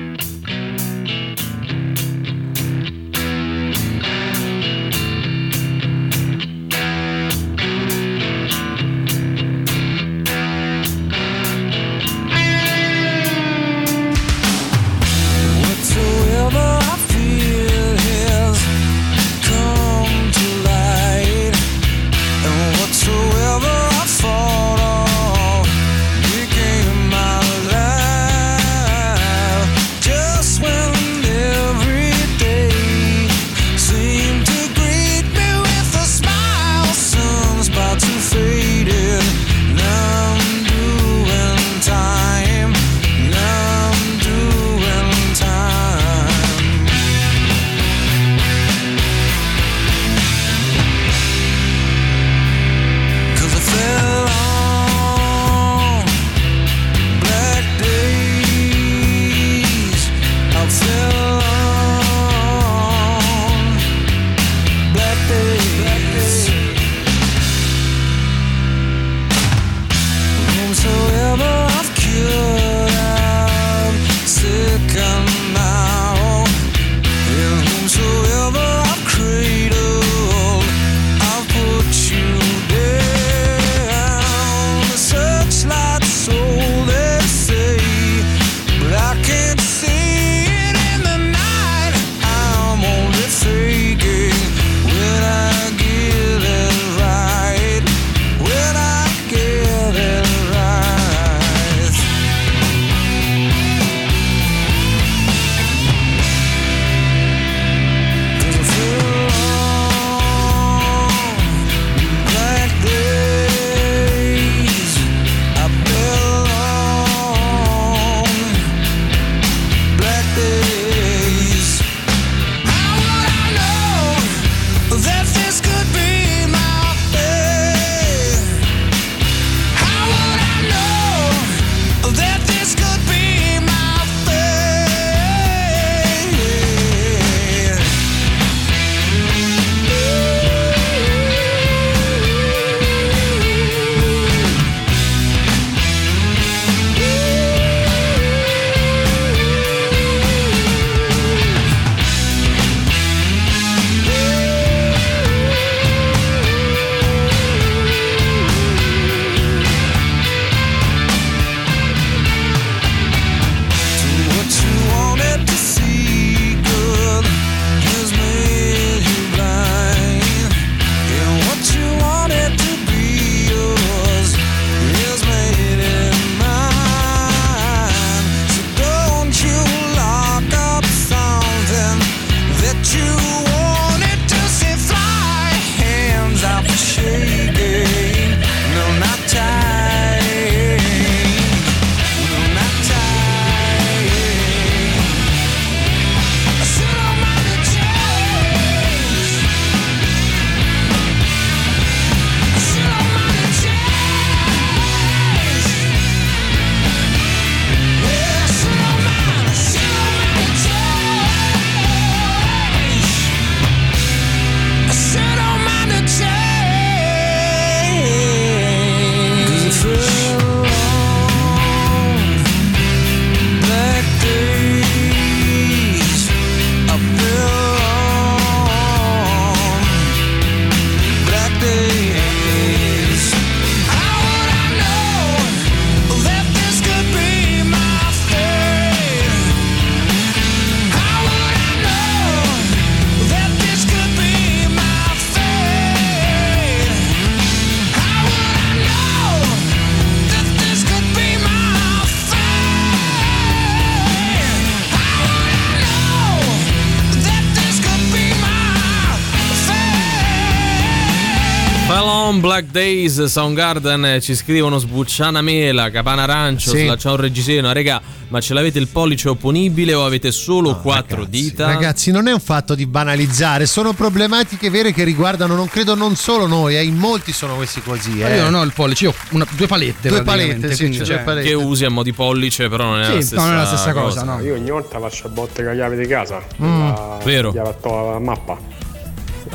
Black 262.55 262.71
Days, 262.71 263.25
Soundgarden 263.25 264.19
ci 264.21 264.37
scrivono 264.37 264.79
sbucciana 264.79 265.43
mela, 265.43 265.91
capana 265.91 266.23
arancio, 266.23 266.71
Sì. 266.71 266.85
slaccia 266.85 267.11
un 267.11 267.17
reggiseno. 267.17 267.73
Regà, 267.73 268.01
ma 268.29 268.41
ce 268.41 268.55
l'avete 268.55 268.79
il 268.79 268.87
pollice 268.87 269.29
opponibile 269.29 269.93
o 269.93 270.05
avete 270.05 270.31
solo 270.31 270.77
quattro 270.79 271.25
dita? 271.25 271.67
Ragazzi, 271.67 272.13
non 272.13 272.29
è 272.29 272.33
un 272.33 272.39
fatto 272.39 272.77
di 272.77 272.87
banalizzare, 272.87 273.67
sono 273.67 273.93
problematiche 273.93 274.71
vere 274.71 274.93
che 274.93 275.03
riguardano, 275.03 275.57
non 275.57 275.67
credo 275.67 275.97
non 275.97 276.15
solo 276.15 276.47
noi, 276.47 276.77
eh, 276.77 276.85
in 276.85 276.95
molti 276.97 277.33
sono 277.33 277.57
questi 277.57 277.83
così. 277.83 278.21
Eh. 278.21 278.37
Io 278.37 278.43
non 278.45 278.55
ho 278.55 278.63
il 278.63 278.73
pollice, 278.73 279.05
io 279.07 279.11
ho 279.11 279.15
una- 279.31 279.47
due 279.51 279.67
palette. 279.67 280.09
Due 280.09 280.23
palette, 280.23 280.73
sì, 280.77 281.05
cioè, 281.05 281.23
palette. 281.25 281.49
Che 281.49 281.55
usi 281.55 281.85
a 281.85 281.91
mo' 281.91 282.05
di 282.05 282.13
pollice, 282.13 282.69
però 282.69 282.85
non 282.85 283.01
è 283.01 283.05
Sì, 283.05 283.09
la 283.11 283.15
no, 283.17 283.23
stessa 283.23 283.43
non 283.47 283.53
è 283.53 283.57
la 283.57 283.67
stessa 283.67 283.93
cosa, 283.93 284.23
no. 284.23 284.41
Io 284.43 284.55
ogni 284.55 284.71
volta 284.71 284.99
lascio 285.01 285.27
a 285.27 285.31
botte 285.31 285.65
con 285.65 285.73
la 285.73 285.73
chiave 285.75 285.97
di 285.97 286.07
casa. 286.07 286.41
Mm, 286.63 286.87
la 286.87 287.19
vero. 287.25 287.51
chiave 287.51 287.69
a 287.71 287.73
to- 287.73 288.15
a 288.15 288.21
mappa. 288.21 288.57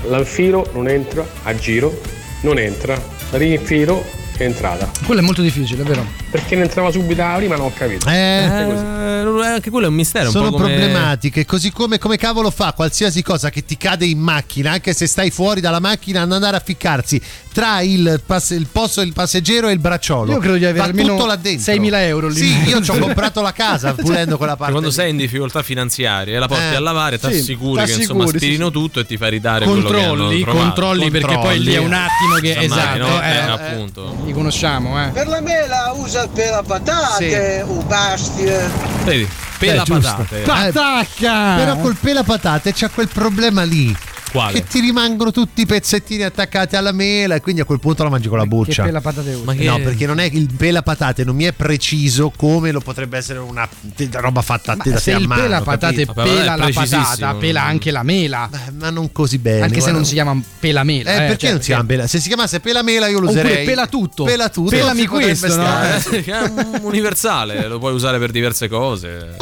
L'infilo, 0.10 0.70
non 0.74 0.90
entra, 0.90 1.26
a 1.44 1.56
giro, 1.56 2.18
non 2.42 2.58
entra, 2.58 3.02
rinfilo, 3.32 4.04
è 4.44 4.48
entrata. 4.48 4.90
Quello 5.06 5.22
è 5.22 5.24
molto 5.24 5.42
difficile, 5.42 5.84
è 5.84 5.86
vero? 5.86 6.06
Perché 6.30 6.56
ne 6.56 6.64
entrava 6.64 6.92
subito 6.92 7.22
la 7.22 7.34
prima 7.38 7.56
non 7.56 7.66
ho 7.68 7.74
capito. 7.74 8.08
Eh, 8.10 8.14
Eh, 8.14 9.46
anche 9.46 9.70
quello 9.70 9.86
è 9.88 9.90
un 9.90 9.96
mistero. 9.96 10.26
un 10.28 10.32
sono 10.32 10.50
po' 10.50 10.58
come- 10.58 10.74
problematiche, 10.76 11.46
così 11.46 11.72
come, 11.72 11.98
come 11.98 12.18
cavolo 12.18 12.50
fa 12.52 12.74
qualsiasi 12.74 13.22
cosa 13.24 13.50
che 13.50 13.66
ti 13.66 13.78
cade 13.78 14.06
in 14.06 14.20
macchina, 14.20 14.72
anche 14.72 14.94
se 14.94 15.08
stai 15.08 15.30
fuori 15.32 15.60
dalla 15.62 15.80
macchina, 15.80 16.22
ad 16.22 16.32
andare 16.32 16.58
a 16.58 16.62
ficcarsi 16.64 17.20
tra 17.52 17.82
il, 17.82 18.22
pass- 18.26 18.52
il 18.52 18.68
posto, 18.72 19.02
il 19.02 19.12
passeggero 19.14 19.68
e 19.68 19.74
il 19.74 19.80
bracciolo. 19.80 20.32
Io 20.34 20.38
credo 20.40 20.58
di 20.58 20.66
avere 20.66 20.86
almeno 20.86 21.14
tutto 21.16 21.26
là 21.26 21.36
dentro. 21.36 21.74
6.000 21.74 21.90
euro 22.04 22.28
lì. 22.28 22.36
Sì, 22.36 22.70
io 22.70 22.82
ci 22.82 22.92
ho 22.92 22.98
comprato 23.00 23.42
la 23.42 23.52
casa 23.52 23.94
pulendo 23.96 24.38
quella 24.38 24.56
parte. 24.56 24.72
Quando 24.72 24.90
lì. 24.90 24.96
sei 24.96 25.10
in 25.10 25.18
difficoltà 25.18 25.62
finanziarie 25.64 26.36
e 26.36 26.40
la 26.40 26.48
porti 26.48 26.64
Eh, 26.74 26.76
a 26.76 26.80
lavare, 26.80 27.20
ti 27.20 27.32
sì, 27.34 27.40
assicuri 27.40 27.84
che 27.84 27.92
insomma 27.94 28.26
t'assicuri, 28.26 28.56
sì, 28.56 28.72
tutto 28.72 29.00
e 29.00 29.06
ti 29.06 29.18
fai 29.18 29.32
ridare 29.32 29.66
quello 29.66 29.90
che 29.90 29.96
hanno 30.02 30.08
Controlli, 30.16 30.44
controlli, 30.44 31.10
perché 31.12 31.38
poi 31.40 31.60
lì 31.62 31.74
è 31.74 31.78
un 31.80 31.94
attimo 31.94 32.36
che 32.42 32.58
esatto, 32.60 32.98
no? 32.98 33.22
eh, 33.22 33.30
Eh, 33.30 33.36
eh, 33.36 33.40
appunto. 33.40 34.16
Li 34.30 34.34
conosciamo, 34.34 35.04
eh. 35.04 35.10
Per 35.10 35.28
la 35.28 35.42
mela 35.42 35.92
usa 35.96 36.24
il 36.24 36.30
pela 36.30 36.62
patate 36.64 37.64
o 37.68 37.82
bastie. 37.84 38.70
Vedi, 39.04 39.28
pela 39.58 39.82
Eh, 39.82 39.86
giusto. 39.86 40.16
patate. 40.18 40.40
Patacca! 40.42 41.56
Però 41.56 41.78
col 41.78 41.96
pela 42.00 42.24
patate 42.24 42.74
c'è 42.74 42.90
quel 42.92 43.10
problema 43.10 43.64
lì. 43.64 43.96
Quale? 44.32 44.54
Che 44.54 44.64
ti 44.68 44.80
rimangono 44.80 45.32
tutti 45.32 45.62
i 45.62 45.66
pezzettini 45.66 46.24
attaccati 46.24 46.76
alla 46.76 46.92
mela 46.92 47.36
e 47.36 47.42
quindi 47.42 47.62
a 47.62 47.66
quel 47.66 47.80
punto 47.80 48.04
la 48.04 48.10
mangi 48.10 48.28
con 48.28 48.38
la 48.38 48.46
buccia. 48.46 48.84
Che 48.84 48.90
pela 48.90 49.02
patate 49.02 49.34
usa? 49.34 49.44
Ma 49.44 49.54
che- 49.54 49.64
No, 49.64 49.78
perché 49.80 50.06
non 50.06 50.20
è 50.20 50.30
il 50.32 50.50
pela 50.56 50.82
patate, 50.82 51.24
non 51.24 51.36
mi 51.36 51.46
è 51.46 51.54
preciso 51.54 52.32
come 52.36 52.72
lo 52.72 52.80
potrebbe 52.80 53.18
essere 53.18 53.40
una 53.40 53.68
roba 54.14 54.42
fatta 54.42 54.76
Ma 54.76 54.84
da 54.84 54.92
te 54.96 55.00
se 55.00 55.14
a 55.14 55.18
il 55.18 55.28
mano. 55.28 55.42
pela 55.42 55.62
patate 55.62 56.06
capito? 56.06 56.14
Vabbè, 56.14 56.30
pela 56.30 56.54
è 56.54 56.58
la 56.58 56.70
patata, 56.74 57.34
pela 57.36 57.64
anche 57.64 57.92
la 57.92 58.04
mela. 58.04 58.50
Eh, 58.52 58.72
Ma 58.72 58.90
non 58.90 59.12
così 59.12 59.38
bene. 59.38 59.62
Anche 59.62 59.76
se 59.76 59.80
guarda. 59.80 59.98
non 59.98 60.06
si 60.06 60.14
chiama 60.14 60.42
pela 60.60 60.84
mela. 60.84 61.10
Eh, 61.12 61.14
eh, 61.14 61.18
perché 61.28 61.38
cioè, 61.38 61.52
non 61.52 61.60
si 61.62 61.66
chiama 61.68 61.84
pela? 61.86 62.08
Se 62.08 62.20
si 62.20 62.28
chiamasse 62.28 62.60
pela 62.60 62.82
mela 62.84 63.08
io 63.08 63.20
lo 63.20 63.30
Oppure 63.30 63.42
userei. 63.44 63.66
pela 63.66 63.88
tutto. 63.88 64.24
Pela 64.26 64.50
tutto. 64.50 64.70
Pelami 64.70 65.06
questo, 65.08 65.56
no? 65.56 65.84
Eh, 65.84 66.24
è 66.26 66.42
un 66.42 66.80
universale, 66.84 67.68
lo 67.68 67.80
puoi 67.80 67.94
usare 67.94 68.20
per 68.20 68.32
diverse 68.32 68.68
cose. 68.68 69.36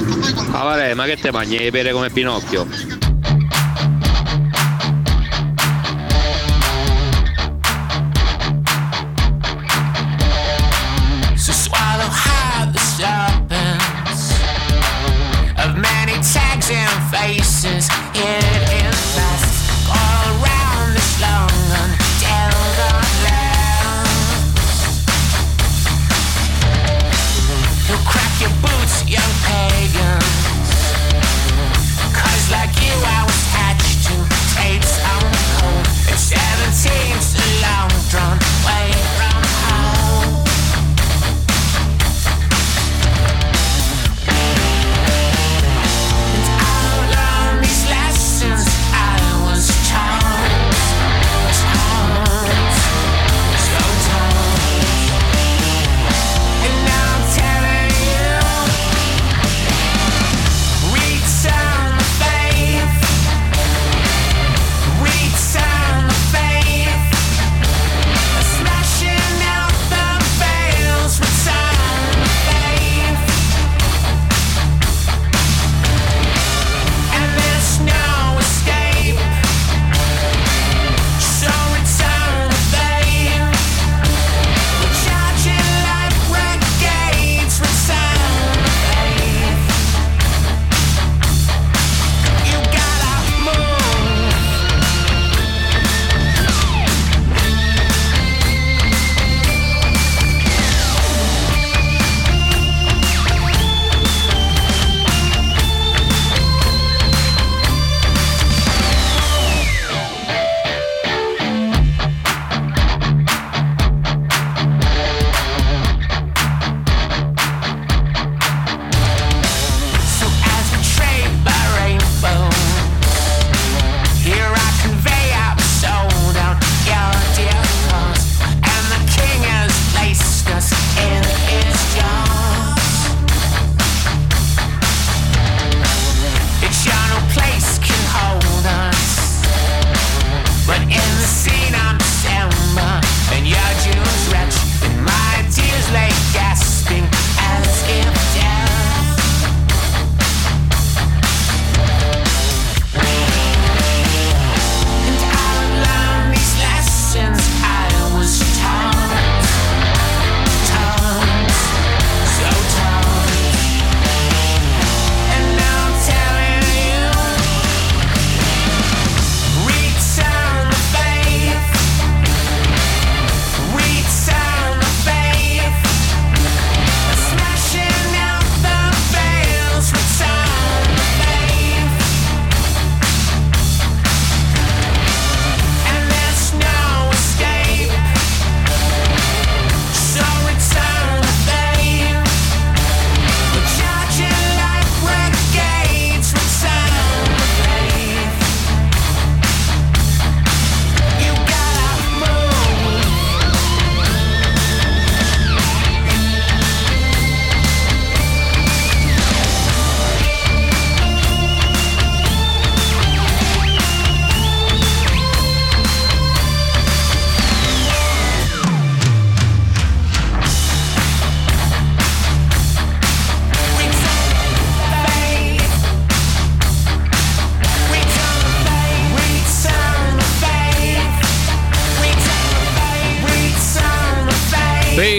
Ah, 0.51 0.63
vale, 0.63 0.93
ma 0.93 1.05
che 1.05 1.17
te 1.17 1.31
mangi 1.31 1.57
le 1.57 1.71
pere 1.71 1.91
come 1.91 2.09
Pinocchio? 2.09 3.06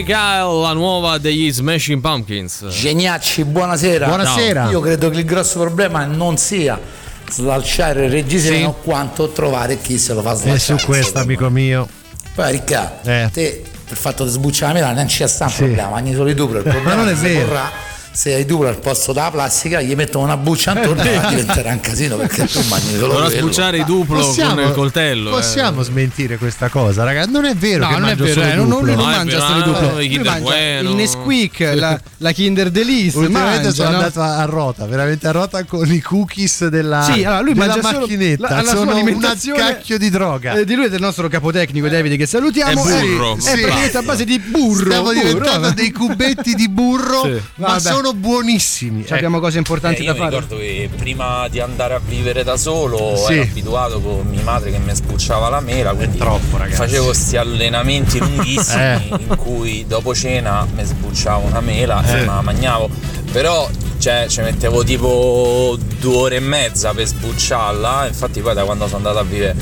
Kyle, 0.05 0.61
la 0.63 0.73
nuova 0.73 1.19
degli 1.19 1.51
Smashing 1.53 2.01
Pumpkins. 2.01 2.67
Geniacci, 2.69 3.45
buonasera. 3.45 4.07
Buonasera. 4.07 4.71
Io 4.71 4.81
credo 4.81 5.11
che 5.11 5.19
il 5.19 5.25
grosso 5.25 5.59
problema 5.61 6.05
non 6.05 6.37
sia 6.37 6.79
slalciare 7.31 8.07
il 8.07 8.11
reggiseno 8.11 8.75
Sì. 8.79 8.85
quanto 8.85 9.29
trovare 9.31 9.79
chi 9.81 9.99
se 9.99 10.15
lo 10.15 10.23
fa 10.23 10.33
E 10.33 10.37
slalciare. 10.37 10.79
su 10.81 10.87
questo, 10.87 11.19
amico 11.19 11.49
mio. 11.51 11.89
Poi 12.35 12.51
Ricca, 12.53 13.01
Eh. 13.03 13.29
te 13.33 13.63
per 13.85 13.93
il 13.93 13.97
fatto 13.97 14.25
di 14.25 14.31
sbucciare 14.31 14.73
la 14.75 14.87
mela 14.89 14.93
non 14.95 15.07
c'è 15.07 15.27
sta 15.27 15.45
un 15.45 15.51
Sì. 15.51 15.57
problema, 15.65 15.93
ogni 15.95 16.15
solo 16.15 16.29
i. 16.29 16.33
Il 16.33 16.37
problema 16.37 16.95
non 16.95 17.09
è 17.09 17.15
si 17.15 17.23
vero. 17.23 17.47
porrà 17.47 17.71
se 18.19 18.35
ai 18.35 18.45
duplo 18.45 18.67
al 18.67 18.79
posto 18.81 19.13
della 19.13 19.31
plastica 19.31 19.81
gli 19.81 19.95
mettono 19.95 20.25
una 20.25 20.37
buccia 20.37 20.73
intorno 20.77 21.03
Eh, 21.05 21.15
e 21.15 21.21
diventerà 21.29 21.71
un 21.71 21.79
casino 21.81 22.17
perché 22.17 22.47
tu 22.47 22.61
mangi 22.69 22.97
solo 22.99 23.13
Dovrà 23.13 23.31
sbucciare 23.31 23.79
i 23.79 23.85
duplo 23.85 24.27
con 24.35 24.59
il 24.59 24.73
coltello. 24.73 25.29
eh. 25.29 25.33
Possiamo 25.35 25.83
smentire 25.83 26.37
questa 26.37 26.69
cosa, 26.69 27.05
ragazzi? 27.05 27.31
Non 27.31 27.45
è 27.45 27.55
vero 27.55 27.85
No, 27.85 27.91
che 27.95 27.99
non 28.01 28.09
è 28.09 28.17
vero, 28.17 28.33
solo 28.33 28.47
eh, 28.47 28.55
non, 28.57 28.67
non, 28.69 28.85
non 28.85 28.95
No, 28.97 29.03
è 29.03 29.17
mangia 29.17 29.41
solo 29.41 29.59
i 29.59 29.63
duplo. 29.63 29.89
i 29.89 29.93
Lui 29.95 30.09
Kinder 30.09 30.27
mangia 30.33 30.43
Bueno. 30.43 30.91
il 30.91 30.97
Nesquik, 30.97 31.59
la, 31.77 32.01
la 32.19 32.33
Kinder 32.33 32.71
Delice. 32.71 33.19
Ultimamente 33.19 33.63
mangia, 33.63 33.71
sono 33.73 33.91
no? 33.91 33.97
andato 33.99 34.21
a 34.21 34.45
rota, 34.47 34.87
veramente 34.87 35.27
a 35.29 35.31
rota 35.31 35.63
con 35.63 35.89
i 35.93 36.01
cookies 36.01 36.67
della, 36.67 37.03
Sì, 37.05 37.23
allora 37.23 37.41
lui 37.43 37.55
della 37.55 37.79
macchinetta. 37.81 38.49
la, 38.49 38.63
la 38.63 38.69
sono 38.71 38.81
un 38.83 38.89
alimentazione 38.97 39.59
cacchio 39.61 39.97
di 39.97 40.11
droga. 40.11 40.55
eh, 40.55 40.65
di 40.65 40.75
lui 40.75 40.87
e 40.87 40.89
del 40.89 41.01
nostro 41.01 41.29
capotecnico 41.29 41.87
Davide 41.89 42.17
che 42.17 42.27
salutiamo. 42.27 42.85
È 42.85 43.01
burro. 43.01 43.37
È, 43.37 43.41
Sì. 43.41 43.49
è 43.51 43.59
praticamente 43.61 43.97
a 43.99 44.03
base 44.03 44.25
di 44.25 44.39
burro. 44.41 44.85
Stiamo 44.87 45.13
burro. 45.13 45.21
diventando 45.23 45.71
dei 45.71 45.93
cubetti 45.93 46.55
di 46.55 46.69
burro, 46.69 47.23
ma 47.57 47.67
Vabbè. 47.69 47.81
Sono 48.09 48.15
buonissimi. 48.19 49.05
Ci 49.07 49.13
abbiamo 49.13 49.39
cose 49.41 49.59
importanti 49.59 50.01
Eh, 50.01 50.05
io 50.05 50.13
da 50.13 50.19
mi 50.19 50.19
fare. 50.25 50.31
ricordo 50.41 50.57
che 50.57 50.89
prima 50.97 51.47
di 51.49 51.61
andare 51.61 51.95
a 51.95 52.01
vivere 52.05 52.43
da 52.45 52.57
solo 52.57 53.15
Sì. 53.17 53.35
ero 53.35 53.43
abituato 53.43 54.01
con 54.01 54.27
mia 54.29 54.43
madre 54.43 54.71
che 54.71 54.79
mi 54.79 54.95
sbucciava 54.95 55.49
la 55.49 55.61
mela, 55.61 55.93
quindi 55.93 56.19
troppo, 56.19 56.57
ragazzi. 56.57 56.77
facevo 56.77 57.05
questi 57.07 57.37
allenamenti 57.37 58.19
lunghissimi 58.21 58.83
Eh. 58.83 59.09
in 59.29 59.37
cui 59.37 59.85
dopo 59.87 60.15
cena 60.15 60.67
mi 60.75 60.85
sbucciavo 60.85 61.47
una 61.47 61.61
mela 61.61 62.03
Eh. 62.05 62.11
e 62.13 62.21
me 62.21 62.27
la 62.27 62.41
mangiavo. 62.43 62.89
Però 63.33 63.69
cioè, 63.99 64.27
ci 64.29 64.41
mettevo 64.41 64.85
tipo 64.85 65.77
due 65.99 66.17
ore 66.17 66.37
e 66.37 66.41
mezza 66.41 66.93
per 66.95 67.07
sbucciarla, 67.07 68.07
infatti 68.07 68.41
poi 68.41 68.55
da 68.55 68.65
quando 68.65 68.85
sono 68.87 68.99
andato 68.99 69.19
a 69.19 69.23
vivere 69.25 69.55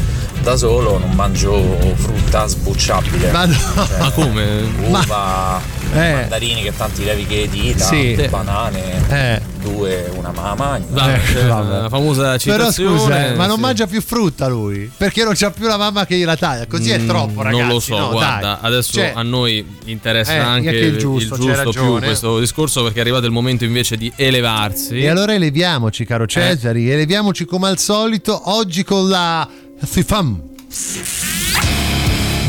da 0.42 0.56
solo 0.56 0.98
non 0.98 1.10
mangio 1.12 1.78
frutta 1.96 2.46
sbucciabile. 2.46 3.30
Ma 3.32 3.46
no. 3.46 3.54
Cioè, 3.86 3.98
Ma 3.98 4.10
come? 4.10 4.62
Uva, 4.86 5.60
Eh. 5.92 6.12
mandarini 6.12 6.62
che 6.62 6.72
tanti 6.76 7.04
levi 7.04 7.26
che 7.26 7.48
dita, 7.50 7.84
Sì. 7.84 8.26
banane, 8.28 9.08
Eh. 9.08 9.40
due, 9.62 10.10
una 10.14 10.30
mamma. 10.32 10.76
Eh, 10.78 11.20
cioè, 11.32 11.44
la 11.46 11.86
famosa 11.88 12.36
Però 12.36 12.38
citazione. 12.38 12.98
scusa, 12.98 13.26
eh, 13.28 13.34
ma 13.34 13.46
non 13.46 13.56
sì. 13.56 13.60
mangia 13.62 13.86
più 13.86 14.02
frutta 14.02 14.46
lui? 14.48 14.90
Perché 14.94 15.24
non 15.24 15.32
c'ha 15.36 15.50
più 15.50 15.66
la 15.66 15.76
mamma 15.76 16.04
che 16.04 16.16
gliela 16.16 16.36
taglia. 16.36 16.66
Così 16.66 16.90
è 16.90 16.98
Mm, 16.98 17.08
troppo, 17.08 17.42
ragazzi. 17.42 17.60
Non 17.62 17.70
lo 17.72 17.80
so, 17.80 17.98
no, 17.98 18.10
guarda, 18.10 18.58
dai. 18.60 18.70
adesso 18.72 18.92
Cioè, 18.92 19.12
a 19.14 19.22
noi 19.22 19.64
interessa 19.86 20.32
eh, 20.34 20.38
anche, 20.38 20.68
anche 20.68 20.80
il 20.80 20.96
giusto, 20.98 21.36
c'hai 21.36 21.44
più 21.46 21.54
ragione. 21.54 22.06
questo 22.06 22.38
discorso 22.40 22.82
perché 22.82 22.98
è 22.98 23.00
arrivato 23.00 23.26
il 23.26 23.32
momento 23.32 23.64
invece 23.64 23.96
di 23.96 24.12
elevarsi. 24.16 24.98
E 24.98 25.08
allora 25.08 25.34
eleviamoci, 25.34 26.04
caro 26.04 26.26
Cesari, 26.26 26.90
eleviamoci 26.90 27.44
come 27.44 27.68
al 27.68 27.78
solito, 27.78 28.40
oggi 28.50 28.84
con 28.84 29.08
la 29.08 29.48
FIFAM. 29.84 30.40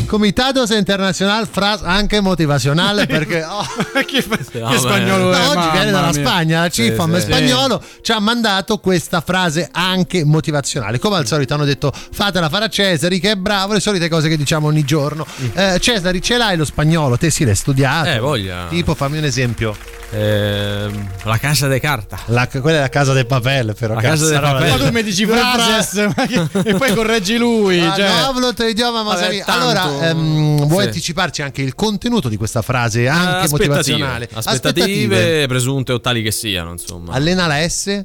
Comitados 0.08 0.70
Internacional 0.72 1.48
Fras 1.52 1.82
anche 1.84 2.22
motivazionale 2.22 3.06
perché 3.08 3.44
oh, 3.44 3.66
che, 4.06 4.22
spagnolo 4.22 5.32
è, 5.34 5.48
oggi 5.48 5.70
viene 5.72 5.92
dalla. 5.92 6.14
Spagna, 6.14 6.62
la 6.62 6.70
CIFAM 6.70 7.16
Sì, 7.16 7.20
sì. 7.20 7.26
spagnolo 7.28 7.84
ci 8.02 8.12
ha 8.14 8.20
mandato 8.20 8.78
questa 8.80 9.22
frase 9.22 9.70
anche 9.72 10.24
motivazionale. 10.24 10.98
Come 10.98 11.18
al 11.18 11.28
solito 11.28 11.54
hanno 11.54 11.66
detto 11.66 11.92
fatela 11.94 12.50
fare 12.50 12.66
a 12.66 12.70
Cesari 12.70 13.20
che 13.20 13.32
è 13.32 13.36
bravo, 13.36 13.74
le 13.74 13.80
solite 13.82 14.08
cose 14.10 14.30
che 14.30 14.38
diciamo 14.38 14.68
ogni 14.68 14.84
giorno. 14.84 15.26
Eh, 15.54 15.78
Cesari 15.80 16.22
ce 16.22 16.38
l'hai 16.38 16.56
lo 16.58 16.66
spagnolo, 16.66 17.18
te 17.18 17.30
sì 17.30 17.44
l'hai 17.46 17.56
studiato. 17.56 18.10
Eh, 18.10 18.20
voglia. 18.20 18.68
Tipo 18.70 18.96
fammi 18.96 19.18
un 19.18 19.26
esempio. 19.26 19.76
Ehm, 20.10 21.08
la 21.24 21.38
casa 21.38 21.68
de 21.68 21.80
carta. 21.82 22.18
La- 22.28 22.48
quella 22.48 22.78
è 22.78 22.82
la 22.82 22.90
casa 22.90 23.12
del 23.12 23.26
papel 23.26 23.76
però. 23.78 23.94
La 23.96 24.02
casa 24.02 24.28
del 24.28 24.40
papel. 24.40 24.70
Ma 24.70 24.78
tu 24.78 24.92
mi 24.92 25.04
dici 25.04 25.26
frases 25.26 25.94
ma 26.16 26.26
che- 26.26 26.70
e 26.70 26.74
poi 26.76 26.94
correggi 26.94 27.38
lui. 27.38 27.80
Ah, 27.86 27.94
cioè. 27.94 28.10
no, 28.40 28.54
tuo 28.54 28.66
idioma, 28.66 29.04
ma 29.04 29.16
Vabbè, 29.16 29.44
tanto- 29.44 29.52
Allora, 29.52 29.97
ehm, 30.02 30.66
vuoi 30.68 30.82
Sì. 30.84 30.88
anticiparci 30.88 31.42
anche 31.42 31.62
il 31.62 31.76
contenuto 31.76 32.30
di 32.30 32.38
questa 32.38 32.62
frase, 32.62 33.08
anche 33.08 33.46
Aspettative. 33.46 33.50
motivazionale? 33.68 34.30
Aspettative, 34.34 35.48
presunte 35.48 35.94
o 35.94 36.00
tali 36.02 36.22
che 36.22 36.32
siano, 36.32 36.72
insomma. 36.72 37.14
Allena 37.14 37.48
la 37.48 37.68
S. 37.68 38.02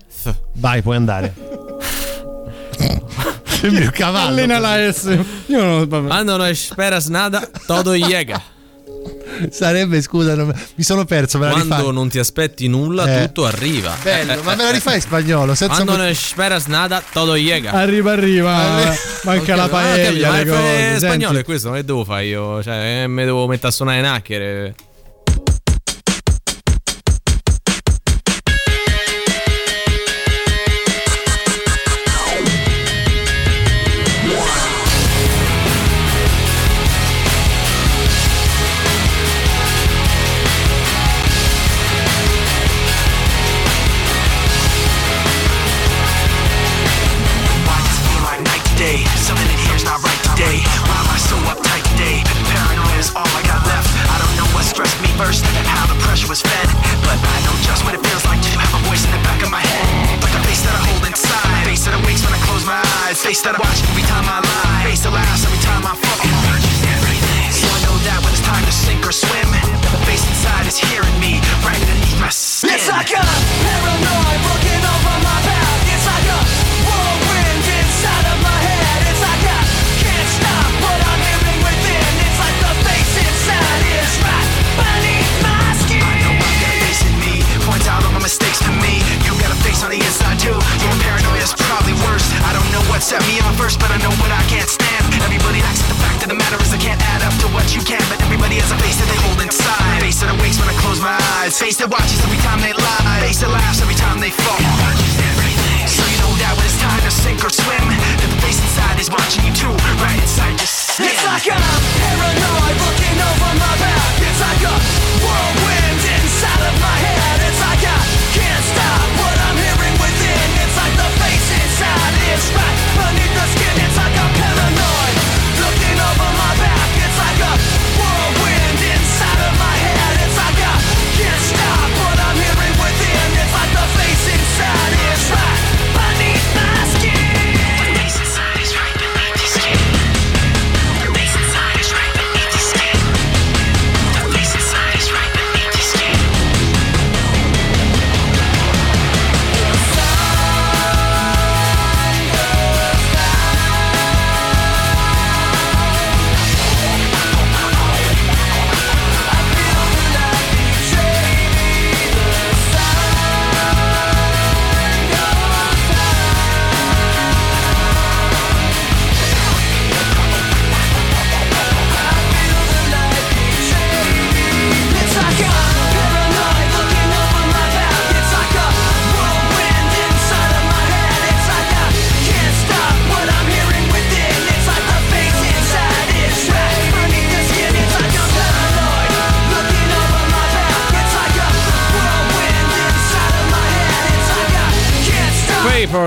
Vai, 0.55 0.82
puoi 0.82 0.97
andare. 0.97 1.34
il 3.62 3.72
mio 3.72 3.90
cavallo. 3.93 4.28
Allena 4.28 4.59
la 4.59 4.93
S. 4.93 5.18
Io 5.47 5.62
non 5.62 5.86
vabbè. 5.88 6.07
Quando 6.09 6.36
no 6.36 6.45
esperas 6.45 7.07
nada, 7.07 7.49
todo 7.66 7.95
llega. 7.95 8.43
Sarebbe, 9.51 10.01
scusa, 10.03 10.35
non- 10.35 10.55
mi 10.74 10.85
sono 10.85 11.05
perso. 11.05 11.39
Me 11.39 11.47
la 11.47 11.53
Quando 11.53 11.76
rifai? 11.76 11.93
non 11.93 12.09
ti 12.09 12.18
aspetti 12.18 12.68
nulla, 12.68 13.05
Eh. 13.20 13.26
tutto 13.26 13.47
arriva. 13.47 13.97
Bello, 14.03 14.43
ma 14.43 14.55
me 14.55 14.62
la 14.64 14.70
rifai 14.70 14.97
in 14.97 15.01
spagnolo? 15.01 15.55
Senza 15.55 15.74
Quando 15.74 15.93
mo- 15.93 15.99
no 15.99 16.05
esperas 16.05 16.66
nada, 16.66 17.03
todo 17.12 17.35
llega. 17.37 17.72
Arriva, 17.72 18.12
arriva. 18.12 18.95
Manca 19.24 19.43
Ok, 19.43 19.49
la 19.57 19.62
ah, 19.64 19.68
paella. 19.68 20.30
ma 20.30 20.43
le 20.43 20.95
è 20.95 20.99
spagnolo 20.99 21.39
è 21.39 21.45
questo, 21.45 21.70
ma 21.70 21.76
che 21.76 21.85
devo 21.85 22.05
fare 22.05 22.24
io? 22.26 22.62
Cioè, 22.62 23.03
eh, 23.03 23.09
mi 23.09 23.24
devo 23.24 23.47
mettere 23.47 23.68
a 23.68 23.72
suonare 23.72 23.99
in 23.99 24.05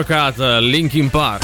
Paper 0.04 0.34
Cut, 0.36 0.60
Linkin 0.60 1.10
Park. 1.10 1.44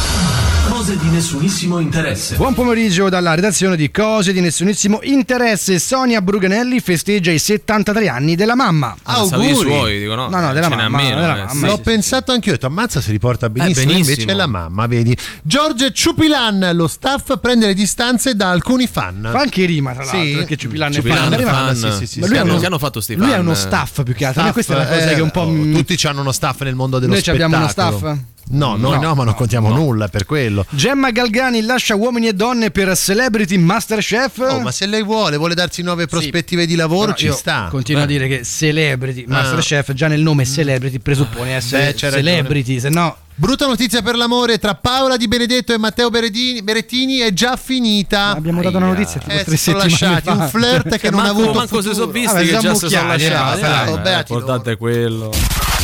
Cose 0.68 0.96
di 0.98 1.10
nessunissimo 1.10 1.80
interesse. 1.80 2.36
Buon 2.36 2.54
pomeriggio 2.54 3.10
dalla 3.10 3.34
redazione 3.34 3.76
di 3.76 3.92
Cose 3.92 4.32
di 4.32 4.42
Nessunissimo 4.42 5.00
Interesse. 5.04 5.80
Sonia 5.80 6.22
Bruganelli 6.22 6.80
festeggia 6.80 7.32
i 7.32 7.40
73 7.40 8.08
anni 8.08 8.36
della 8.36 8.56
mamma. 8.56 8.96
Pensavo 9.04 9.42
i 9.44 9.56
suoi, 9.56 10.00
dico 10.00 10.16
no. 10.16 10.30
No, 10.30 10.40
no, 10.40 10.54
della 10.54 10.70
ce 10.70 10.76
n'è 10.76 10.82
mamma, 10.84 10.98
meno, 10.98 11.20
della 11.22 11.42
eh, 11.42 11.46
mamma. 11.46 11.68
L'ho 11.68 11.78
pensato 11.80 12.32
anch'io, 12.32 12.52
ho 12.52 12.56
detto 12.56 12.68
ammazza 12.68 13.02
si 13.02 13.12
riporta 13.12 13.50
benissimo, 13.50 13.86
benissimo. 13.88 14.12
invece 14.12 14.32
è 14.32 14.36
la 14.36 14.48
mamma, 14.48 14.88
vedi. 14.88 15.16
George 15.44 15.92
Ciupilan, 15.94 16.70
lo 16.74 16.88
staff 16.88 17.40
prende 17.40 17.66
le 17.68 17.74
distanze 17.74 18.36
da 18.36 18.52
alcuni 18.52 18.88
fan. 18.88 19.30
Fa 19.32 19.40
anche 19.40 19.66
rima, 19.66 19.94
tra 19.94 20.04
l'altro, 20.04 20.22
Sì. 20.24 20.34
perché 20.36 20.58
Ciupilan 20.58 20.92
è 20.92 20.94
Ciupilan 20.94 21.18
fan. 21.18 21.32
è 21.32 21.36
Arriva- 21.36 21.52
fan. 21.52 21.76
sì, 21.76 21.92
sì, 21.92 22.06
sì, 22.08 22.20
Ma 22.20 22.26
sì. 22.26 22.32
lui 22.32 22.40
è 22.40 22.42
uno- 22.44 22.52
Lui 22.52 22.60
che 22.60 22.66
hanno 22.68 22.80
fatto 22.80 23.02
sti 23.02 23.16
Lui 23.16 23.28
è 23.28 23.32
fan? 23.32 23.40
uno 23.42 23.54
staff 23.56 24.04
più 24.04 24.14
che 24.14 24.26
altro. 24.26 24.42
Staff, 24.42 24.54
questa 24.54 24.74
è 24.74 24.76
una 24.78 24.86
cosa 24.86 25.10
eh, 25.10 25.16
che 25.16 25.22
un 25.22 25.32
po'. 25.32 25.42
oh, 25.42 25.50
mi- 25.50 25.84
Tutti 25.84 26.08
hanno 26.08 26.22
uno 26.22 26.32
staff 26.32 26.62
nel 26.62 26.76
mondo 26.76 27.00
dello 27.00 27.14
Noi 27.14 27.22
ci 27.22 27.30
spettacolo. 27.32 27.56
abbiamo 27.66 27.92
uno 27.92 28.00
staff? 28.00 28.20
No, 28.52 28.76
noi 28.76 29.00
no, 29.00 29.02
No, 29.02 29.16
ma 29.16 29.24
non 29.24 29.34
contiamo 29.34 29.70
nulla 29.70 30.08
per 30.08 30.26
quello. 30.26 30.66
Gemma 30.70 31.12
Galgani 31.12 31.62
lascia 31.62 31.96
uomini 31.96 32.28
e 32.28 32.34
donne 32.34 32.70
per 32.72 32.96
Celebrity 32.98 33.58
Masterchef. 33.58 34.38
Oh, 34.40 34.60
ma 34.60 34.72
se 34.72 34.86
lei 34.86 35.04
vuole, 35.04 35.38
vuole 35.38 35.54
darsi 35.56 35.82
nuove 35.82 36.06
prospettive 36.08 36.66
di 36.66 36.76
lavoro, 36.76 37.14
ci 37.14 37.32
sta. 37.32 37.68
Continuo 37.70 38.02
Eh. 38.02 38.06
a 38.06 38.08
dire 38.08 38.28
che 38.28 38.44
Celebrity 38.44 39.24
Ah. 39.28 39.34
Masterchef, 39.34 39.94
già 39.94 40.08
nel 40.08 40.22
nome 40.22 40.46
Celebrity 40.46 41.00
presuppone 41.00 41.56
essere 41.56 41.92
Beh. 41.92 41.96
Celebrity, 41.96 42.80
se 42.80 42.90
no. 42.90 43.16
Brutta 43.34 43.66
notizia 43.66 44.02
per 44.04 44.16
l'amore 44.18 44.60
tra 44.60 44.76
Paola 44.76 45.18
Di 45.18 45.28
Benedetto 45.28 45.74
e 45.74 45.78
Matteo 45.80 46.10
Berettini, 46.12 46.62
Berettini 46.62 47.18
è 47.20 47.34
già 47.34 47.56
finita. 47.56 48.28
Abbiamo 48.36 48.62
dato 48.62 48.78
una 48.78 48.88
notizia 48.88 49.20
tipo 49.20 49.32
Eh, 49.32 49.44
tre 49.44 49.56
si 49.56 49.72
sono 49.72 49.80
settimane 49.80 50.14
lasciati, 50.14 50.38
fa. 50.38 50.44
un 50.44 50.50
flirt 50.50 50.98
che 51.00 51.10
non 51.10 51.20
ha 51.22 51.24
manco, 51.24 51.42
avuto 51.42 51.58
manco 51.58 51.82
se 51.82 51.88
futuro. 51.90 51.94
sono 51.96 52.12
visti 52.12 52.34
Vabbè, 52.36 52.46
che 52.46 52.58
già 52.58 52.74
si 52.76 52.88
sono 52.90 53.08
lasciati. 53.08 53.62
eh, 53.62 53.66
Eh, 53.66 53.90
oh, 53.92 53.96
L'importante 54.02 54.72
è 54.74 54.78
quello. 54.78 55.32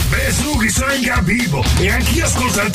Che 0.09 0.69
sono 0.69 0.93
in 0.93 1.03
capivo 1.03 1.63
e 1.79 1.89
anch'io 1.89 2.25
ascolto 2.25 2.61
il 2.61 2.71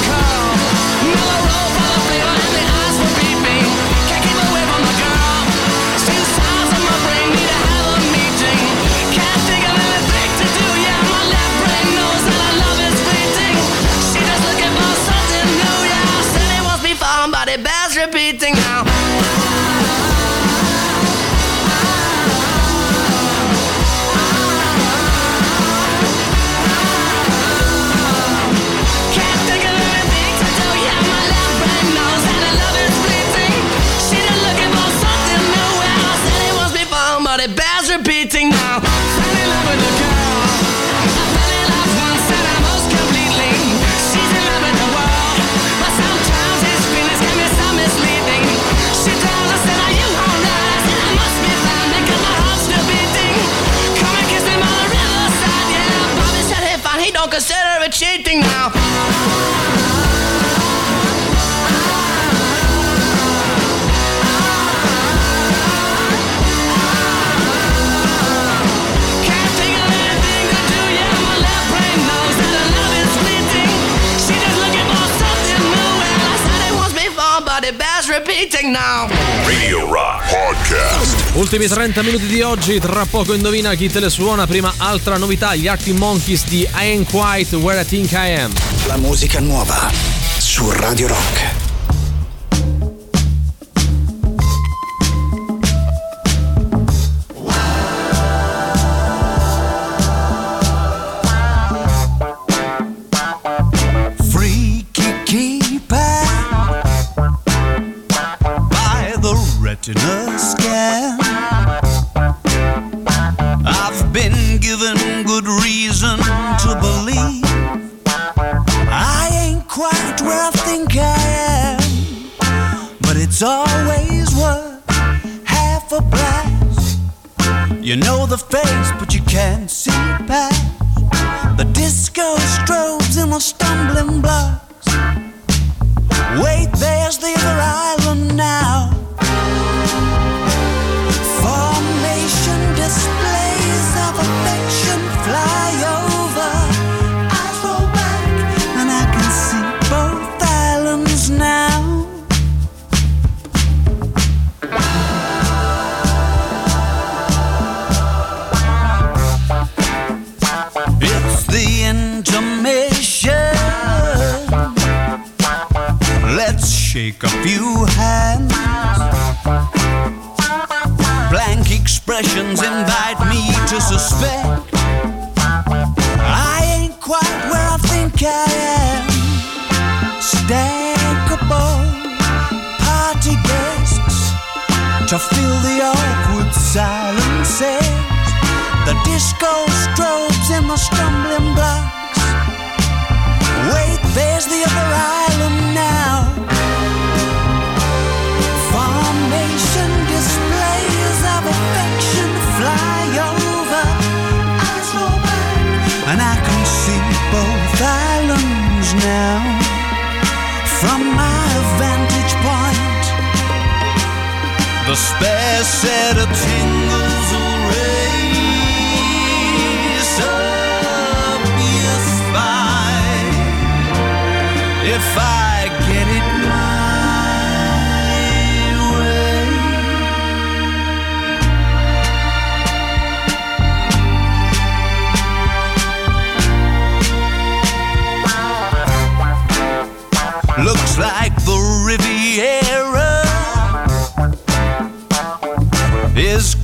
Repeating 78.64 78.72
now. 78.72 79.07
Radio 79.45 79.85
Rock 79.91 80.23
Podcast. 80.30 81.35
Ultimi 81.35 81.68
30 81.68 82.02
minuti 82.02 82.26
di 82.27 82.41
oggi, 82.41 82.80
tra 82.80 83.06
poco 83.06 83.34
indovina 83.34 83.73
chi 83.76 83.90
te 83.90 83.99
le 83.99 84.10
suona. 84.10 84.48
Prima 84.48 84.73
altra 84.77 85.18
novità, 85.18 85.56
gli 85.56 85.68
Arctic 85.68 85.95
Monkeys 85.95 86.45
di 86.45 86.61
I 86.61 86.69
Ain't 86.72 87.10
Quite 87.10 87.56
Where 87.57 87.81
I 87.81 87.85
Think 87.85 88.11
I 88.11 88.34
Am. 88.35 88.53
La 88.88 88.98
musica 88.98 89.40
nuova 89.40 89.90
su 90.38 90.69
Radio 90.72 91.07
Rock. 91.07 91.52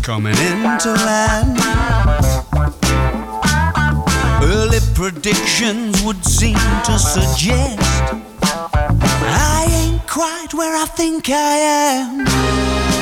Coming 0.10 0.36
into 0.38 0.92
land. 1.06 1.56
Early 4.42 4.80
predictions 4.96 6.02
would 6.02 6.26
seem 6.26 6.58
to 6.86 6.98
suggest 6.98 7.78
I 9.22 9.68
ain't 9.70 10.08
quite 10.08 10.52
where 10.56 10.76
I 10.76 10.86
think 10.86 11.30
I 11.30 11.58
am. 11.94 12.99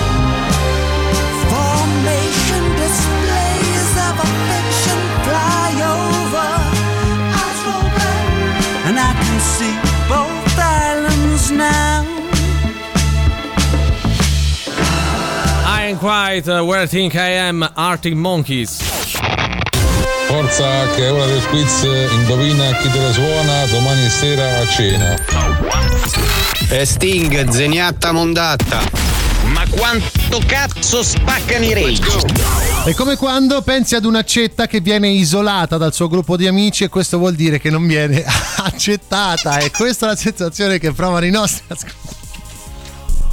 Am 15.98 16.04
quite 16.04 16.48
uh, 16.48 16.64
where 16.64 16.84
I 16.84 16.86
think 16.86 17.16
I 17.16 17.38
am 17.48 17.68
Arctic 17.76 18.14
Monkeys. 18.14 18.78
Forza 20.28 20.86
che 20.94 21.08
è 21.08 21.12
ora 21.12 21.26
del 21.26 21.44
quiz, 21.48 21.82
indovina 22.12 22.76
chi 22.78 22.90
te 22.92 23.00
la 23.00 23.12
suona 23.12 23.66
domani 23.66 24.08
sera 24.10 24.60
a 24.60 24.68
cena. 24.68 25.16
E 26.70 26.86
Sting, 26.86 27.50
zeniatta 27.50 28.12
mondatta. 28.12 28.82
Ma 29.46 29.64
quanto 29.70 30.40
cazzo 30.46 31.02
spaccano 31.02 31.66
i 31.66 31.74
rage? 31.74 32.04
È 32.86 32.94
come 32.94 33.16
quando 33.16 33.62
pensi 33.64 33.96
ad 33.96 34.06
un'accetta 34.06 34.68
che 34.68 34.82
viene 34.82 35.08
isolata 35.08 35.78
dal 35.78 35.94
suo 35.94 36.08
gruppo 36.08 36.38
di 36.38 36.46
amici 36.46 36.84
e 36.84 36.90
questo 36.90 37.18
vuol 37.18 37.34
dire 37.34 37.60
che 37.60 37.72
non 37.72 37.88
viene 37.88 38.24
accettata. 38.58 39.58
E 39.58 39.72
questa 39.72 40.06
è 40.06 40.10
la 40.10 40.16
sensazione 40.16 40.78
che 40.78 40.92
provano 40.92 41.26
i 41.26 41.32
nostri 41.32 41.64
ascoltatori. 41.68 42.16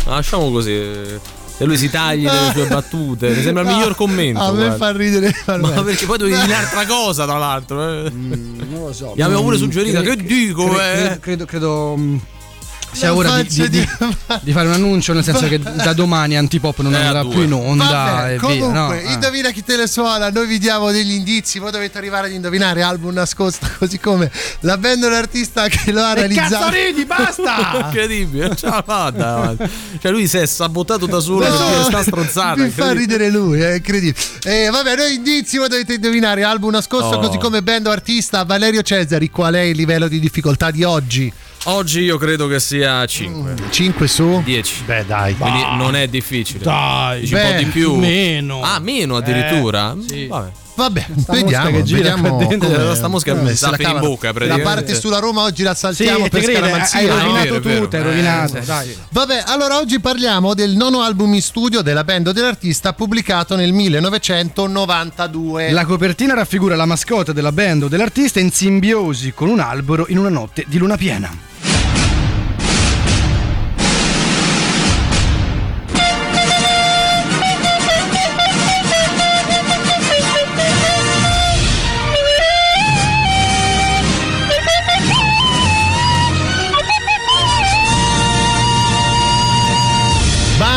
Lasciamo 0.04 0.50
così. 0.50 1.42
Se 1.56 1.64
lui 1.64 1.76
si 1.78 1.88
taglia 1.88 2.32
le 2.32 2.50
sue 2.52 2.66
battute, 2.66 3.28
mi 3.30 3.40
sembra 3.42 3.62
il 3.62 3.68
miglior 3.68 3.94
commento. 3.94 4.40
A 4.40 4.50
me 4.50 4.56
guarda. 4.66 4.76
fa 4.76 4.90
ridere. 4.92 5.32
Ma 5.46 5.82
perché 5.82 6.04
poi 6.04 6.18
dovevi 6.18 6.36
dire 6.40 6.48
un'altra 6.52 6.84
cosa, 6.84 7.24
tra 7.26 7.38
l'altro. 7.38 7.80
eh. 8.06 8.10
Non 8.10 8.86
lo 8.86 8.92
so. 8.92 9.12
Gli 9.14 9.22
avevo 9.22 9.42
pure 9.42 9.56
Mm, 9.56 9.60
suggerito, 9.60 10.00
cre- 10.02 10.16
che 10.16 10.22
dico, 10.24 10.66
cre- 10.68 11.12
eh? 11.12 11.18
Credo, 11.20 11.20
credo, 11.20 11.44
credo, 11.44 11.94
mm, 11.96 12.16
sia 12.94 13.14
ora 13.14 13.42
di, 13.42 13.48
di- 13.48 13.68
di- 13.68 13.88
di 14.42 14.52
fare 14.52 14.68
un 14.68 14.72
annuncio, 14.74 15.12
nel 15.12 15.24
senso 15.24 15.46
che 15.48 15.58
da 15.58 15.92
domani 15.92 16.36
Antipop 16.36 16.80
non 16.80 16.94
Eh, 16.94 17.04
andrà 17.04 17.24
più 17.24 17.42
in 17.42 17.52
onda. 17.52 17.84
Vabbè, 17.84 18.34
e 18.34 18.36
comunque, 18.36 18.68
via, 18.70 18.80
no? 18.80 18.88
Ah. 18.88 19.12
indovina 19.12 19.50
chi 19.50 19.62
te 19.64 19.76
le 19.76 19.86
suona, 19.86 20.30
noi 20.30 20.46
vi 20.46 20.58
diamo 20.58 20.90
degli 20.90 21.12
indizi, 21.12 21.58
voi 21.58 21.70
dovete 21.70 21.98
arrivare 21.98 22.26
ad 22.28 22.32
indovinare 22.32 22.82
album 22.82 23.12
nascosto, 23.14 23.66
così 23.78 23.98
come 23.98 24.30
la 24.60 24.78
band 24.78 25.02
o 25.04 25.08
l'artista 25.08 25.68
che 25.68 25.92
lo 25.92 26.02
ha 26.02 26.14
Che 26.14 26.20
realizzato. 26.20 26.54
cazzo 26.54 26.70
ridi, 26.70 27.04
basta! 27.04 27.78
Incredibile, 27.84 28.56
ce 28.56 28.66
la 28.66 28.82
fa 28.86 29.10
davanti. 29.10 29.68
Cioè, 30.00 30.10
lui 30.10 30.26
si 30.26 30.38
è 30.38 30.46
sabotato 30.46 31.06
da 31.06 31.20
solo 31.20 31.40
per 31.40 31.50
dire 31.52 31.82
sta 31.84 32.02
stronzata. 32.02 32.62
Mi 32.62 32.70
fa 32.70 32.92
ridere 32.92 33.30
lui, 33.30 33.60
è 33.60 33.74
incredibile. 33.74 34.16
Eh, 34.44 34.68
vabbè, 34.70 34.96
noi 34.96 35.14
indizi 35.14 35.58
voi 35.58 35.68
dovete 35.68 35.94
indovinare 35.94 36.42
album 36.44 36.70
nascosto, 36.70 37.16
Oh. 37.16 37.18
così 37.20 37.38
come 37.38 37.62
band 37.62 37.86
o 37.86 37.90
artista. 37.90 38.44
Valerio 38.44 38.82
Cesari, 38.82 39.30
qual 39.30 39.54
è 39.54 39.60
il 39.60 39.76
livello 39.76 40.08
di 40.08 40.18
difficoltà 40.20 40.70
di 40.70 40.82
oggi? 40.84 41.32
Oggi 41.66 42.00
io 42.00 42.18
credo 42.18 42.46
che 42.46 42.60
sia 42.60 43.06
5. 43.06 43.54
5 43.70 44.06
su? 44.06 44.42
10. 44.44 44.82
Beh, 44.84 45.04
dai. 45.06 45.34
Quindi 45.34 45.60
non 45.76 45.96
è 45.96 46.06
difficile. 46.08 46.62
Dai, 46.62 47.20
Dici 47.20 47.34
un 47.34 47.40
beh, 47.40 47.46
po' 47.52 47.58
di 47.58 47.64
più. 47.66 47.94
meno. 47.96 48.60
Ah, 48.62 48.78
meno 48.80 49.16
addirittura? 49.16 49.96
Eh, 49.98 50.02
sì. 50.06 50.26
Vabbè. 50.26 50.50
Vabbè, 50.76 51.06
Sta 51.18 51.32
vediamo, 51.34 51.70
che 51.70 51.82
gira 51.84 52.14
vediamo 52.16 52.36
dentro, 52.36 52.68
come- 52.68 52.94
sta 52.96 53.06
mosca 53.06 53.46
se 53.46 53.54
sta 53.54 53.70
la 53.70 53.76
in 53.90 53.98
bocca, 54.00 54.32
La 54.34 54.58
parte 54.58 54.94
sulla 54.96 55.18
Roma 55.20 55.42
oggi 55.42 55.62
la 55.62 55.72
Sì, 55.74 55.80
saltiamo 55.80 56.24
te 56.28 56.40
per 56.40 56.42
scaramanzia. 56.52 56.98
hai 56.98 57.08
Ah, 57.08 57.14
è 57.14 57.20
rovinato 57.22 57.54
è 57.54 57.60
vero. 57.60 57.80
tutto, 57.82 57.96
hai 57.96 58.02
Eh, 58.02 58.04
rovinato. 58.04 58.60
sì, 58.60 58.66
dai. 58.66 58.96
Vabbè, 59.10 59.42
allora 59.46 59.76
oggi 59.78 60.00
parliamo 60.00 60.52
del 60.54 60.74
nono 60.74 61.02
album 61.02 61.32
in 61.34 61.42
studio 61.42 61.80
della 61.80 62.02
band 62.02 62.26
o 62.26 62.32
dell'artista 62.32 62.92
pubblicato 62.92 63.54
nel 63.54 63.72
1992. 63.72 65.70
La 65.70 65.84
copertina 65.84 66.34
raffigura 66.34 66.74
la 66.74 66.86
mascotte 66.86 67.32
della 67.32 67.52
band 67.52 67.84
o 67.84 67.88
dell'artista 67.88 68.40
in 68.40 68.50
simbiosi 68.50 69.32
con 69.32 69.48
un 69.48 69.60
albero 69.60 70.06
in 70.08 70.18
una 70.18 70.28
notte 70.28 70.64
di 70.66 70.78
luna 70.78 70.96
piena. 70.96 71.30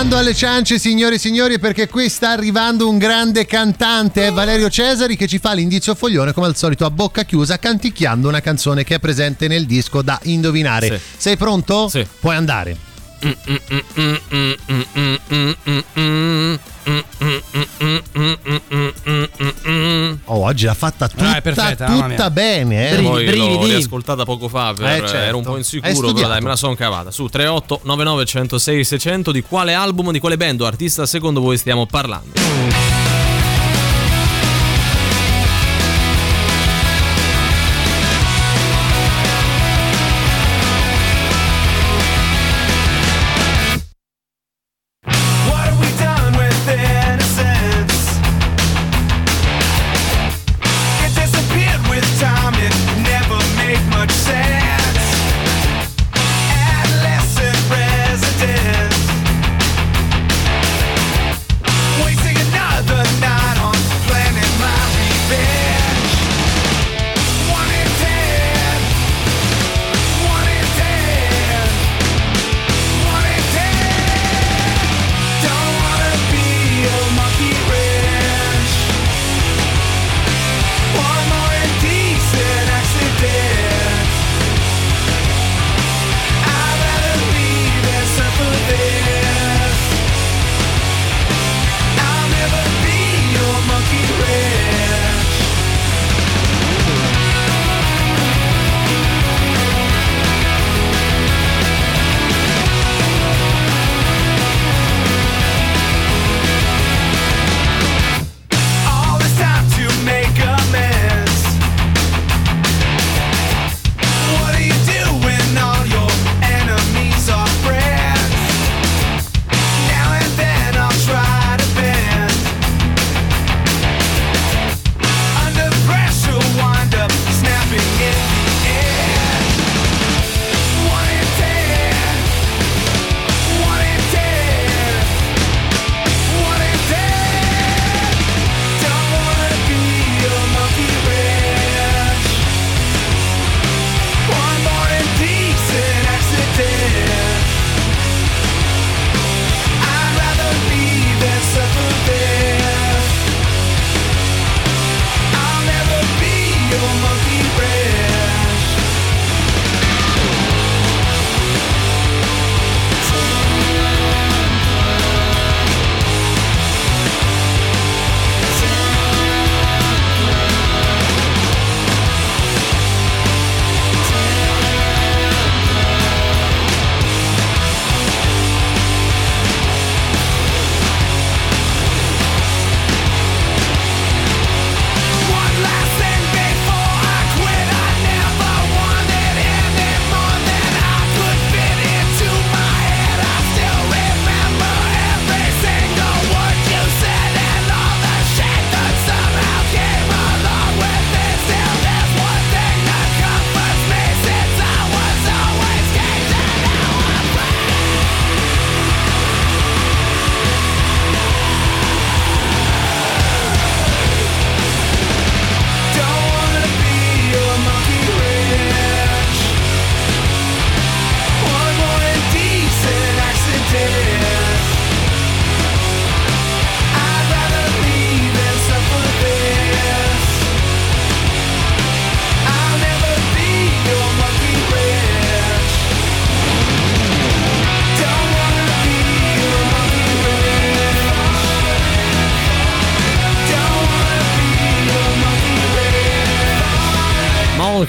Bando 0.07 0.23
alle 0.23 0.34
ciance, 0.34 0.79
signore 0.79 1.15
e 1.15 1.17
signori, 1.17 1.59
perché 1.59 1.89
qui 1.89 2.07
sta 2.07 2.29
arrivando 2.29 2.88
un 2.88 2.97
grande 2.97 3.45
cantante, 3.45 4.31
Valerio 4.31 4.69
Cesari, 4.69 5.17
che 5.17 5.27
ci 5.27 5.38
fa 5.38 5.51
l'indizio 5.51 5.95
foglione, 5.95 6.31
come 6.31 6.47
al 6.47 6.55
solito, 6.55 6.85
a 6.85 6.89
bocca 6.89 7.23
chiusa, 7.23 7.59
canticchiando 7.59 8.29
una 8.29 8.39
canzone 8.39 8.85
che 8.85 8.95
è 8.95 8.99
presente 8.99 9.49
nel 9.49 9.65
disco 9.65 10.01
da 10.01 10.17
indovinare. 10.23 10.97
Sì. 10.97 11.03
Sei 11.17 11.35
pronto? 11.35 11.89
Sì. 11.89 12.07
Puoi 12.21 12.38
andare. 12.38 12.77
Oh, 18.79 18.86
oggi 20.48 20.65
l'ha 20.65 20.74
fatta 20.74 21.07
tutta, 21.07 21.30
Ah, 21.32 21.36
è 21.38 21.41
perfetta, 21.41 21.86
tutta 21.86 22.30
bene, 22.32 22.90
eh. 22.90 22.95
Brividi, 22.95 23.10
Poi 23.10 23.26
l'ho 23.38 23.45
brividi. 23.48 23.69
riascoltata 23.76 24.24
poco 24.26 24.48
fa, 24.49 24.74
per- 24.74 24.86
Eh, 24.88 24.99
certo. 24.99 25.15
ero 25.18 25.38
un 25.38 25.44
po' 25.44 25.57
insicuro, 25.57 26.11
però 26.14 26.28
dai, 26.28 26.41
me 26.41 26.48
la 26.49 26.56
sono 26.56 26.76
cavata. 26.76 27.11
Su 27.11 27.28
38 27.28 27.82
99 27.84 28.26
106 28.26 28.84
600 28.84 29.32
di 29.32 29.41
quale 29.41 29.74
album, 29.74 30.11
di 30.11 30.19
quale 30.19 30.38
band 30.38 30.61
o 30.61 30.65
artista 30.65 31.06
secondo 31.06 31.40
voi 31.41 31.57
stiamo 31.57 31.86
parlando? 31.86 32.86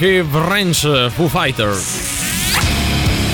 Monkey 0.01 0.21
Wrench 0.21 1.11
Foo 1.11 1.27
Fighter. 1.27 1.75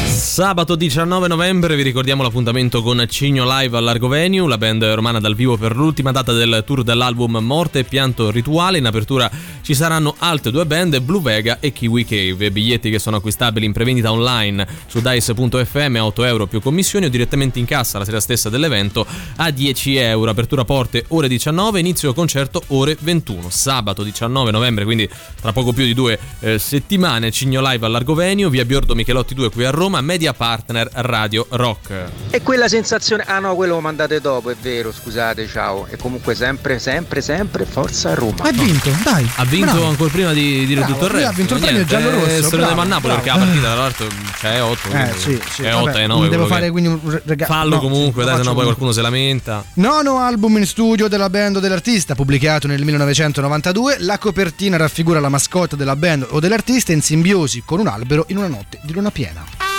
Sabato 0.06 0.74
19 0.74 1.28
novembre 1.28 1.76
vi 1.76 1.82
ricordiamo 1.82 2.22
l'appuntamento 2.22 2.80
con 2.82 3.04
Cigno 3.06 3.44
Live 3.44 3.76
al 3.76 3.84
Largo 3.84 4.08
Venue, 4.08 4.48
la 4.48 4.56
band 4.56 4.82
romana 4.82 5.20
dal 5.20 5.34
vivo 5.34 5.58
per 5.58 5.76
l'ultima 5.76 6.10
data 6.10 6.32
del 6.32 6.62
tour 6.64 6.82
dell'album 6.82 7.36
Morte 7.36 7.80
e 7.80 7.84
Pianto 7.84 8.30
Rituale. 8.30 8.78
In 8.78 8.86
apertura 8.86 9.30
ci 9.64 9.74
saranno 9.74 10.14
altre 10.18 10.50
due 10.50 10.66
band, 10.66 11.00
Blue 11.00 11.22
Vega 11.22 11.56
e 11.58 11.72
Kiwi 11.72 12.04
Cave. 12.04 12.50
Biglietti 12.50 12.90
che 12.90 12.98
sono 12.98 13.16
acquistabili 13.16 13.64
in 13.64 13.72
prevendita 13.72 14.12
online 14.12 14.66
su 14.86 15.00
dice.fm 15.00 15.96
a 15.96 16.04
8 16.04 16.24
euro 16.24 16.46
più 16.46 16.60
commissioni 16.60 17.06
o 17.06 17.08
direttamente 17.08 17.58
in 17.58 17.64
cassa 17.64 17.96
la 17.98 18.04
sera 18.04 18.20
stessa 18.20 18.50
dell'evento 18.50 19.06
a 19.36 19.50
10 19.50 19.96
euro. 19.96 20.30
Apertura 20.30 20.66
porte 20.66 21.06
ore 21.08 21.28
19, 21.28 21.80
inizio 21.80 22.12
concerto 22.12 22.62
ore 22.68 22.94
21. 23.00 23.48
Sabato 23.48 24.02
19 24.02 24.50
novembre, 24.50 24.84
quindi 24.84 25.08
tra 25.40 25.52
poco 25.52 25.72
più 25.72 25.84
di 25.84 25.94
due 25.94 26.18
eh, 26.40 26.58
settimane, 26.58 27.30
Cigno 27.30 27.62
Live 27.62 27.86
al 27.86 27.92
Largo 27.92 28.12
Venue, 28.12 28.50
via 28.50 28.66
Biordo 28.66 28.94
Michelotti 28.94 29.32
2 29.32 29.48
qui 29.48 29.64
a 29.64 29.70
Roma, 29.70 30.02
media 30.02 30.34
partner 30.34 30.90
Radio 30.92 31.46
Rock. 31.48 32.10
E 32.28 32.42
quella 32.42 32.68
sensazione. 32.68 33.24
Ah 33.26 33.38
no, 33.38 33.54
quello 33.54 33.76
lo 33.76 33.80
mandate 33.80 34.20
dopo, 34.20 34.50
è 34.50 34.56
vero, 34.60 34.92
scusate, 34.92 35.48
ciao. 35.48 35.86
E 35.86 35.96
comunque 35.96 36.34
sempre, 36.34 36.78
sempre, 36.78 37.22
sempre 37.22 37.64
Forza 37.64 38.12
Roma. 38.12 38.42
Ha 38.42 38.52
vinto, 38.52 38.90
dai. 39.02 39.26
Ha 39.36 39.44
vinto 39.56 39.72
bravo. 39.72 39.88
ancora 39.88 40.10
prima 40.10 40.32
di 40.32 40.66
dire 40.66 40.80
Bravo, 40.80 40.92
tutto 40.92 41.04
il 41.06 41.10
resto. 41.12 41.28
ha 41.28 41.32
vinto 41.32 41.54
il 41.54 41.60
premio 41.60 41.84
giallo-rosso, 41.84 42.26
eh, 42.26 42.42
Se 42.42 42.56
lo 42.56 42.66
devo 42.66 42.80
a 42.80 42.84
Napoli 42.84 43.14
perché 43.14 43.28
la 43.28 43.36
partita, 43.36 43.60
tra 43.60 43.74
l'altro, 43.74 44.06
c'è 44.38 44.62
8. 44.62 44.88
Eh, 44.90 45.12
sì, 45.16 45.40
sì. 45.50 45.62
È 45.62 45.70
vabbè, 45.72 45.90
8 45.90 45.98
e 45.98 46.06
9. 46.06 46.28
Devo 46.28 46.46
fare 46.46 46.70
quindi 46.70 46.88
un 46.88 47.20
regalo. 47.24 47.52
Fallo 47.52 47.74
no, 47.76 47.80
comunque, 47.80 48.24
dai, 48.24 48.32
sennò 48.32 48.42
faccio 48.44 48.54
poi 48.54 48.64
qualcuno 48.64 48.92
se 48.92 49.00
lamenta. 49.02 49.64
Nono 49.74 50.18
album 50.18 50.58
in 50.58 50.66
studio 50.66 51.08
della 51.08 51.30
band 51.30 51.56
o 51.56 51.60
dell'artista, 51.60 52.14
pubblicato 52.14 52.66
nel 52.66 52.82
1992. 52.84 53.96
La 54.00 54.18
copertina 54.18 54.76
raffigura 54.76 55.20
la 55.20 55.28
mascotte 55.28 55.76
della 55.76 55.96
band 55.96 56.26
o 56.30 56.40
dell'artista 56.40 56.92
in 56.92 57.02
simbiosi 57.02 57.62
con 57.64 57.80
un 57.80 57.86
albero 57.86 58.24
in 58.28 58.38
una 58.38 58.48
notte 58.48 58.78
di 58.82 58.92
luna 58.92 59.10
piena. 59.10 59.73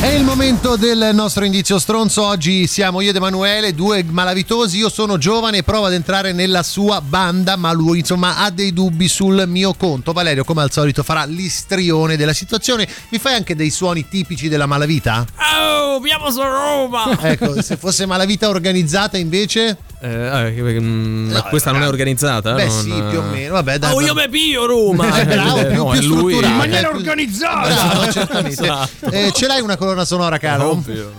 È 0.00 0.06
il 0.06 0.22
momento 0.22 0.76
del 0.76 1.10
nostro 1.12 1.44
indizio 1.44 1.76
stronzo. 1.80 2.24
Oggi 2.24 2.68
siamo 2.68 3.00
io 3.00 3.10
ed 3.10 3.16
Emanuele, 3.16 3.74
due 3.74 4.04
malavitosi. 4.04 4.78
Io 4.78 4.88
sono 4.88 5.18
giovane 5.18 5.58
e 5.58 5.62
provo 5.64 5.86
ad 5.86 5.92
entrare 5.92 6.32
nella 6.32 6.62
sua 6.62 7.00
banda, 7.00 7.56
ma 7.56 7.72
lui 7.72 7.98
insomma 7.98 8.38
ha 8.38 8.50
dei 8.50 8.72
dubbi 8.72 9.08
sul 9.08 9.44
mio 9.48 9.74
conto. 9.74 10.12
Valerio, 10.12 10.44
come 10.44 10.62
al 10.62 10.70
solito, 10.70 11.02
farà 11.02 11.24
l'istrione 11.24 12.16
della 12.16 12.32
situazione. 12.32 12.88
Mi 13.08 13.18
fai 13.18 13.34
anche 13.34 13.56
dei 13.56 13.70
suoni 13.70 14.06
tipici 14.08 14.48
della 14.48 14.66
malavita? 14.66 15.26
Oh, 15.58 15.96
abbiamo 15.96 16.30
su 16.30 16.42
Roma! 16.42 17.18
Ecco, 17.20 17.60
se 17.60 17.76
fosse 17.76 18.06
malavita 18.06 18.48
organizzata 18.48 19.16
invece. 19.16 19.78
Eh, 20.00 20.56
eh, 20.56 20.80
ma 20.80 21.42
questa 21.42 21.72
non 21.72 21.82
è 21.82 21.88
organizzata? 21.88 22.54
Beh, 22.54 22.66
non- 22.66 22.82
sì, 22.82 23.02
più 23.10 23.18
o 23.18 23.22
meno. 23.22 23.54
Vabbè, 23.54 23.78
dai. 23.78 23.92
Oh, 23.92 24.00
io 24.00 24.14
me 24.14 24.28
pio 24.28 24.64
Roma! 24.66 25.06
Eh, 25.18 25.24
bravo, 25.24 25.58
Eh, 25.58 25.66
più, 25.66 25.76
no, 25.84 25.90
più 25.90 26.00
è 26.00 26.02
lui. 26.04 26.34
In 26.44 26.56
maniera 26.56 26.88
organizzata! 26.90 27.68
Bravo, 27.68 28.12
certamente. 28.12 28.62
Esatto. 28.62 29.10
Eh, 29.10 29.32
ce 29.34 29.46
l'hai 29.48 29.60
una 29.60 29.76
colonna 29.76 30.04
sonora, 30.04 30.38
caro? 30.38 30.70
Ovvio. 30.70 31.12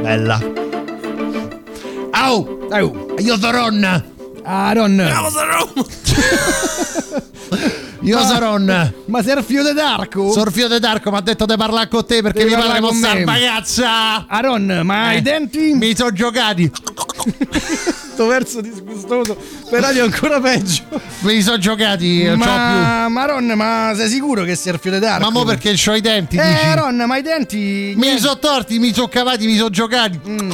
Bella. 0.00 0.40
Au! 2.10 2.66
Au! 2.70 3.14
Io 3.18 3.38
Zoron! 3.38 4.04
Aaron! 4.44 4.98
Abbiamo 5.00 5.30
su 5.30 5.38
Roma! 5.38 5.86
Io 8.04 8.18
Ma- 8.18 8.26
Zoron! 8.26 8.92
Ma 9.06 9.22
Serfio 9.22 9.62
de 9.62 9.72
Darko? 9.72 10.30
Sorfio 10.32 10.68
de 10.68 10.78
Darko 10.78 11.10
mi 11.10 11.16
ha 11.16 11.20
detto 11.22 11.46
di 11.46 11.56
parlare 11.56 11.88
con 11.88 12.04
te 12.06 12.20
perché 12.20 12.40
Devi 12.40 12.54
mi 12.54 12.60
parliamo 12.60 12.88
con 12.88 12.96
sta 12.96 13.24
ragazza! 13.24 14.26
Aaron, 14.28 14.80
ma 14.84 15.12
Eh. 15.12 15.16
i 15.18 15.22
denti? 15.22 15.72
Mi 15.74 15.96
sono 15.96 16.10
giocati! 16.12 16.70
Questo 17.24 18.26
verso 18.26 18.60
disgustoso. 18.60 19.36
Per 19.70 19.80
radio 19.80 20.02
è 20.02 20.04
ancora 20.06 20.38
peggio. 20.40 20.82
Mi 21.20 21.40
sono 21.42 21.58
giocati! 21.58 22.24
non 22.24 22.38
c'ho 22.38 22.44
Ma, 22.44 23.08
ma 23.08 23.24
Ron, 23.24 23.46
ma 23.56 23.92
sei 23.96 24.08
sicuro 24.08 24.44
che 24.44 24.54
Serfio 24.54 24.90
de. 24.90 24.98
Darko? 24.98 25.24
Ma 25.24 25.30
mo 25.30 25.44
perché 25.44 25.72
c'ho 25.74 25.94
i 25.94 26.00
denti, 26.00 26.36
Eh, 26.36 26.42
dici? 26.46 26.74
Ron, 26.76 26.96
ma 27.06 27.16
i 27.16 27.22
denti. 27.22 27.94
Mi 27.96 28.18
sono 28.18 28.38
torti, 28.38 28.78
mi 28.78 28.92
sono 28.92 29.08
cavati, 29.08 29.46
mi 29.46 29.56
sono 29.56 29.70
giocati! 29.70 30.20
Mm. 30.28 30.50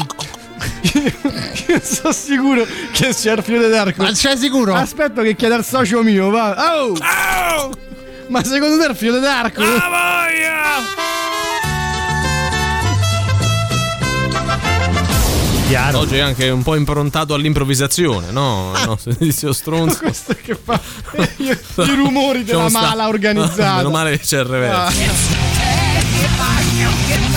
Io 1.69 1.81
sono 1.82 2.12
sicuro 2.12 2.66
che 2.93 3.12
Serfio 3.12 3.61
de 3.61 3.69
Darko. 3.69 4.03
Ma 4.03 4.15
sei 4.15 4.37
sicuro? 4.37 4.74
Aspetto 4.74 5.23
che 5.23 5.35
chieda 5.35 5.55
al 5.55 5.65
socio 5.65 6.03
mio, 6.03 6.31
va. 6.31 6.74
Oh! 6.74 7.73
Ma 8.28 8.45
secondo 8.45 8.78
te 8.78 8.87
è 8.87 8.91
il 8.91 8.97
figlio 8.97 9.15
di 9.15 9.20
Darko? 9.20 9.62
Chiaro. 15.70 15.99
Oggi 15.99 16.16
è 16.16 16.20
anche 16.20 16.49
un 16.49 16.65
po' 16.65 16.74
improntato 16.74 17.32
all'improvvisazione, 17.32 18.32
no? 18.32 18.73
No, 18.85 18.97
servizio 18.97 19.53
stronzo. 19.53 19.99
Questo 20.03 20.35
che 20.43 20.57
fa 20.57 20.81
i, 21.39 21.95
rumori 21.95 22.43
della 22.43 22.69
mala 22.70 23.07
organizzata. 23.07 23.77
Meno 23.87 23.91
male 23.91 24.19
che 24.19 24.24
c'è 24.24 24.41
il 24.41 24.45
reverso. 24.47 24.99
Ah. 26.39 27.30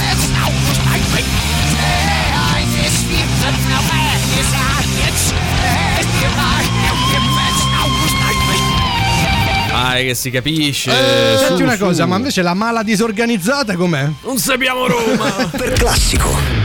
Dai, 9.84 10.06
che 10.06 10.16
si 10.16 10.30
capisce. 10.32 10.92
Eh, 10.92 11.38
Su, 11.38 11.44
senti 11.46 11.62
una 11.64 11.76
su. 11.76 11.84
cosa, 11.84 12.06
ma 12.06 12.16
invece 12.16 12.42
la 12.42 12.54
mala 12.54 12.84
disorganizzata 12.84 13.76
com'è? 13.76 14.10
Non 14.22 14.38
sappiamo 14.38 14.88
Roma! 14.88 15.30
Per 15.52 15.74
classico. 15.74 16.63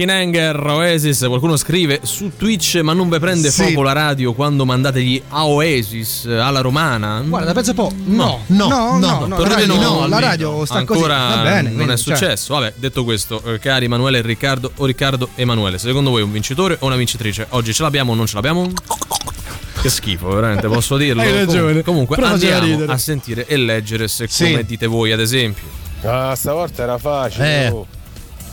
In 0.00 0.10
anger 0.10 0.56
Oasis 0.66 1.18
qualcuno 1.26 1.56
scrive 1.56 2.00
su 2.04 2.30
Twitch 2.36 2.76
ma 2.76 2.94
non 2.94 3.10
vi 3.10 3.18
prende 3.18 3.50
Sì. 3.50 3.64
fuoco 3.64 3.82
la 3.82 3.92
radio 3.92 4.32
quando 4.32 4.64
mandate 4.64 5.02
gli 5.02 5.20
a 5.28 5.44
Oasis 5.46 6.24
alla 6.26 6.60
romana 6.62 7.20
Guarda, 7.26 7.52
pensa 7.52 7.70
un 7.72 7.76
po'. 7.76 7.92
No, 8.06 8.42
No, 8.46 8.68
no, 8.68 8.98
no, 8.98 9.26
no, 9.26 9.36
me 9.36 9.48
radio, 9.48 9.66
no, 9.74 9.80
no, 10.00 10.06
la 10.08 10.18
radio 10.18 10.64
sta 10.64 10.82
così. 10.84 11.00
ancora 11.02 11.16
Va 11.36 11.42
bene, 11.42 11.62
non 11.68 11.74
quindi, 11.74 11.92
è 11.92 11.96
cioè. 11.98 12.16
successo 12.16 12.54
vabbè 12.54 12.72
detto 12.76 13.04
questo 13.04 13.42
eh, 13.44 13.58
cari 13.58 13.84
Emanuele 13.84 14.18
e 14.18 14.22
Riccardo 14.22 14.72
o 14.76 14.86
Riccardo 14.86 15.28
e 15.34 15.42
Emanuele 15.42 15.76
secondo 15.76 16.08
voi 16.10 16.22
un 16.22 16.32
vincitore 16.32 16.76
o 16.80 16.86
una 16.86 16.96
vincitrice 16.96 17.46
oggi 17.50 17.74
ce 17.74 17.82
l'abbiamo 17.82 18.12
o 18.12 18.14
non 18.14 18.26
ce 18.26 18.34
l'abbiamo 18.36 18.70
che 19.82 19.88
schifo, 19.88 20.28
veramente, 20.28 20.66
posso 20.68 20.96
dirlo. 20.98 21.22
Hai 21.22 21.32
ragione. 21.32 21.82
Comunque, 21.82 22.14
Però 22.16 22.28
andiamo 22.28 22.64
ridere. 22.66 22.92
a 22.92 22.98
sentire 22.98 23.46
e 23.46 23.56
leggere 23.56 24.08
se 24.08 24.26
Sì. 24.28 24.44
come 24.50 24.64
dite 24.66 24.86
voi, 24.86 25.10
ad 25.12 25.20
esempio. 25.20 25.62
Ah, 26.02 26.34
stavolta 26.34 26.82
era 26.82 26.98
facile. 26.98 27.64
Eh. 27.64 27.68
oh. 27.70 27.86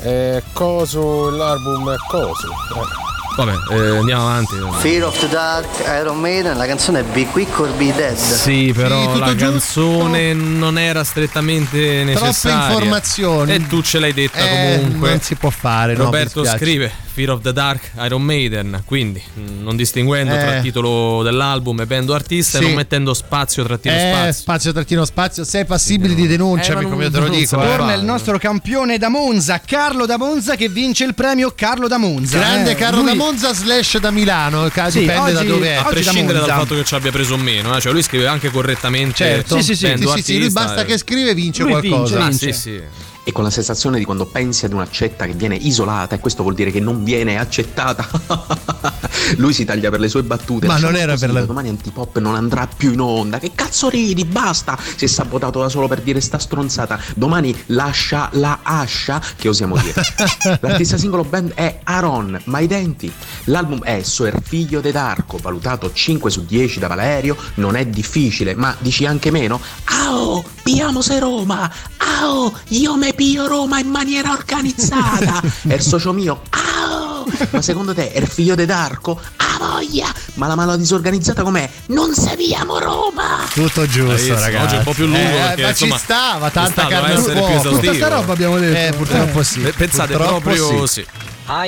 Eh, 0.02 0.44
coso 0.54 1.30
l'album 1.30 1.92
è 1.92 1.96
coso. 2.08 2.48
Eh. 2.48 3.06
Vabbè, 3.38 3.54
eh, 3.72 3.98
andiamo 3.98 4.24
avanti. 4.24 4.56
Fear 4.80 5.04
of 5.06 5.20
the 5.20 5.28
Dark, 5.28 5.68
Iron 6.00 6.20
Maiden, 6.20 6.58
la 6.58 6.66
canzone 6.66 7.02
è 7.02 7.04
Be 7.04 7.26
Quick 7.28 7.60
or 7.60 7.70
Be 7.74 7.94
Dead. 7.94 8.16
Sì, 8.16 8.72
però 8.76 9.16
la 9.18 9.36
canzone 9.36 10.34
non 10.34 10.80
era 10.80 11.04
strettamente 11.04 12.04
necessaria. 12.04 12.68
informazioni. 12.68 13.54
E 13.54 13.68
tu 13.68 13.82
ce 13.84 14.00
l'hai 14.00 14.14
detta 14.14 14.40
Eh, 14.40 14.78
comunque. 14.80 15.10
non 15.10 15.22
si 15.22 15.36
può 15.36 15.52
fare, 15.52 15.94
no, 15.96 16.06
Roberto 16.06 16.44
spiace. 16.44 16.58
scrive 16.58 16.92
Fear 17.18 17.32
of 17.32 17.42
the 17.42 17.52
Dark, 17.52 17.94
Iron 18.06 18.22
Maiden. 18.22 18.84
Quindi, 18.86 19.20
mh, 19.34 19.64
non 19.64 19.76
distinguendo 19.76 20.36
Eh. 20.36 20.40
tra 20.40 20.60
titolo 20.62 21.24
dell'album 21.24 21.82
e 21.82 21.88
band 21.88 22.12
o 22.12 22.14
artista 22.14 22.60
Sì. 22.60 22.64
e 22.64 22.68
non 22.68 22.76
mettendo 22.76 23.16
spazio 23.16 23.64
trattino 23.64 23.96
Eh, 23.96 24.00
spazio. 24.12 24.32
spazio 24.34 24.72
trattino 24.74 25.04
spazio, 25.04 25.44
sei 25.44 25.66
passibili 25.66 26.14
di 26.14 26.28
denuncia, 26.28 26.74
Eh, 26.74 26.76
amico 26.76 26.90
non- 26.96 27.12
te 27.12 27.20
lo 27.20 27.28
dico. 27.30 27.60
eh. 27.60 27.66
Torna 27.66 27.94
il 27.96 28.04
nostro 28.04 28.38
campione 28.38 29.00
da 29.00 29.10
Monza, 29.10 29.60
Carlo 29.66 30.06
da 30.06 30.18
Monza, 30.20 30.56
che 30.56 30.70
vince 30.70 31.06
il 31.06 31.16
premio 31.16 31.54
Carlo 31.56 31.88
da 31.88 31.98
Monza. 31.98 32.38
Grande 32.38 32.72
eh. 32.72 32.76
Carlo 32.76 33.00
Lui- 33.02 33.10
da 33.10 33.16
Monza 33.16 33.52
slash 33.52 33.98
da 33.98 34.12
Milano, 34.12 34.70
Sì, 34.70 35.00
dipende 35.00 35.32
da 35.34 35.40
oggi- 35.40 35.48
dove 35.48 35.68
è. 35.70 35.74
a 35.74 35.84
prescindere 35.86 36.38
dal 36.38 36.50
fatto 36.50 36.76
che 36.76 36.84
ci 36.84 36.94
abbia 36.94 37.12
preso 37.12 37.34
o 37.34 37.38
meno, 37.38 37.76
eh, 37.76 37.82
cioè 37.82 37.92
lui 37.94 38.04
scrive 38.04 38.28
anche 38.28 38.52
correttamente. 38.52 39.16
Certo. 39.16 39.56
Sì, 39.56 39.64
sì, 39.64 39.76
sì, 39.76 39.94
sì, 39.98 40.08
sì, 40.18 40.22
sì, 40.22 40.38
lui 40.38 40.52
basta 40.52 40.86
che 40.86 41.00
scrive 41.00 41.34
vince 41.34 41.64
Lui 41.64 41.72
qualcosa. 41.72 42.20
Ah, 42.20 42.28
Vince. 42.30 42.54
sì, 42.54 42.60
sì. 42.60 42.82
E 43.28 43.34
con 43.34 43.44
la 43.44 43.50
sensazione 43.50 43.98
di 43.98 44.06
quando 44.06 44.26
pensi 44.26 44.64
ad 44.64 44.72
un'accetta 44.72 45.26
che 45.26 45.34
viene 45.34 45.56
isolata 45.56 46.16
e 46.16 46.20
questo 46.20 46.44
vuol 46.44 46.56
dire 46.56 46.72
che 46.72 46.80
non 46.80 47.04
viene 47.04 47.38
accettata. 47.38 48.08
Lui 49.36 49.52
si 49.52 49.66
taglia 49.66 49.90
per 49.90 50.00
le 50.00 50.08
sue 50.08 50.24
battute. 50.24 50.66
Ma 50.66 50.78
non 50.78 50.96
era 50.96 51.18
per 51.18 51.34
la- 51.34 51.42
Domani 51.42 51.68
Antipop 51.68 52.20
non 52.20 52.36
andrà 52.36 52.68
più 52.74 52.94
in 52.94 53.02
onda. 53.02 53.38
Che 53.38 53.52
cazzo 53.54 53.90
ridi? 53.90 54.24
Basta! 54.24 54.80
Si 54.96 55.04
è 55.04 55.08
sabotato 55.10 55.60
da 55.60 55.68
solo 55.68 55.90
per 55.90 56.04
dire 56.04 56.22
sta 56.22 56.40
stronzata. 56.40 56.98
Domani 57.16 57.54
lascia 57.66 58.30
la 58.32 58.60
ascia, 58.64 59.22
che 59.36 59.50
osiamo 59.50 59.76
dire. 59.76 60.02
L'artista 60.62 60.96
singolo 60.98 61.26
band 61.26 61.54
è 61.54 61.82
Aaron, 61.84 62.40
ma 62.46 62.60
i 62.60 62.68
denti. 62.68 63.12
L'album 63.46 63.84
è 63.84 64.04
Soer 64.04 64.40
figlio 64.42 64.80
de 64.80 64.94
Darko, 64.94 65.38
valutato 65.38 65.92
5 65.92 66.32
su 66.32 66.46
10 66.46 66.80
da 66.80 66.88
Valerio. 66.88 67.36
Non 67.56 67.76
è 67.76 67.86
difficile, 67.86 68.56
ma 68.56 68.74
dici 68.80 69.06
anche 69.06 69.32
meno? 69.32 69.60
Ao, 69.84 70.42
piamo 70.64 71.02
se 71.02 71.20
Roma! 71.20 71.70
Ao, 71.98 72.54
io 72.70 72.96
me 72.96 73.14
pio 73.18 73.48
Roma 73.48 73.80
in 73.80 73.88
maniera 73.88 74.32
organizzata! 74.32 75.42
è 75.68 75.74
il 75.74 75.82
socio 75.82 76.14
mio, 76.14 76.44
ao! 76.52 77.26
Ma 77.50 77.62
secondo 77.64 77.94
te 77.96 78.12
è 78.12 78.20
il 78.20 78.28
figlio 78.28 78.54
de 78.54 78.66
Darko? 78.68 79.20
Ah 79.38 79.58
voglia! 79.60 80.06
Ma 80.36 80.46
la 80.46 80.54
mano 80.54 80.78
disorganizzata 80.78 81.42
com'è? 81.42 81.68
Non 81.88 82.14
sappiamo 82.14 82.78
Roma! 82.78 83.40
Tutto 83.52 83.88
giusto, 83.88 84.14
visto? 84.14 84.40
ragazzi. 84.40 84.66
Oggi 84.66 84.76
è 84.76 84.78
un 84.78 84.84
po' 84.84 84.94
più 84.94 85.06
lungo 85.08 85.20
Eh, 85.20 85.32
perché, 85.32 85.62
ma 85.64 85.70
insomma, 85.70 85.96
ci 85.96 86.02
stava, 86.04 86.50
tanta 86.52 86.72
stato 86.72 86.90
carne 86.90 87.14
al 87.14 87.22
fuoco. 87.24 87.70
Tutta 87.70 87.94
sta 87.96 88.08
roba 88.08 88.34
abbiamo 88.34 88.60
detto. 88.60 88.78
Eh, 88.78 88.98
purtroppo 88.98 89.44
sì. 89.44 89.60
Pe- 89.62 89.74
Pensate 89.74 90.14
Purtroppo 90.16 90.40
proprio 90.42 90.86
sì. 90.86 91.02
sì. 91.02 91.08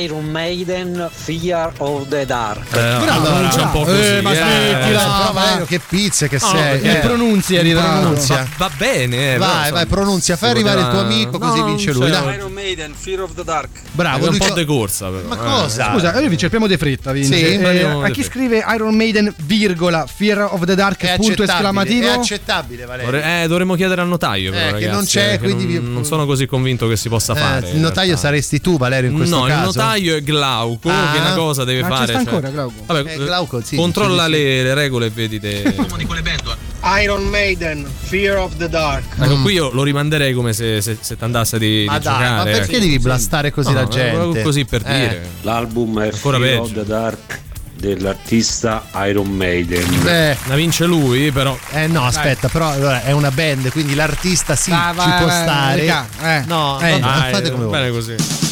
Iron 0.01 0.25
Maiden 0.29 1.09
Fear 1.11 1.71
of 1.77 2.07
the 2.09 2.25
Dark. 2.25 2.65
Eh, 2.75 2.97
Bravo, 2.99 3.21
pronuncia 3.25 3.61
un 3.63 3.71
po' 3.71 3.83
così. 3.85 4.01
Eh, 4.17 4.21
ma 4.21 4.31
eh. 4.31 4.35
smettila, 4.35 4.99
però 5.03 5.31
Valerio, 5.31 5.65
che 5.65 5.79
pizze 5.79 6.27
che 6.27 6.37
No, 6.41 6.47
sei. 6.49 6.81
che 6.81 6.91
eh. 6.91 6.99
pronunzi 6.99 7.55
è. 7.55 7.73
Va, 7.73 8.47
va 8.57 8.69
bene, 8.77 9.35
eh, 9.35 9.37
però, 9.37 9.45
Vai, 9.51 9.71
vai, 9.71 9.85
pronunzia, 9.85 10.35
fai 10.35 10.49
arrivare 10.49 10.81
il 10.81 10.89
tuo 10.89 10.99
amico 10.99 11.37
così 11.37 11.59
No, 11.59 11.65
vince 11.65 11.91
lui. 11.93 12.11
cioè. 12.11 12.33
Iron 12.35 12.51
Maiden 12.51 12.93
Fear 12.93 13.21
of 13.21 13.33
the 13.35 13.43
Dark. 13.43 13.69
Bravo, 13.91 14.25
è 14.25 14.29
un 14.29 14.37
po' 14.37 14.45
c'ha- 14.45 14.53
de 14.53 14.65
corsa 14.65 15.07
però. 15.09 15.27
Ma 15.27 15.35
eh. 15.35 15.37
cosa? 15.61 15.91
Scusa, 15.93 16.19
il 16.19 16.37
premio 16.49 16.67
De 16.67 16.77
Fritta. 16.77 17.11
Vince. 17.11 17.37
Sì, 17.37 17.43
Eh, 17.59 17.83
a 17.85 18.09
chi 18.09 18.23
scrive 18.23 18.63
Iron 18.75 18.95
Maiden, 18.95 19.33
virgola, 19.43 20.05
Fear 20.13 20.49
of 20.51 20.65
the 20.65 20.75
Dark, 20.75 21.01
È 21.01 21.15
punto 21.15 21.43
esclamativo? 21.43 22.07
È 22.07 22.11
accettabile, 22.11 22.85
Valerio. 22.85 23.21
Eh, 23.21 23.45
dovremmo 23.47 23.75
chiedere 23.75 24.01
al 24.01 24.07
notaio, 24.07 24.51
però, 24.51 24.61
Eh, 24.61 24.67
che 24.67 24.71
ragazzi, 24.73 24.91
non 24.93 25.05
c'è, 25.05 25.33
eh, 25.33 25.39
che 25.39 25.43
quindi 25.53 25.79
non, 25.79 26.01
vi- 26.01 26.05
sono 26.07 26.25
così 26.25 26.45
convinto 26.45 26.87
che 26.87 26.97
si 26.97 27.07
possa 27.09 27.33
Eh, 27.33 27.37
fare. 27.37 27.69
il 27.71 27.77
notaio 27.79 28.15
saresti 28.17 28.59
tu, 28.61 28.77
Valerio, 28.77 29.09
in 29.09 29.15
questo 29.15 29.37
no, 29.37 29.45
caso. 29.45 29.68
Il 29.69 29.75
notaio 29.75 30.15
è 30.15 30.21
Glauco, 30.21 30.89
Ah. 30.89 31.11
che 31.13 31.19
una 31.19 31.33
cosa 31.33 31.63
deve 31.63 31.81
Ma 31.81 31.87
fare. 31.87 32.03
sta 32.03 32.11
cioè- 32.13 32.21
ancora, 32.21 32.49
Glauco? 32.49 32.73
Vabbè, 32.85 33.09
Eh, 33.09 33.13
eh, 33.13 33.17
Glauco, 33.17 33.61
sì, 33.63 33.75
controlla 33.75 34.25
sì, 34.25 34.31
sì. 34.31 34.37
le, 34.37 34.63
le 34.63 34.73
regole 34.73 35.05
e 35.07 35.09
vedi 35.09 35.39
te. 35.39 35.75
Iron 37.03 37.23
Maiden, 37.25 37.85
Fear 38.03 38.37
of 38.37 38.55
the 38.55 38.69
Dark. 38.69 39.03
Ecco, 39.19 39.41
qui 39.41 39.53
io 39.53 39.69
lo 39.71 39.83
rimanderei 39.83 40.33
come 40.33 40.53
se, 40.53 40.81
se, 40.81 40.97
se 40.99 41.17
ti 41.17 41.23
andasse 41.23 41.59
di, 41.59 41.83
Ma 41.85 41.97
di 41.97 42.03
dai, 42.05 42.13
giocare. 42.13 42.35
ma 42.37 42.43
perché 42.43 42.71
ecco. 42.75 42.79
devi 42.83 42.99
blastare 42.99 43.51
così 43.51 43.73
No, 43.73 43.81
la 43.81 43.87
proprio 43.87 44.21
gente? 44.23 44.41
Così 44.43 44.65
per 44.65 44.81
Eh. 44.85 44.93
dire. 44.93 45.29
L'album 45.41 45.99
è 46.01 46.09
Ancora 46.13 46.37
Fear 46.37 46.49
peggio. 46.49 46.61
of 46.61 46.71
the 46.73 46.85
Dark 46.85 47.39
dell'artista 47.75 48.85
Iron 49.07 49.27
Maiden. 49.29 50.07
Eh, 50.07 50.37
La 50.47 50.55
vince 50.55 50.85
lui, 50.85 51.31
però. 51.31 51.57
eh, 51.71 51.87
no, 51.87 52.05
aspetta, 52.05 52.47
però 52.47 52.69
allora, 52.69 53.03
è 53.03 53.11
una 53.11 53.31
band, 53.31 53.69
quindi 53.71 53.93
l'artista 53.93 54.55
sì, 54.55 54.69
vai, 54.71 54.93
ci 54.95 55.09
può 55.17 55.25
vai, 55.27 55.41
stare. 55.43 55.85
eh. 55.85 56.43
No, 56.47 56.79
Eh. 56.79 56.91
vabbè, 56.91 56.99
Dai, 56.99 57.31
fate 57.33 57.51
come 57.51 57.65
bene 57.65 57.89
voi. 57.89 57.99
così. 57.99 58.48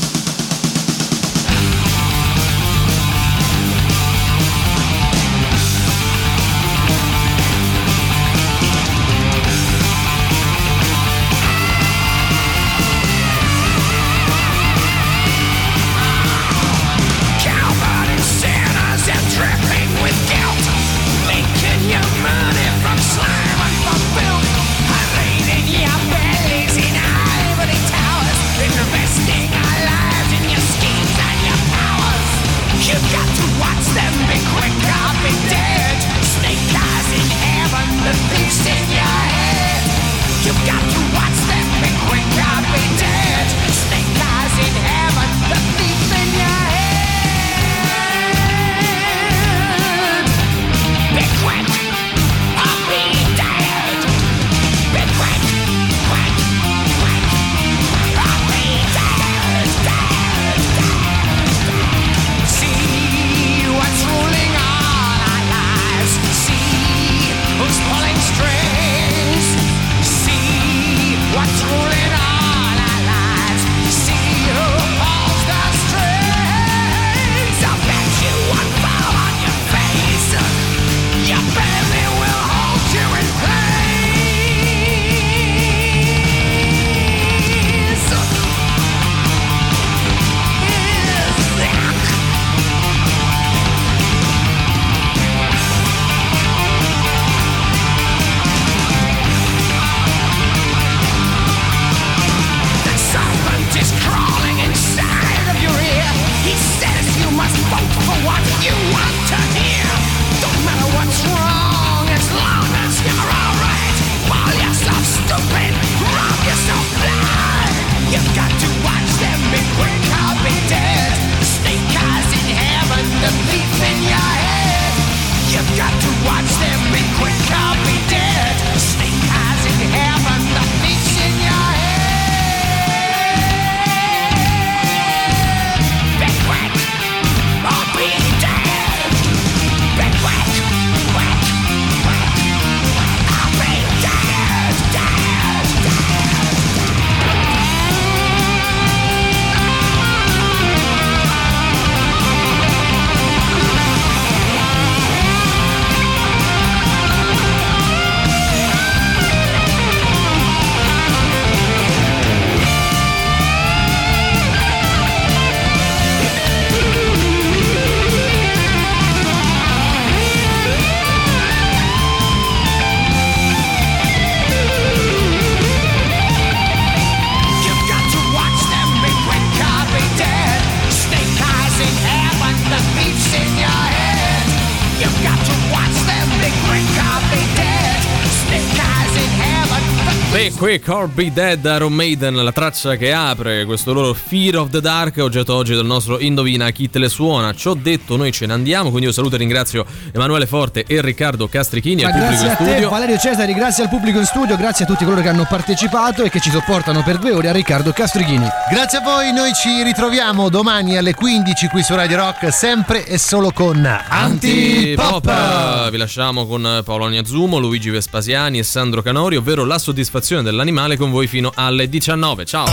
Or 190.86 191.08
Be 191.08 191.32
Dead 191.32 191.64
Iron 191.64 191.94
Maiden, 191.94 192.44
la 192.44 192.52
traccia 192.52 192.96
che 192.96 193.12
apre 193.12 193.66
questo 193.66 193.94
loro 193.94 194.14
Fear 194.14 194.58
of 194.58 194.70
the 194.70 194.82
Dark, 194.82 195.18
oggetto 195.18 195.54
oggi 195.54 195.74
del 195.74 195.86
nostro 195.86 196.20
Indovina 196.20 196.70
chi 196.72 196.90
te 196.90 197.00
le 197.00 197.10
suona. 197.10 197.54
Ciò 197.54 197.74
detto, 197.74 198.16
noi 198.16 198.32
ce 198.32 198.46
ne 198.46 198.54
andiamo, 198.54 198.90
quindi 198.90 199.08
io 199.08 199.12
saluto 199.12 199.36
e 199.36 199.40
ringrazio 199.40 199.86
Emanuele 200.14 200.46
Forte 200.46 200.86
e 200.88 201.02
Riccardo 201.02 201.48
Castrichini 201.48 202.04
Ma 202.04 202.10
al 202.10 202.14
pubblico 202.14 202.44
grazie 202.44 202.48
in 202.48 202.52
a 202.52 202.56
te, 202.56 202.72
studio. 202.72 202.90
Valerio 202.90 203.18
Cesari, 203.18 203.54
grazie 203.54 203.84
al 203.84 203.90
pubblico 203.90 204.20
in 204.20 204.26
studio, 204.26 204.56
grazie 204.56 204.86
a 204.86 204.88
tutti 204.88 205.04
coloro 205.04 205.22
che 205.22 205.30
hanno 205.30 205.46
partecipato 205.50 206.24
e 206.24 206.30
che 206.30 206.40
ci 206.40 206.50
sopportano 206.50 207.04
per 207.04 207.18
due 207.18 207.32
ore 207.32 207.50
a 207.50 207.52
Riccardo 207.52 207.92
Castrichini. 207.92 208.48
Grazie 208.72 209.00
a 209.00 209.02
voi, 209.02 209.34
noi 209.34 209.54
ci 209.54 209.84
ritroviamo 209.84 210.50
domani 210.50 210.98
alle 210.98 211.14
15 211.14 211.68
qui 211.68 211.84
su 211.84 211.96
Radio 211.96 212.18
Rock, 212.18 212.54
sempre 212.54 213.06
e 213.06 213.18
solo 213.18 213.52
con 213.52 213.86
Antipop! 213.86 215.90
Vi 215.90 215.98
lasciamo 215.98 216.46
con 216.46 216.82
Paolo 216.84 217.06
Agnazumo, 217.06 217.58
Luigi 217.58 217.90
Vespasiani 217.90 218.60
e 218.60 218.64
Sandro 218.64 219.02
Canori, 219.02 219.36
ovvero 219.36 219.66
la 219.66 219.78
soddisfazione 219.78 220.42
dell'animale 220.68 220.98
con 220.98 221.12
voi 221.12 221.28
fino 221.28 221.52
alle 221.56 221.88
19. 221.88 222.46
Ciao! 222.46 222.66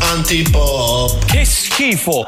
Antipop. 0.00 1.24
Che 1.26 1.44
schifo. 1.44 2.26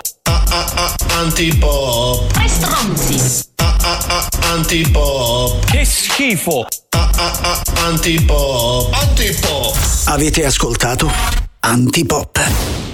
Antipop. 1.17 2.33
Tre 2.33 2.49
stronzi. 2.49 3.49
Antipop. 4.43 5.65
Che 5.65 5.85
schifo. 5.85 6.67
Antipop. 7.85 8.93
Antipop. 8.93 9.77
Avete 10.07 10.45
ascoltato 10.45 11.11
Antipop. 11.61 12.94